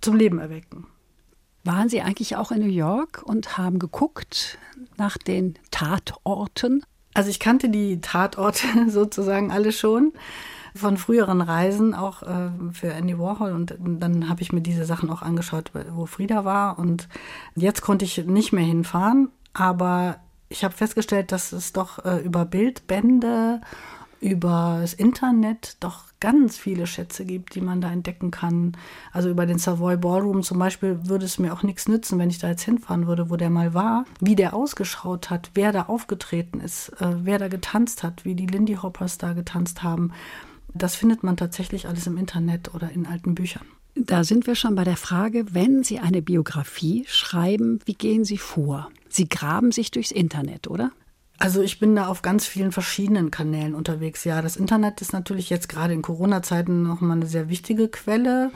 zum 0.00 0.16
Leben 0.16 0.38
erwecken. 0.38 0.86
Waren 1.62 1.90
Sie 1.90 2.00
eigentlich 2.00 2.36
auch 2.36 2.52
in 2.52 2.60
New 2.60 2.72
York 2.72 3.22
und 3.22 3.58
haben 3.58 3.78
geguckt 3.78 4.58
nach 4.96 5.18
den 5.18 5.58
Tatorten? 5.70 6.84
Also 7.14 7.30
ich 7.30 7.40
kannte 7.40 7.68
die 7.68 8.00
Tatorte 8.00 8.66
sozusagen 8.88 9.50
alle 9.50 9.72
schon 9.72 10.12
von 10.74 10.96
früheren 10.96 11.40
Reisen, 11.40 11.94
auch 11.94 12.22
äh, 12.22 12.50
für 12.72 12.92
Andy 12.92 13.18
Warhol. 13.18 13.52
Und 13.52 13.76
dann 13.80 14.28
habe 14.28 14.42
ich 14.42 14.52
mir 14.52 14.60
diese 14.60 14.84
Sachen 14.84 15.10
auch 15.10 15.22
angeschaut, 15.22 15.72
wo 15.92 16.06
Frieda 16.06 16.44
war. 16.44 16.78
Und 16.78 17.08
jetzt 17.56 17.82
konnte 17.82 18.04
ich 18.04 18.24
nicht 18.26 18.52
mehr 18.52 18.64
hinfahren, 18.64 19.30
aber 19.52 20.20
ich 20.48 20.64
habe 20.64 20.74
festgestellt, 20.74 21.32
dass 21.32 21.52
es 21.52 21.72
doch 21.72 22.04
äh, 22.04 22.18
über 22.18 22.44
Bildbände 22.44 23.60
über 24.20 24.78
das 24.80 24.92
Internet 24.94 25.76
doch 25.80 26.04
ganz 26.20 26.56
viele 26.56 26.86
Schätze 26.86 27.24
gibt, 27.24 27.54
die 27.54 27.60
man 27.60 27.80
da 27.80 27.90
entdecken 27.90 28.30
kann. 28.30 28.76
Also 29.12 29.30
über 29.30 29.46
den 29.46 29.58
Savoy 29.58 29.96
Ballroom 29.96 30.42
zum 30.42 30.58
Beispiel 30.58 31.08
würde 31.08 31.24
es 31.24 31.38
mir 31.38 31.52
auch 31.52 31.62
nichts 31.62 31.88
nützen, 31.88 32.18
wenn 32.18 32.30
ich 32.30 32.38
da 32.38 32.48
jetzt 32.48 32.62
hinfahren 32.62 33.06
würde, 33.06 33.30
wo 33.30 33.36
der 33.36 33.50
mal 33.50 33.74
war, 33.74 34.04
wie 34.20 34.36
der 34.36 34.54
ausgeschaut 34.54 35.30
hat, 35.30 35.50
wer 35.54 35.72
da 35.72 35.84
aufgetreten 35.84 36.60
ist, 36.60 36.90
äh, 37.00 37.14
wer 37.24 37.38
da 37.38 37.48
getanzt 37.48 38.02
hat, 38.02 38.24
wie 38.24 38.34
die 38.34 38.46
Lindy 38.46 38.74
Hoppers 38.74 39.18
da 39.18 39.32
getanzt 39.32 39.82
haben. 39.82 40.12
Das 40.74 40.94
findet 40.94 41.22
man 41.22 41.36
tatsächlich 41.36 41.88
alles 41.88 42.06
im 42.06 42.16
Internet 42.16 42.74
oder 42.74 42.90
in 42.90 43.06
alten 43.06 43.34
Büchern. 43.34 43.64
Da 43.96 44.22
sind 44.22 44.46
wir 44.46 44.54
schon 44.54 44.76
bei 44.76 44.84
der 44.84 44.96
Frage, 44.96 45.46
wenn 45.52 45.82
Sie 45.82 45.98
eine 45.98 46.22
Biografie 46.22 47.04
schreiben, 47.08 47.80
wie 47.86 47.94
gehen 47.94 48.24
Sie 48.24 48.38
vor? 48.38 48.88
Sie 49.08 49.28
graben 49.28 49.72
sich 49.72 49.90
durchs 49.90 50.12
Internet, 50.12 50.68
oder? 50.68 50.92
Also 51.40 51.62
ich 51.62 51.78
bin 51.78 51.96
da 51.96 52.06
auf 52.06 52.20
ganz 52.20 52.46
vielen 52.46 52.70
verschiedenen 52.70 53.30
Kanälen 53.30 53.74
unterwegs. 53.74 54.24
Ja, 54.24 54.42
das 54.42 54.56
Internet 54.56 55.00
ist 55.00 55.14
natürlich 55.14 55.48
jetzt 55.48 55.70
gerade 55.70 55.94
in 55.94 56.02
Corona-Zeiten 56.02 56.82
nochmal 56.82 57.16
eine 57.16 57.26
sehr 57.26 57.48
wichtige 57.48 57.88
Quelle, 57.88 58.52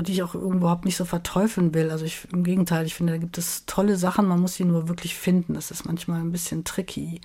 die 0.00 0.10
ich 0.10 0.24
auch 0.24 0.34
überhaupt 0.34 0.84
nicht 0.84 0.96
so 0.96 1.04
verteufeln 1.04 1.74
will. 1.74 1.92
Also 1.92 2.04
ich, 2.04 2.26
im 2.32 2.42
Gegenteil, 2.42 2.86
ich 2.86 2.96
finde, 2.96 3.12
da 3.12 3.18
gibt 3.20 3.38
es 3.38 3.66
tolle 3.66 3.96
Sachen, 3.96 4.26
man 4.26 4.40
muss 4.40 4.54
sie 4.54 4.64
nur 4.64 4.88
wirklich 4.88 5.14
finden. 5.14 5.54
Das 5.54 5.70
ist 5.70 5.86
manchmal 5.86 6.20
ein 6.20 6.32
bisschen 6.32 6.64
tricky. 6.64 7.20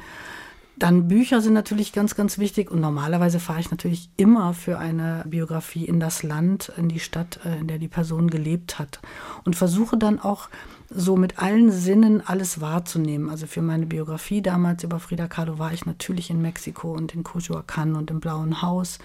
Dann 0.77 1.07
Bücher 1.07 1.41
sind 1.41 1.53
natürlich 1.53 1.91
ganz, 1.91 2.13
ganz 2.13 2.37
wichtig 2.37 2.69
und 2.69 2.79
normalerweise 2.79 3.39
fahre 3.39 3.59
ich 3.59 3.71
natürlich 3.71 4.11
immer 4.15 4.53
für 4.53 4.77
eine 4.77 5.23
Biografie 5.25 5.85
in 5.85 5.99
das 5.99 6.21
Land, 6.21 6.71
in 6.77 6.87
die 6.87 6.99
Stadt, 6.99 7.39
äh, 7.45 7.57
in 7.57 7.67
der 7.67 7.79
die 7.79 7.87
Person 7.87 8.29
gelebt 8.29 8.77
hat 8.77 8.99
und 9.43 9.55
versuche 9.55 9.97
dann 9.97 10.19
auch 10.19 10.49
so 10.89 11.17
mit 11.17 11.39
allen 11.39 11.71
Sinnen 11.71 12.25
alles 12.25 12.61
wahrzunehmen. 12.61 13.29
Also 13.29 13.45
für 13.45 13.61
meine 13.61 13.85
Biografie 13.85 14.41
damals 14.41 14.83
über 14.83 14.99
Frida 14.99 15.27
Kahlo 15.27 15.59
war 15.59 15.73
ich 15.73 15.85
natürlich 15.85 16.29
in 16.29 16.41
Mexiko 16.41 16.93
und 16.93 17.13
in 17.13 17.23
Coyoacán 17.23 17.95
und 17.95 18.09
im 18.09 18.21
Blauen 18.21 18.61
Haus 18.61 18.99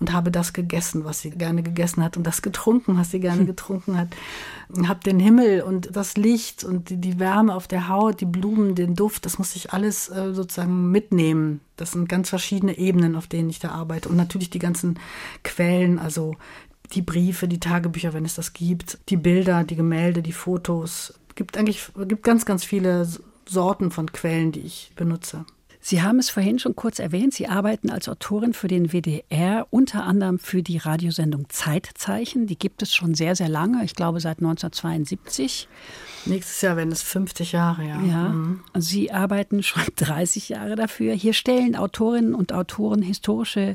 und 0.00 0.12
habe 0.12 0.32
das 0.32 0.52
gegessen, 0.52 1.04
was 1.04 1.20
sie 1.20 1.30
gerne 1.30 1.62
gegessen 1.62 2.02
hat 2.02 2.16
und 2.16 2.24
das 2.24 2.42
getrunken, 2.42 2.96
was 2.96 3.12
sie 3.12 3.20
gerne 3.20 3.44
getrunken 3.46 3.96
hat. 3.96 4.08
Habe 4.86 5.00
den 5.04 5.20
Himmel 5.20 5.62
und 5.62 5.94
das 5.94 6.16
Licht 6.16 6.64
und 6.64 6.90
die, 6.90 6.96
die, 6.96 7.20
Wärme 7.20 7.54
auf 7.54 7.68
der 7.68 7.88
Haut, 7.88 8.20
die 8.20 8.26
Blumen, 8.26 8.74
den 8.74 8.94
Duft, 8.94 9.24
das 9.24 9.38
muss 9.38 9.54
ich 9.54 9.72
alles 9.72 10.08
äh, 10.08 10.34
sozusagen 10.34 10.90
mitnehmen. 10.90 11.60
Das 11.76 11.92
sind 11.92 12.08
ganz 12.08 12.28
verschiedene 12.30 12.76
Ebenen, 12.76 13.14
auf 13.14 13.28
denen 13.28 13.48
ich 13.48 13.60
da 13.60 13.70
arbeite 13.70 14.08
und 14.08 14.16
natürlich 14.16 14.50
die 14.50 14.58
ganzen 14.58 14.98
Quellen, 15.44 15.98
also 16.00 16.34
die 16.92 17.02
Briefe, 17.02 17.48
die 17.48 17.60
Tagebücher, 17.60 18.12
wenn 18.12 18.24
es 18.24 18.34
das 18.34 18.52
gibt, 18.52 18.98
die 19.08 19.16
Bilder, 19.16 19.62
die 19.62 19.76
Gemälde, 19.76 20.22
die 20.22 20.32
Fotos, 20.32 21.14
gibt 21.38 21.56
eigentlich 21.56 21.88
gibt 22.06 22.24
ganz, 22.24 22.44
ganz 22.44 22.64
viele 22.64 23.08
Sorten 23.46 23.92
von 23.92 24.12
Quellen, 24.12 24.50
die 24.52 24.60
ich 24.60 24.90
benutze. 24.96 25.46
Sie 25.88 26.02
haben 26.02 26.18
es 26.18 26.28
vorhin 26.28 26.58
schon 26.58 26.76
kurz 26.76 26.98
erwähnt, 26.98 27.32
Sie 27.32 27.48
arbeiten 27.48 27.88
als 27.88 28.10
Autorin 28.10 28.52
für 28.52 28.68
den 28.68 28.92
WDR, 28.92 29.66
unter 29.70 30.04
anderem 30.04 30.38
für 30.38 30.62
die 30.62 30.76
Radiosendung 30.76 31.48
Zeitzeichen. 31.48 32.46
Die 32.46 32.58
gibt 32.58 32.82
es 32.82 32.94
schon 32.94 33.14
sehr, 33.14 33.34
sehr 33.34 33.48
lange, 33.48 33.82
ich 33.82 33.94
glaube 33.94 34.20
seit 34.20 34.40
1972. 34.40 35.66
Nächstes 36.26 36.60
Jahr 36.60 36.76
werden 36.76 36.92
es 36.92 37.00
50 37.00 37.52
Jahre, 37.52 37.84
ja. 37.84 38.02
Ja, 38.02 38.28
mhm. 38.28 38.60
Sie 38.76 39.10
arbeiten 39.12 39.62
schon 39.62 39.82
30 39.96 40.50
Jahre 40.50 40.76
dafür. 40.76 41.14
Hier 41.14 41.32
stellen 41.32 41.74
Autorinnen 41.74 42.34
und 42.34 42.52
Autoren 42.52 43.00
historische 43.00 43.74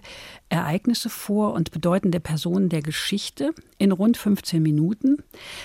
Ereignisse 0.49 1.09
vor 1.09 1.53
und 1.53 1.71
bedeutende 1.71 2.19
Personen 2.19 2.69
der 2.69 2.83
Geschichte 2.83 3.55
in 3.79 3.91
rund 3.91 4.17
15 4.17 4.61
Minuten. 4.61 5.23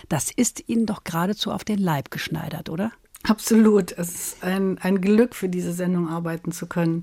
Das 0.09 0.30
ist 0.30 0.66
Ihnen 0.66 0.86
doch 0.86 1.05
geradezu 1.05 1.53
auf 1.53 1.64
den 1.64 1.78
Leib 1.78 2.11
geschneidert, 2.11 2.70
oder? 2.70 2.92
Absolut. 3.29 3.93
Es 3.93 4.14
ist 4.14 4.43
ein, 4.43 4.79
ein 4.79 5.03
Glück, 5.03 5.35
für 5.35 5.51
diese 5.51 5.74
Sendung 5.74 6.09
arbeiten 6.09 6.51
zu 6.51 6.66
können. 6.66 7.03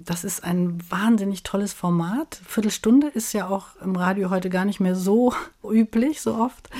Das 0.00 0.24
ist 0.24 0.42
ein 0.42 0.78
wahnsinnig 0.88 1.42
tolles 1.42 1.74
Format. 1.74 2.40
Viertelstunde 2.46 3.08
ist 3.08 3.34
ja 3.34 3.48
auch 3.48 3.66
im 3.82 3.94
Radio 3.94 4.30
heute 4.30 4.48
gar 4.48 4.64
nicht 4.64 4.80
mehr 4.80 4.96
so 4.96 5.34
üblich, 5.62 6.22
so 6.22 6.34
oft. 6.34 6.70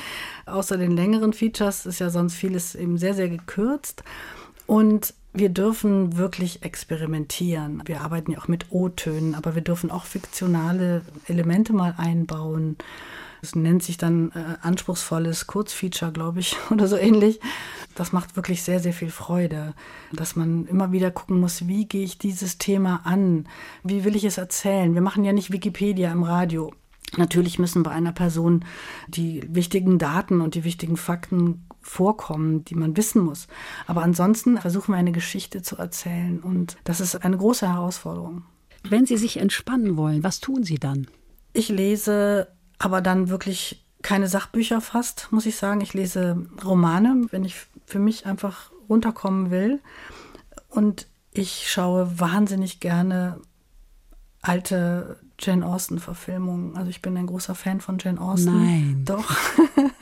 Außer 0.47 0.79
den 0.79 0.97
längeren 0.97 1.35
Features 1.35 1.85
ist 1.85 1.99
ja 1.99 2.09
sonst 2.09 2.37
vieles 2.37 2.75
eben 2.75 2.97
sehr, 2.97 3.13
sehr 3.13 3.29
gekürzt. 3.29 4.03
Und 4.67 5.13
wir 5.35 5.51
dürfen 5.51 6.17
wirklich 6.17 6.63
experimentieren. 6.63 7.83
Wir 7.85 8.01
arbeiten 8.01 8.33
ja 8.33 8.39
auch 8.39 8.49
mit 8.49 8.67
O-Tönen, 8.71 9.35
aber 9.35 9.55
wir 9.55 9.63
dürfen 9.63 9.91
auch 9.91 10.05
fiktionale 10.05 11.03
Elemente 11.27 11.75
mal 11.75 11.95
einbauen. 11.99 12.77
Das 13.41 13.55
nennt 13.55 13.83
sich 13.83 13.97
dann 13.97 14.33
äh, 14.33 14.57
anspruchsvolles 14.63 15.47
Kurzfeature, 15.47 16.13
glaube 16.13 16.41
ich, 16.41 16.57
oder 16.71 16.89
so 16.89 16.97
ähnlich. 16.97 17.41
Das 17.95 18.13
macht 18.13 18.37
wirklich 18.37 18.63
sehr, 18.63 18.81
sehr 18.81 18.93
viel 18.93 19.11
Freude, 19.11 19.75
dass 20.13 20.37
man 20.37 20.67
immer 20.67 20.93
wieder 20.93 21.11
gucken 21.11 21.41
muss, 21.41 21.67
wie 21.67 21.87
gehe 21.87 22.05
ich 22.05 22.19
dieses 22.19 22.59
Thema 22.59 23.01
an? 23.05 23.49
Wie 23.83 24.05
will 24.05 24.17
ich 24.17 24.25
es 24.25 24.39
erzählen? 24.39 24.95
Wir 24.95 25.01
machen 25.01 25.25
ja 25.25 25.33
nicht 25.33 25.53
Wikipedia 25.53 26.13
im 26.13 26.23
Radio. 26.23 26.73
Natürlich 27.17 27.59
müssen 27.59 27.83
bei 27.83 27.93
einer 27.93 28.13
Person 28.13 28.65
die 29.09 29.43
wichtigen 29.49 29.99
Daten 29.99 30.41
und 30.41 30.55
die 30.55 30.65
wichtigen 30.65 30.97
Fakten 30.97 31.65
vorkommen, 31.81 32.65
die 32.65 32.75
man 32.75 32.97
wissen 32.97 33.23
muss. 33.23 33.47
Aber 33.87 34.03
ansonsten 34.03 34.59
versuchen 34.59 34.93
wir 34.93 34.99
eine 34.99 35.13
Geschichte 35.13 35.63
zu 35.63 35.77
erzählen 35.77 36.41
und 36.41 36.77
das 36.85 37.01
ist 37.01 37.25
eine 37.25 37.39
große 37.39 37.69
Herausforderung. 37.69 38.43
Wenn 38.83 39.07
Sie 39.07 39.17
sich 39.17 39.39
entspannen 39.39 39.97
wollen, 39.97 40.23
was 40.23 40.41
tun 40.41 40.65
Sie 40.65 40.79
dann? 40.79 41.07
Ich 41.53 41.69
lese 41.69 42.49
aber 42.79 43.01
dann 43.01 43.29
wirklich 43.29 43.85
keine 44.03 44.29
Sachbücher 44.29 44.81
fast, 44.81 45.29
muss 45.33 45.47
ich 45.47 45.57
sagen. 45.57 45.81
Ich 45.81 45.95
lese 45.95 46.47
Romane, 46.65 47.27
wenn 47.31 47.45
ich 47.45 47.57
für 47.87 47.99
mich 47.99 48.27
einfach 48.27 48.71
runterkommen 48.89 49.51
will. 49.51 49.81
Und 50.69 51.09
ich 51.33 51.71
schaue 51.71 52.21
wahnsinnig 52.21 52.81
gerne 52.81 53.41
alte 54.43 55.19
Jane 55.39 55.67
Austen-Verfilmungen. 55.67 56.77
Also 56.77 56.89
ich 56.91 57.03
bin 57.03 57.17
ein 57.17 57.27
großer 57.27 57.55
Fan 57.55 57.81
von 57.81 57.99
Jane 57.99 58.21
Austen. 58.21 58.53
Nein. 58.53 59.03
Doch. 59.05 59.35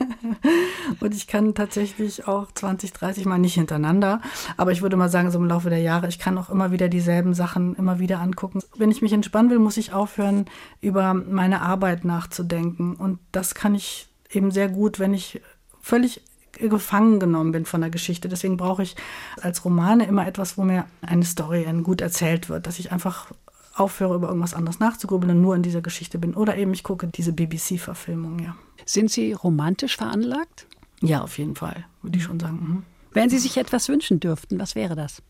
und 0.99 1.13
ich 1.13 1.27
kann 1.27 1.53
tatsächlich 1.53 2.27
auch 2.27 2.51
20, 2.53 2.93
30 2.93 3.25
Mal 3.25 3.37
nicht 3.37 3.55
hintereinander. 3.55 4.21
Aber 4.57 4.71
ich 4.71 4.81
würde 4.81 4.95
mal 4.95 5.09
sagen, 5.09 5.31
so 5.31 5.39
im 5.39 5.47
Laufe 5.47 5.69
der 5.69 5.81
Jahre, 5.81 6.07
ich 6.07 6.19
kann 6.19 6.37
auch 6.37 6.49
immer 6.49 6.71
wieder 6.71 6.87
dieselben 6.87 7.33
Sachen 7.33 7.75
immer 7.75 7.99
wieder 7.99 8.19
angucken. 8.19 8.61
Wenn 8.77 8.91
ich 8.91 9.01
mich 9.01 9.13
entspannen 9.13 9.51
will, 9.51 9.59
muss 9.59 9.77
ich 9.77 9.93
aufhören, 9.93 10.45
über 10.81 11.13
meine 11.13 11.61
Arbeit 11.61 12.05
nachzudenken. 12.05 12.95
Und 12.95 13.19
das 13.31 13.55
kann 13.55 13.75
ich 13.75 14.07
eben 14.31 14.51
sehr 14.51 14.69
gut, 14.69 14.99
wenn 14.99 15.13
ich 15.13 15.41
völlig 15.81 16.21
gefangen 16.53 17.19
genommen 17.19 17.51
bin 17.51 17.65
von 17.65 17.81
der 17.81 17.89
Geschichte. 17.89 18.29
Deswegen 18.29 18.55
brauche 18.57 18.83
ich 18.83 18.95
als 19.41 19.65
Romane 19.65 20.05
immer 20.05 20.25
etwas, 20.25 20.57
wo 20.57 20.63
mir 20.63 20.85
eine 21.01 21.25
Story 21.25 21.65
gut 21.83 21.99
erzählt 21.99 22.47
wird, 22.49 22.65
dass 22.67 22.79
ich 22.79 22.93
einfach 22.93 23.31
aufhöre, 23.75 24.15
über 24.15 24.27
irgendwas 24.27 24.53
anderes 24.53 24.79
nachzugrübeln 24.79 25.31
und 25.31 25.41
nur 25.41 25.55
in 25.55 25.61
dieser 25.61 25.81
Geschichte 25.81 26.17
bin. 26.17 26.33
Oder 26.33 26.57
eben 26.57 26.73
ich 26.73 26.83
gucke 26.83 27.07
diese 27.07 27.33
BBC-Verfilmung, 27.33 28.39
ja. 28.39 28.55
Sind 28.85 29.11
Sie 29.11 29.33
romantisch 29.33 29.97
veranlagt? 29.97 30.67
Ja, 31.01 31.21
auf 31.21 31.37
jeden 31.37 31.55
Fall, 31.55 31.85
würde 32.01 32.17
ich 32.17 32.23
schon 32.23 32.39
sagen. 32.39 32.55
Mhm. 32.55 32.83
Wenn 33.11 33.29
Sie 33.29 33.39
sich 33.39 33.57
etwas 33.57 33.89
wünschen 33.89 34.19
dürften, 34.19 34.59
was 34.59 34.75
wäre 34.75 34.95
das? 34.95 35.21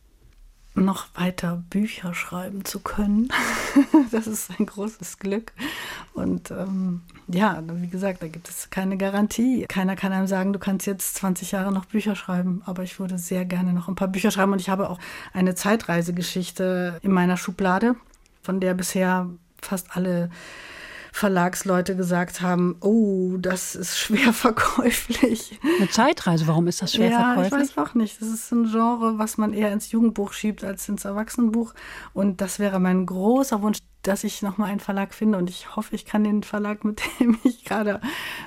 noch 0.75 1.07
weiter 1.15 1.63
Bücher 1.69 2.13
schreiben 2.13 2.65
zu 2.65 2.79
können. 2.79 3.29
das 4.11 4.27
ist 4.27 4.51
ein 4.59 4.65
großes 4.65 5.19
Glück. 5.19 5.53
Und 6.13 6.51
ähm, 6.51 7.01
ja, 7.27 7.63
wie 7.65 7.87
gesagt, 7.87 8.21
da 8.21 8.27
gibt 8.27 8.49
es 8.49 8.69
keine 8.69 8.97
Garantie. 8.97 9.65
Keiner 9.67 9.95
kann 9.95 10.11
einem 10.11 10.27
sagen, 10.27 10.53
du 10.53 10.59
kannst 10.59 10.85
jetzt 10.85 11.15
20 11.15 11.51
Jahre 11.51 11.71
noch 11.71 11.85
Bücher 11.85 12.15
schreiben. 12.15 12.61
Aber 12.65 12.83
ich 12.83 12.99
würde 12.99 13.17
sehr 13.17 13.45
gerne 13.45 13.73
noch 13.73 13.87
ein 13.87 13.95
paar 13.95 14.07
Bücher 14.07 14.31
schreiben. 14.31 14.51
Und 14.51 14.59
ich 14.59 14.69
habe 14.69 14.89
auch 14.89 14.99
eine 15.33 15.55
Zeitreisegeschichte 15.55 16.99
in 17.01 17.11
meiner 17.11 17.37
Schublade, 17.37 17.95
von 18.45 18.59
der 18.59 18.73
bisher 18.73 19.29
fast 19.61 19.95
alle 19.97 20.29
Verlagsleute 21.15 21.95
gesagt 21.95 22.41
haben, 22.41 22.75
oh, 22.81 23.37
das 23.37 23.73
ist 23.73 23.97
schwer 23.97 24.33
verkäuflich. 24.33 25.57
Eine 25.79 25.89
Zeitreise, 25.89 26.45
warum 26.45 26.67
ist 26.67 26.81
das 26.81 26.93
schwer 26.93 27.09
ja, 27.09 27.33
verkäuflich? 27.33 27.69
ich 27.69 27.77
weiß 27.77 27.87
auch 27.87 27.93
nicht. 27.93 28.21
Das 28.21 28.27
ist 28.27 28.51
ein 28.51 28.69
Genre, 28.69 29.17
was 29.17 29.37
man 29.37 29.53
eher 29.53 29.71
ins 29.71 29.91
Jugendbuch 29.91 30.33
schiebt 30.33 30.65
als 30.65 30.89
ins 30.89 31.05
Erwachsenenbuch. 31.05 31.73
Und 32.13 32.41
das 32.41 32.59
wäre 32.59 32.81
mein 32.81 33.05
großer 33.05 33.61
Wunsch, 33.61 33.79
dass 34.01 34.25
ich 34.25 34.41
nochmal 34.41 34.69
einen 34.69 34.81
Verlag 34.81 35.13
finde. 35.13 35.37
Und 35.37 35.49
ich 35.49 35.77
hoffe, 35.77 35.95
ich 35.95 36.03
kann 36.03 36.25
den 36.25 36.43
Verlag, 36.43 36.83
mit 36.83 37.01
dem 37.21 37.39
ich 37.45 37.63
gerade 37.63 38.01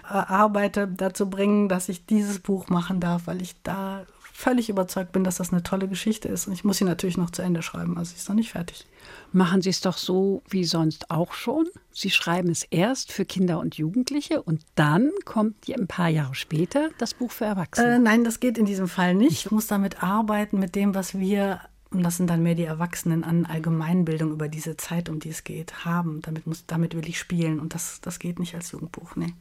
äh, 0.05 0.13
arbeite, 0.13 0.87
dazu 0.87 1.31
bringen, 1.31 1.71
dass 1.71 1.89
ich 1.89 2.05
dieses 2.05 2.39
Buch 2.39 2.69
machen 2.69 3.01
darf, 3.01 3.23
weil 3.27 3.41
ich 3.41 3.63
da 3.63 4.05
völlig 4.39 4.69
überzeugt 4.69 5.11
bin, 5.11 5.25
dass 5.25 5.39
das 5.39 5.53
eine 5.53 5.65
tolle 5.65 5.89
Geschichte 5.89 6.29
ist. 6.29 6.47
Und 6.47 6.53
ich 6.53 6.63
muss 6.63 6.79
sie 6.79 6.85
natürlich 6.85 7.17
noch 7.17 7.31
zu 7.31 7.43
Ende 7.43 7.61
schreiben. 7.61 7.99
Also 7.99 8.13
sie 8.13 8.19
ist 8.19 8.29
noch 8.29 8.37
nicht 8.37 8.53
fertig. 8.53 8.87
Machen 9.33 9.63
Sie 9.63 9.71
es 9.71 9.81
doch 9.81 9.99
so 9.99 10.43
wie 10.49 10.63
sonst 10.63 11.11
auch 11.11 11.33
schon. 11.33 11.67
Sie 11.91 12.11
schreiben 12.11 12.49
es 12.49 12.63
erst 12.63 13.11
für 13.11 13.25
Kinder 13.25 13.59
und 13.59 13.79
Jugendliche 13.79 14.41
und 14.41 14.63
dann 14.77 15.11
kommt 15.25 15.57
ein 15.69 15.89
paar 15.89 16.09
Jahre 16.09 16.37
später 16.37 16.91
das 16.99 17.15
Buch 17.15 17.33
für 17.33 17.47
Erwachsene. 17.47 17.97
Äh, 17.97 17.99
nein, 17.99 18.23
das 18.23 18.39
geht 18.39 18.59
in 18.59 18.65
diesem 18.65 18.87
Fall 18.87 19.17
nicht. 19.17 19.47
Ich 19.47 19.51
muss 19.51 19.67
damit 19.67 20.05
arbeiten, 20.05 20.61
mit 20.61 20.77
dem, 20.77 20.95
was 20.95 21.19
wir, 21.19 21.61
und 21.91 22.05
das 22.05 22.19
sind 22.19 22.31
dann 22.31 22.45
mehr 22.45 22.55
die 22.55 22.63
Erwachsenen, 22.63 23.25
an 23.25 23.45
Allgemeinbildung 23.45 24.31
über 24.31 24.47
diese 24.47 24.77
Zeit, 24.77 25.09
um 25.09 25.19
die 25.19 25.31
es 25.31 25.43
geht, 25.43 25.85
haben. 25.85 26.23
Damit, 26.23 26.47
muss, 26.47 26.65
damit 26.65 26.95
will 26.95 27.09
ich 27.09 27.19
spielen 27.19 27.59
und 27.59 27.75
das, 27.75 28.01
das 28.03 28.21
geht 28.21 28.39
nicht 28.39 28.55
als 28.55 28.71
Jugendbuch. 28.71 29.17
Nee. 29.17 29.35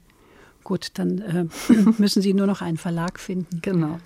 Gut, 0.63 0.89
dann 0.95 1.19
äh, 1.19 1.45
müssen 1.99 2.23
Sie 2.23 2.33
nur 2.33 2.47
noch 2.47 2.63
einen 2.63 2.77
Verlag 2.77 3.19
finden. 3.19 3.61
Genau. 3.61 3.99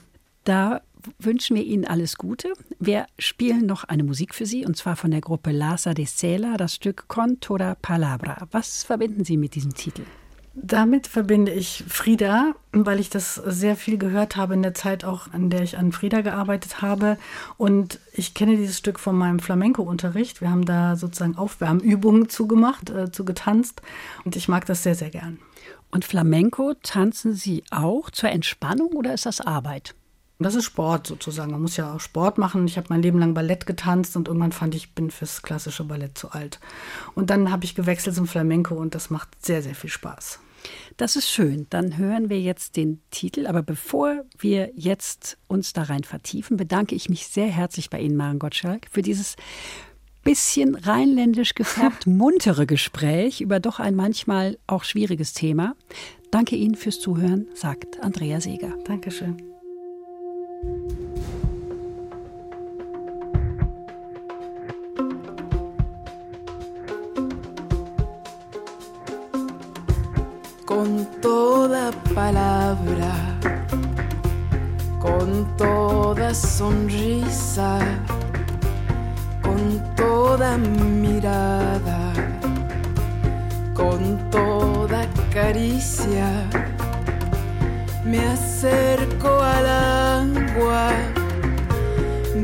Da 0.43 0.81
wünschen 1.19 1.55
wir 1.55 1.63
Ihnen 1.63 1.85
alles 1.85 2.17
Gute. 2.17 2.53
Wir 2.79 3.05
spielen 3.17 3.65
noch 3.65 3.83
eine 3.83 4.03
Musik 4.03 4.35
für 4.35 4.45
Sie, 4.45 4.65
und 4.65 4.77
zwar 4.77 4.95
von 4.95 5.11
der 5.11 5.21
Gruppe 5.21 5.51
Lasa 5.51 5.93
de 5.93 6.05
Sela, 6.05 6.57
das 6.57 6.75
Stück 6.75 7.07
Con 7.07 7.39
toda 7.39 7.75
Palabra. 7.75 8.47
Was 8.51 8.83
verbinden 8.83 9.23
Sie 9.23 9.37
mit 9.37 9.55
diesem 9.55 9.73
Titel? 9.73 10.03
Damit 10.53 11.07
verbinde 11.07 11.53
ich 11.53 11.85
Frieda, 11.87 12.53
weil 12.73 12.99
ich 12.99 13.09
das 13.09 13.35
sehr 13.35 13.77
viel 13.77 13.97
gehört 13.97 14.35
habe 14.35 14.53
in 14.53 14.61
der 14.61 14.73
Zeit 14.73 15.05
auch, 15.05 15.31
an 15.31 15.49
der 15.49 15.61
ich 15.61 15.77
an 15.77 15.93
Frieda 15.93 16.21
gearbeitet 16.21 16.81
habe. 16.81 17.17
Und 17.57 17.99
ich 18.11 18.33
kenne 18.33 18.57
dieses 18.57 18.77
Stück 18.77 18.99
von 18.99 19.15
meinem 19.15 19.39
Flamenco-Unterricht. 19.39 20.41
Wir 20.41 20.51
haben 20.51 20.65
da 20.65 20.97
sozusagen 20.97 21.37
Aufwärmübungen 21.37 22.27
zugemacht, 22.27 22.89
äh, 22.89 23.11
zu 23.11 23.23
getanzt. 23.23 23.81
Und 24.25 24.35
ich 24.35 24.49
mag 24.49 24.65
das 24.65 24.83
sehr, 24.83 24.95
sehr 24.95 25.09
gern. 25.09 25.39
Und 25.89 26.03
Flamenco 26.03 26.73
tanzen 26.83 27.33
Sie 27.33 27.63
auch 27.71 28.09
zur 28.09 28.29
Entspannung 28.29 28.89
oder 28.89 29.13
ist 29.13 29.25
das 29.25 29.39
Arbeit? 29.39 29.95
Das 30.43 30.55
ist 30.55 30.65
Sport 30.65 31.07
sozusagen. 31.07 31.51
Man 31.51 31.61
muss 31.61 31.77
ja 31.77 31.93
auch 31.93 31.99
Sport 31.99 32.37
machen. 32.37 32.65
Ich 32.67 32.77
habe 32.77 32.87
mein 32.89 33.01
Leben 33.01 33.19
lang 33.19 33.33
Ballett 33.33 33.65
getanzt 33.65 34.15
und 34.15 34.27
irgendwann 34.27 34.51
fand 34.51 34.75
ich, 34.75 34.83
ich 34.85 34.95
bin 34.95 35.11
fürs 35.11 35.41
klassische 35.41 35.83
Ballett 35.83 36.17
zu 36.17 36.31
alt. 36.31 36.59
Und 37.15 37.29
dann 37.29 37.51
habe 37.51 37.65
ich 37.65 37.75
gewechselt 37.75 38.15
zum 38.15 38.27
Flamenco 38.27 38.75
und 38.75 38.95
das 38.95 39.09
macht 39.09 39.29
sehr, 39.45 39.61
sehr 39.61 39.75
viel 39.75 39.89
Spaß. 39.89 40.39
Das 40.97 41.15
ist 41.15 41.29
schön. 41.29 41.67
Dann 41.69 41.97
hören 41.97 42.29
wir 42.29 42.39
jetzt 42.39 42.75
den 42.75 43.01
Titel. 43.11 43.47
Aber 43.47 43.63
bevor 43.63 44.23
wir 44.37 44.71
jetzt 44.75 45.37
uns 45.47 45.73
da 45.73 45.83
rein 45.83 46.03
vertiefen, 46.03 46.57
bedanke 46.57 46.95
ich 46.95 47.09
mich 47.09 47.27
sehr 47.27 47.47
herzlich 47.47 47.89
bei 47.89 47.99
Ihnen, 47.99 48.17
Maren 48.17 48.39
Gottschalk, 48.39 48.87
für 48.91 49.01
dieses 49.01 49.35
bisschen 50.23 50.75
rheinländisch 50.75 51.55
gefärbt 51.55 52.05
muntere 52.07 52.65
Gespräch 52.65 53.41
über 53.41 53.59
doch 53.59 53.79
ein 53.79 53.95
manchmal 53.95 54.57
auch 54.67 54.83
schwieriges 54.83 55.33
Thema. 55.33 55.75
Danke 56.29 56.55
Ihnen 56.55 56.75
fürs 56.75 56.99
Zuhören, 56.99 57.47
sagt 57.55 58.01
Andrea 58.01 58.39
Seeger. 58.39 58.75
Dankeschön. 58.85 59.50
Con 70.65 71.05
toda 71.21 71.91
palabra, 72.15 73.13
con 74.99 75.45
toda 75.57 76.33
sonrisa, 76.33 77.79
con 79.41 79.81
toda 79.95 80.57
mirada, 80.57 82.13
con 83.73 84.17
toda 84.29 85.07
caricia. 85.33 86.29
Me 88.05 88.19
acerco 88.19 89.39
al 89.39 90.10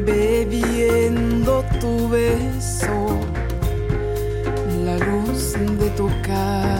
bebiendo 0.05 1.63
tu 1.79 2.09
beso, 2.09 3.19
la 4.85 4.97
luz 4.97 5.53
de 5.79 5.89
tu 5.91 6.09
cara 6.21 6.77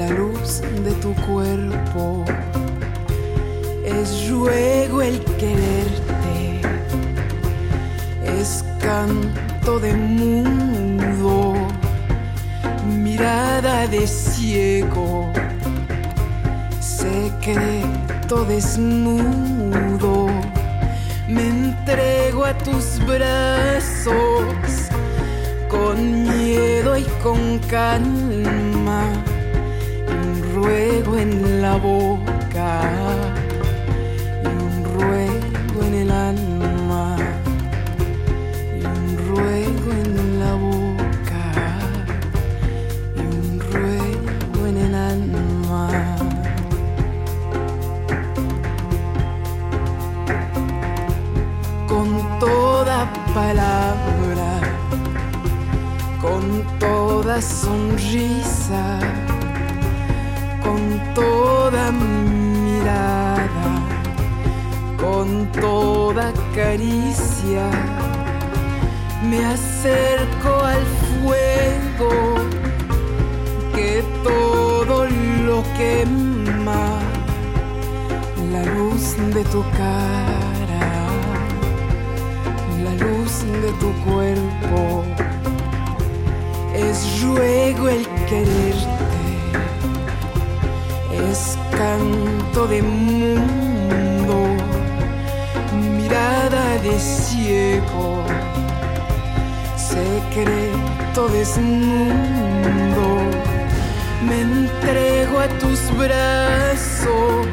la 0.00 0.08
luz 0.10 0.62
de 0.84 0.92
tu 1.02 1.14
cuerpo. 1.26 2.24
Es 3.84 4.30
ruego 4.30 5.02
el 5.02 5.22
quererte, 5.40 6.60
es 8.24 8.64
canto 8.80 9.78
de 9.78 9.92
mundo, 9.94 11.54
mirada 12.86 13.86
de 13.88 14.06
ciego, 14.06 15.30
desnudo. 18.36 20.28
Me 21.28 21.48
entrego 21.48 22.44
a 22.44 22.56
tus 22.58 23.04
brazos 23.04 24.14
con 25.68 26.22
miedo 26.22 26.96
y 26.96 27.04
con 27.22 27.58
calma 27.68 29.02
un 30.08 30.54
ruego 30.54 31.16
en 31.16 31.60
la 31.60 31.76
boca 31.76 32.80
y 34.44 34.46
un 34.46 34.84
ruego 34.94 35.82
en 35.86 35.94
el 35.94 36.10
alma 36.10 36.59
sonrisa 57.40 58.98
con 60.62 61.00
toda 61.14 61.90
mirada, 61.92 63.68
con 65.00 65.46
toda 65.52 66.32
caricia. 66.54 67.70
Me 69.28 69.44
acerco 69.44 70.64
al 70.64 70.84
fuego 71.08 72.10
que 73.74 74.04
todo 74.22 75.06
lo 75.46 75.62
quema, 75.76 76.98
la 78.52 78.64
luz 78.74 79.16
de 79.34 79.44
tu 79.44 79.62
cara, 79.70 80.86
la 82.84 82.92
luz 82.94 83.44
de 83.62 83.72
tu 83.80 83.92
cuerpo. 84.04 85.19
Ruego 87.22 87.88
el 87.90 88.06
quererte 88.28 89.00
es 91.28 91.58
canto 91.70 92.66
de 92.66 92.80
mundo, 92.82 94.56
mirada 95.98 96.78
de 96.82 96.98
ciego, 96.98 98.24
secreto 99.76 101.28
desnudo. 101.28 103.10
Me 104.26 104.40
entrego 104.40 105.40
a 105.40 105.48
tus 105.58 105.80
brazos 105.98 107.46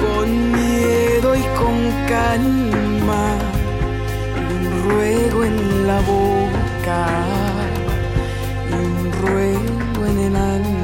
con 0.00 0.52
miedo 0.52 1.34
y 1.34 1.42
con 1.58 1.76
calma. 2.08 3.36
y 4.36 4.66
un 4.66 4.90
ruego 4.90 5.44
en 5.44 5.86
la 5.86 6.00
boca 6.00 7.55
Disneyland 10.26 10.75